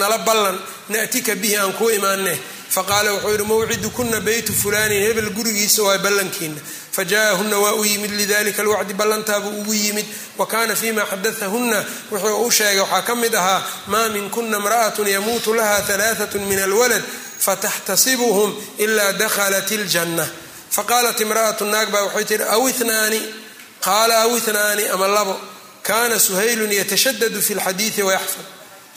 nala 0.01 0.17
ballan 0.27 0.57
na'tika 0.89 1.35
bihi 1.35 1.55
aan 1.57 1.73
kuu 1.73 1.89
imaane 1.89 2.39
faqaala 2.75 3.13
wuxuu 3.13 3.31
yidhi 3.31 3.43
mawcidu 3.43 3.89
beytu 4.21 4.53
fulanin 4.53 5.01
hebel 5.07 5.29
gurigiisa 5.29 5.83
waa 5.83 5.97
ballankiina 5.97 6.61
fajaءahuna 6.98 7.58
waa 7.58 7.74
u 7.74 7.84
yimid 7.84 8.10
lidalika 8.10 8.62
alwacdi 8.62 8.94
ballantaabuu 8.94 9.60
ugu 9.60 9.74
yimid 9.74 10.06
wa 10.38 10.46
kana 10.46 10.76
fima 10.76 11.06
xadaahuna 11.06 11.84
wuxuu 12.10 12.46
u 12.46 12.50
sheegay 12.50 12.80
waxaa 12.80 13.02
ka 13.02 13.14
mid 13.14 13.34
ahaa 13.34 13.62
maa 13.86 14.08
minkuna 14.08 14.58
imra'at 14.58 14.98
yamuutu 14.98 15.54
laha 15.54 15.84
alaaثat 15.94 16.34
min 16.34 16.58
alwalad 16.58 17.02
fataxtasibuhum 17.38 18.54
ila 18.78 19.12
dakhalat 19.12 19.70
اljanna 19.72 20.26
faqaalat 20.70 21.20
imra'atu 21.20 21.64
naag 21.64 21.90
baa 21.90 22.02
waxay 22.02 22.24
tihi 22.24 22.42
aw 22.42 22.68
inaani 22.68 23.20
qaala 23.80 24.22
aw 24.22 24.36
inaani 24.38 24.88
ama 24.88 25.08
labo 25.08 25.40
kana 25.82 26.18
suhaylun 26.18 26.72
yatashadadu 26.72 27.42
fi 27.42 27.54
lxadiidi 27.54 28.02
wayaxfad 28.02 28.46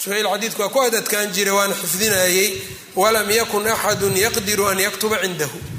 suhayl 0.03 0.27
xadiidku 0.27 0.61
waa 0.61 0.69
ku 0.69 0.81
adadkaan 0.81 1.33
jiray 1.33 1.53
waana 1.53 1.75
xifdinayey 1.75 2.61
walam 2.95 3.29
yakun 3.29 3.67
axadu 3.67 4.07
yaqdiru 4.25 4.67
an 4.67 4.79
yaktuba 4.79 5.17
cindahu 5.21 5.70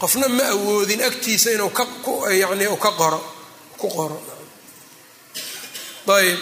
qofna 0.00 0.28
ma 0.28 0.44
awoodin 0.54 1.02
agtiisa 1.02 1.50
inuu 1.50 1.70
yani 2.40 2.66
ka 2.80 2.90
qoro 3.00 3.20
ku 3.78 3.88
qoro. 3.88 4.22
Ayb 6.06 6.38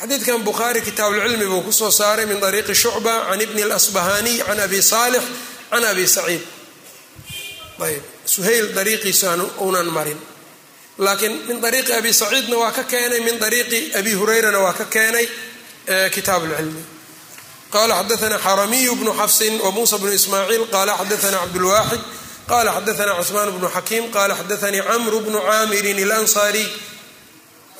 xadiidkan 0.00 0.42
bukhaari 0.44 0.80
kitaabulcilmi 0.82 1.46
buu 1.46 1.62
ku 1.62 1.72
soo 1.72 1.90
saaray 1.90 2.26
min 2.26 2.42
ariiqi 2.42 2.74
shucba 2.74 3.30
can 3.30 3.40
ibni 3.40 3.62
اlasbahaniy 3.62 4.42
can 4.46 4.60
abi 4.60 4.82
saalix 4.82 5.24
can 5.70 5.84
abi 5.84 6.06
saciid. 6.06 6.42
Ayb 7.80 8.02
suhayl 8.26 8.74
dariiqiisa 8.74 9.36
unan 9.58 9.86
marin. 9.96 10.18
Laakiin 10.98 11.46
min 11.48 11.64
ariiqi 11.64 11.92
abi 11.92 12.12
saciidna 12.12 12.56
waa 12.56 12.72
ka 12.72 12.82
keenay 12.82 13.20
min 13.20 13.42
ariiqi 13.42 13.94
abi 13.98 14.12
hurayrana 14.12 14.58
waa 14.58 14.72
ka 14.72 14.84
keenay 14.84 15.26
kitaab 16.14 16.42
lcilmi 16.50 16.93
qala 17.74 17.94
xadaana 18.00 18.38
xaramiy 18.46 18.88
bnu 19.00 19.12
xafsin 19.20 19.54
wamuusa 19.64 19.96
bnu 20.02 20.12
ismaaciil 20.18 20.64
qala 20.74 20.92
xadaana 21.00 21.38
cabdulwaaxid 21.42 22.00
qala 22.50 22.70
xadaana 22.76 23.12
cusmaan 23.20 23.50
bnu 23.56 23.68
xakiim 23.76 24.04
qala 24.16 24.32
xadaanii 24.40 24.82
camru 24.88 25.18
bnu 25.26 25.38
caamirin 25.48 25.98
ilansaariy 26.04 26.68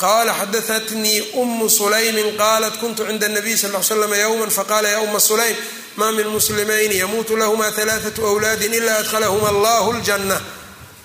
qala 0.04 0.32
xadaatnii 0.40 1.18
umu 1.42 1.66
sulaymin 1.78 2.28
qalat 2.42 2.74
kuntu 2.82 3.00
cinda 3.08 3.28
nabiy 3.36 3.56
sal 3.62 3.70
l 3.76 3.82
slam 3.90 4.12
ywma 4.24 4.46
faqala 4.58 4.88
ya 4.94 5.00
uma 5.06 5.20
sulaym 5.28 5.56
ma 6.00 6.06
min 6.16 6.26
muslimayni 6.36 6.96
yamuutu 7.02 7.32
lahma 7.40 7.66
alaaat 7.82 8.18
wlaadi 8.36 8.66
ila 8.78 8.92
adhlahma 9.02 9.48
allah 9.54 9.84
ljana 10.06 10.38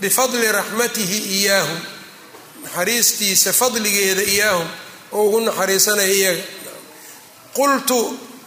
bifadli 0.02 0.48
raxmatihi 0.60 1.18
iyaahum 1.38 1.80
naxariistiisa 2.64 3.50
fadligeeda 3.60 4.22
iyaahum 4.34 4.68
oo 5.18 5.24
ugu 5.28 5.40
naxariisanaya 5.48 6.14
iyaga 6.20 6.44
qultu 7.58 8.00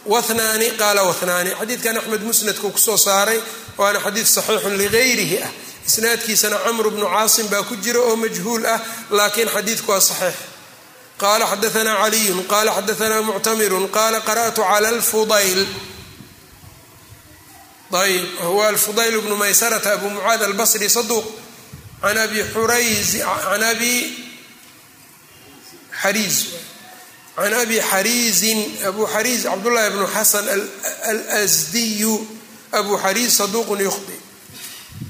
wahnaani 0.05 0.71
qaala 0.81 1.03
wahnaani 1.03 1.51
xadiidkan 1.59 1.97
axmed 1.97 2.21
musnadku 2.21 2.71
ku 2.71 2.79
soo 2.79 2.97
saaray 2.97 3.39
waana 3.77 3.99
xadiid 3.99 4.27
saxiixun 4.27 4.77
ligayrihi 4.77 5.37
ah. 5.43 5.51
Isnaadkiisana 5.87 6.57
camru 6.63 6.91
bnu 6.91 7.05
caasim 7.05 7.47
baa 7.47 7.63
ku 7.63 7.75
jira 7.75 7.99
oo 7.99 8.15
majhuul 8.15 8.65
ah 8.65 8.79
laakiin 9.11 9.49
xadiidku 9.49 9.91
waa 9.91 9.99
saxiix. 9.99 10.35
Qaala 11.17 11.45
xadaanaa 11.51 11.97
caliyun 12.03 12.43
qaala 12.47 12.71
xadaanaa 12.77 13.21
muctamirun 13.21 13.87
qaala 13.91 14.19
qara'tu 14.21 14.61
cala 14.61 14.87
alfudayl. 14.87 15.67
Ayb 17.93 18.39
huwa 18.43 18.67
alfudayl 18.67 19.21
bnu 19.21 19.35
maysarata 19.35 19.93
abu 19.93 20.09
mucaad 20.09 20.41
albasri 20.43 20.89
saduuq 20.89 21.25
can 22.01 22.17
abi 22.17 22.43
xurayz 22.53 23.09
can 23.21 23.63
abi 23.63 23.93
xariiz 26.01 26.37
can 27.35 27.53
abi 27.53 27.79
xariizin 27.79 28.85
abu 28.85 29.07
xariiz 29.07 29.43
cabdullahi 29.43 29.89
bnu 29.89 30.07
xasan 30.07 30.45
alsdiyu 31.41 32.27
abu 32.71 32.97
xariiz 32.97 33.33
saduuqun 33.37 33.79
yukhdi 33.79 34.15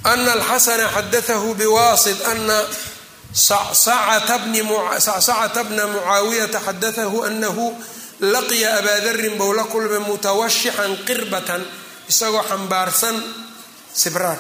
ana 0.03 0.31
alxasana 0.31 0.87
xadatahu 0.95 1.55
biwaasit 1.55 2.19
ana 2.27 2.63
sacsacata 3.33 4.37
bna 5.67 5.87
mucaawiyata 5.87 6.59
xadatahu 6.59 7.23
anahu 7.23 7.75
laqiya 8.21 8.77
abaa 8.79 8.99
darin 9.03 9.37
bow 9.37 9.53
la 9.53 9.63
kulmay 9.63 9.99
mutawashixan 9.99 11.03
qirbatan 11.07 11.61
isagoo 12.07 12.43
xambaarsan 12.49 13.15
sibraar 13.93 14.37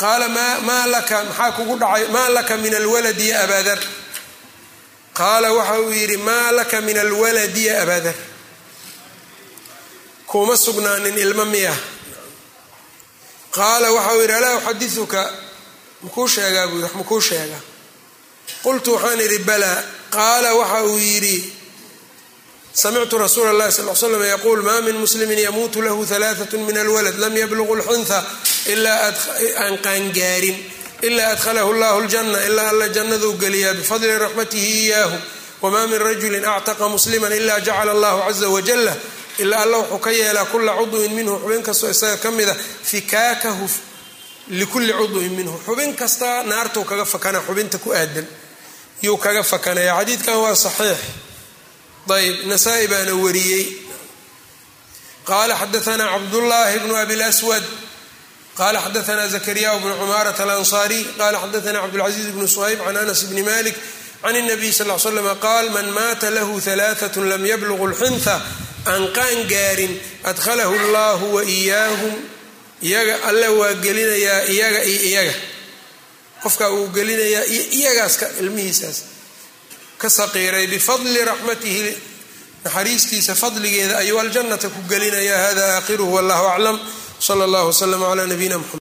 qaala 0.00 0.28
maa 0.28 0.86
laka 2.28 2.56
min 2.56 2.74
alwaladi 2.74 3.28
ya 3.28 3.44
abaa 3.44 3.62
dar 3.62 3.80
qaala 5.19 5.47
waxa 5.57 5.79
uu 5.79 5.91
yidhi 5.99 6.17
maa 6.27 6.51
laka 6.57 6.77
min 6.87 6.97
alwaladi 7.05 7.65
ya 7.67 7.81
abaa 7.83 7.99
dar 8.05 8.15
kuma 10.29 10.55
sugnaanin 10.57 11.17
ilmo 11.25 11.45
miya 11.53 11.73
qaala 13.57 13.87
waxa 13.95 14.11
uu 14.15 14.21
yidhi 14.21 14.33
alaa 14.39 14.55
uxadiuka 14.57 15.21
makuu 16.03 16.27
sheegaa 16.33 16.67
buu 16.67 16.75
yidhi 16.77 16.83
wax 16.87 16.93
makuu 16.99 17.21
sheegaa 17.29 17.61
qultu 18.63 18.89
waxaan 18.95 19.19
idhi 19.25 19.39
balaa 19.49 19.77
qaala 20.15 20.49
waxa 20.59 20.79
uu 20.89 20.97
yidhi 21.09 21.37
samictu 22.81 23.15
rasuula 23.23 23.49
اllahi 23.53 23.71
sal 23.77 23.85
l 23.89 23.95
slam 24.01 24.23
yaquul 24.33 24.61
maa 24.67 24.81
min 24.87 24.95
muslimi 25.03 25.35
yamuutu 25.47 25.81
lahu 25.85 26.01
halaaثat 26.11 26.51
min 26.67 26.77
alwalad 26.83 27.15
lam 27.23 27.33
yabluqu 27.41 27.73
اlxuntha 27.77 28.19
aan 29.63 29.75
qaangaarin 29.85 30.57
ilaa 31.02 31.30
adkhalahu 31.32 31.72
llahu 31.72 32.00
اljanna 32.02 32.38
ilaa 32.44 32.68
alla 32.68 32.88
jannaduu 32.88 33.32
geliyaa 33.32 33.74
bifadli 33.74 34.18
raxmatihi 34.18 34.86
iyaahu 34.86 35.18
wmaa 35.62 35.86
min 35.86 35.98
rajuli 36.00 36.46
actaqa 36.46 36.88
muslima 36.88 37.28
ila 37.28 37.60
jacala 37.60 37.92
allahu 37.92 38.18
caza 38.26 38.48
wajala 38.48 38.96
ilaa 39.38 39.62
alla 39.62 39.76
wuxuu 39.76 39.98
ka 39.98 40.10
yeelaa 40.10 40.44
kula 40.44 40.72
cudwin 40.76 41.12
minhu 41.12 41.38
xubin 41.42 41.62
kastoo 41.62 41.90
isaga 41.90 42.16
ka 42.16 42.30
mida 42.30 42.54
fikaakahu 42.90 43.68
likulli 44.48 44.92
cudwin 44.92 45.32
minhu 45.32 45.60
xubin 45.66 45.96
kasta 45.96 46.42
naartuu 46.42 46.84
kaga 46.84 47.04
fakana 47.04 47.40
xubinta 47.46 47.78
ku 47.78 47.92
aadan 47.92 48.26
yuu 49.02 49.16
kaga 49.16 49.42
fakanaya 49.42 49.92
xadiidkan 49.98 50.36
waa 50.36 50.54
saxiix 50.56 50.98
ayb 52.16 52.36
nasaa-i 52.46 52.86
baana 52.88 53.12
wariyey 53.24 53.64
qaala 55.28 55.54
xadaanaa 55.62 56.08
cabdullaahi 56.14 56.78
bnu 56.78 56.94
abi 56.96 57.14
lswad 57.16 57.64
qala 58.59 58.79
xadaanaa 58.85 59.27
zakariya 59.35 59.69
bnu 59.81 59.93
cumaarat 60.01 60.39
alansaariy 60.45 61.03
qala 61.19 61.37
xadaanaa 61.43 61.81
cabdulcaziiz 61.85 62.27
bnu 62.35 62.47
suhayb 62.55 62.79
can 62.85 62.97
anas 63.03 63.21
bni 63.29 63.43
malik 63.51 63.75
can 64.23 64.35
الnabiy 64.41 64.71
sal 64.79 64.89
l 64.91 64.99
slm 65.05 65.27
qaal 65.45 65.65
man 65.75 65.87
maata 65.97 66.27
lahu 66.37 66.53
ثalaaثaة 66.67 67.15
lam 67.31 67.43
yabluqu 67.51 67.83
اlxuntha 67.89 68.35
aan 68.91 69.03
qaan 69.17 69.37
gaarin 69.53 69.93
adkhalahu 70.31 70.73
اllahu 70.81 71.25
waiyaahum 71.37 72.13
iyaga 72.89 73.15
alle 73.29 73.47
waa 73.59 73.73
gelinayaa 73.85 74.39
iyaga 74.53 74.81
iyo 74.91 75.01
iyaga 75.09 75.33
qofkaa 76.43 76.69
uu 76.77 76.87
gelinayaa 76.97 77.43
iyo 77.53 77.63
iyagaaska 77.77 78.25
ilmihiisaas 78.41 78.97
ka 80.01 80.07
saqiiray 80.19 80.65
bifadli 80.73 81.19
raxmatihi 81.31 81.81
naxariistiisa 82.65 83.33
fadligeeda 83.41 83.95
ayuu 84.01 84.19
aljannata 84.23 84.67
ku 84.75 84.81
gelinaya 84.91 85.37
hada 85.45 85.65
aakhiruhu 85.77 86.11
wallahu 86.17 86.45
aclam 86.53 86.77
sala 87.18 87.44
اllah 87.44 87.66
wslm 87.68 88.00
cla 88.00 88.26
nabiyina 88.26 88.58
mxamed 88.58 88.72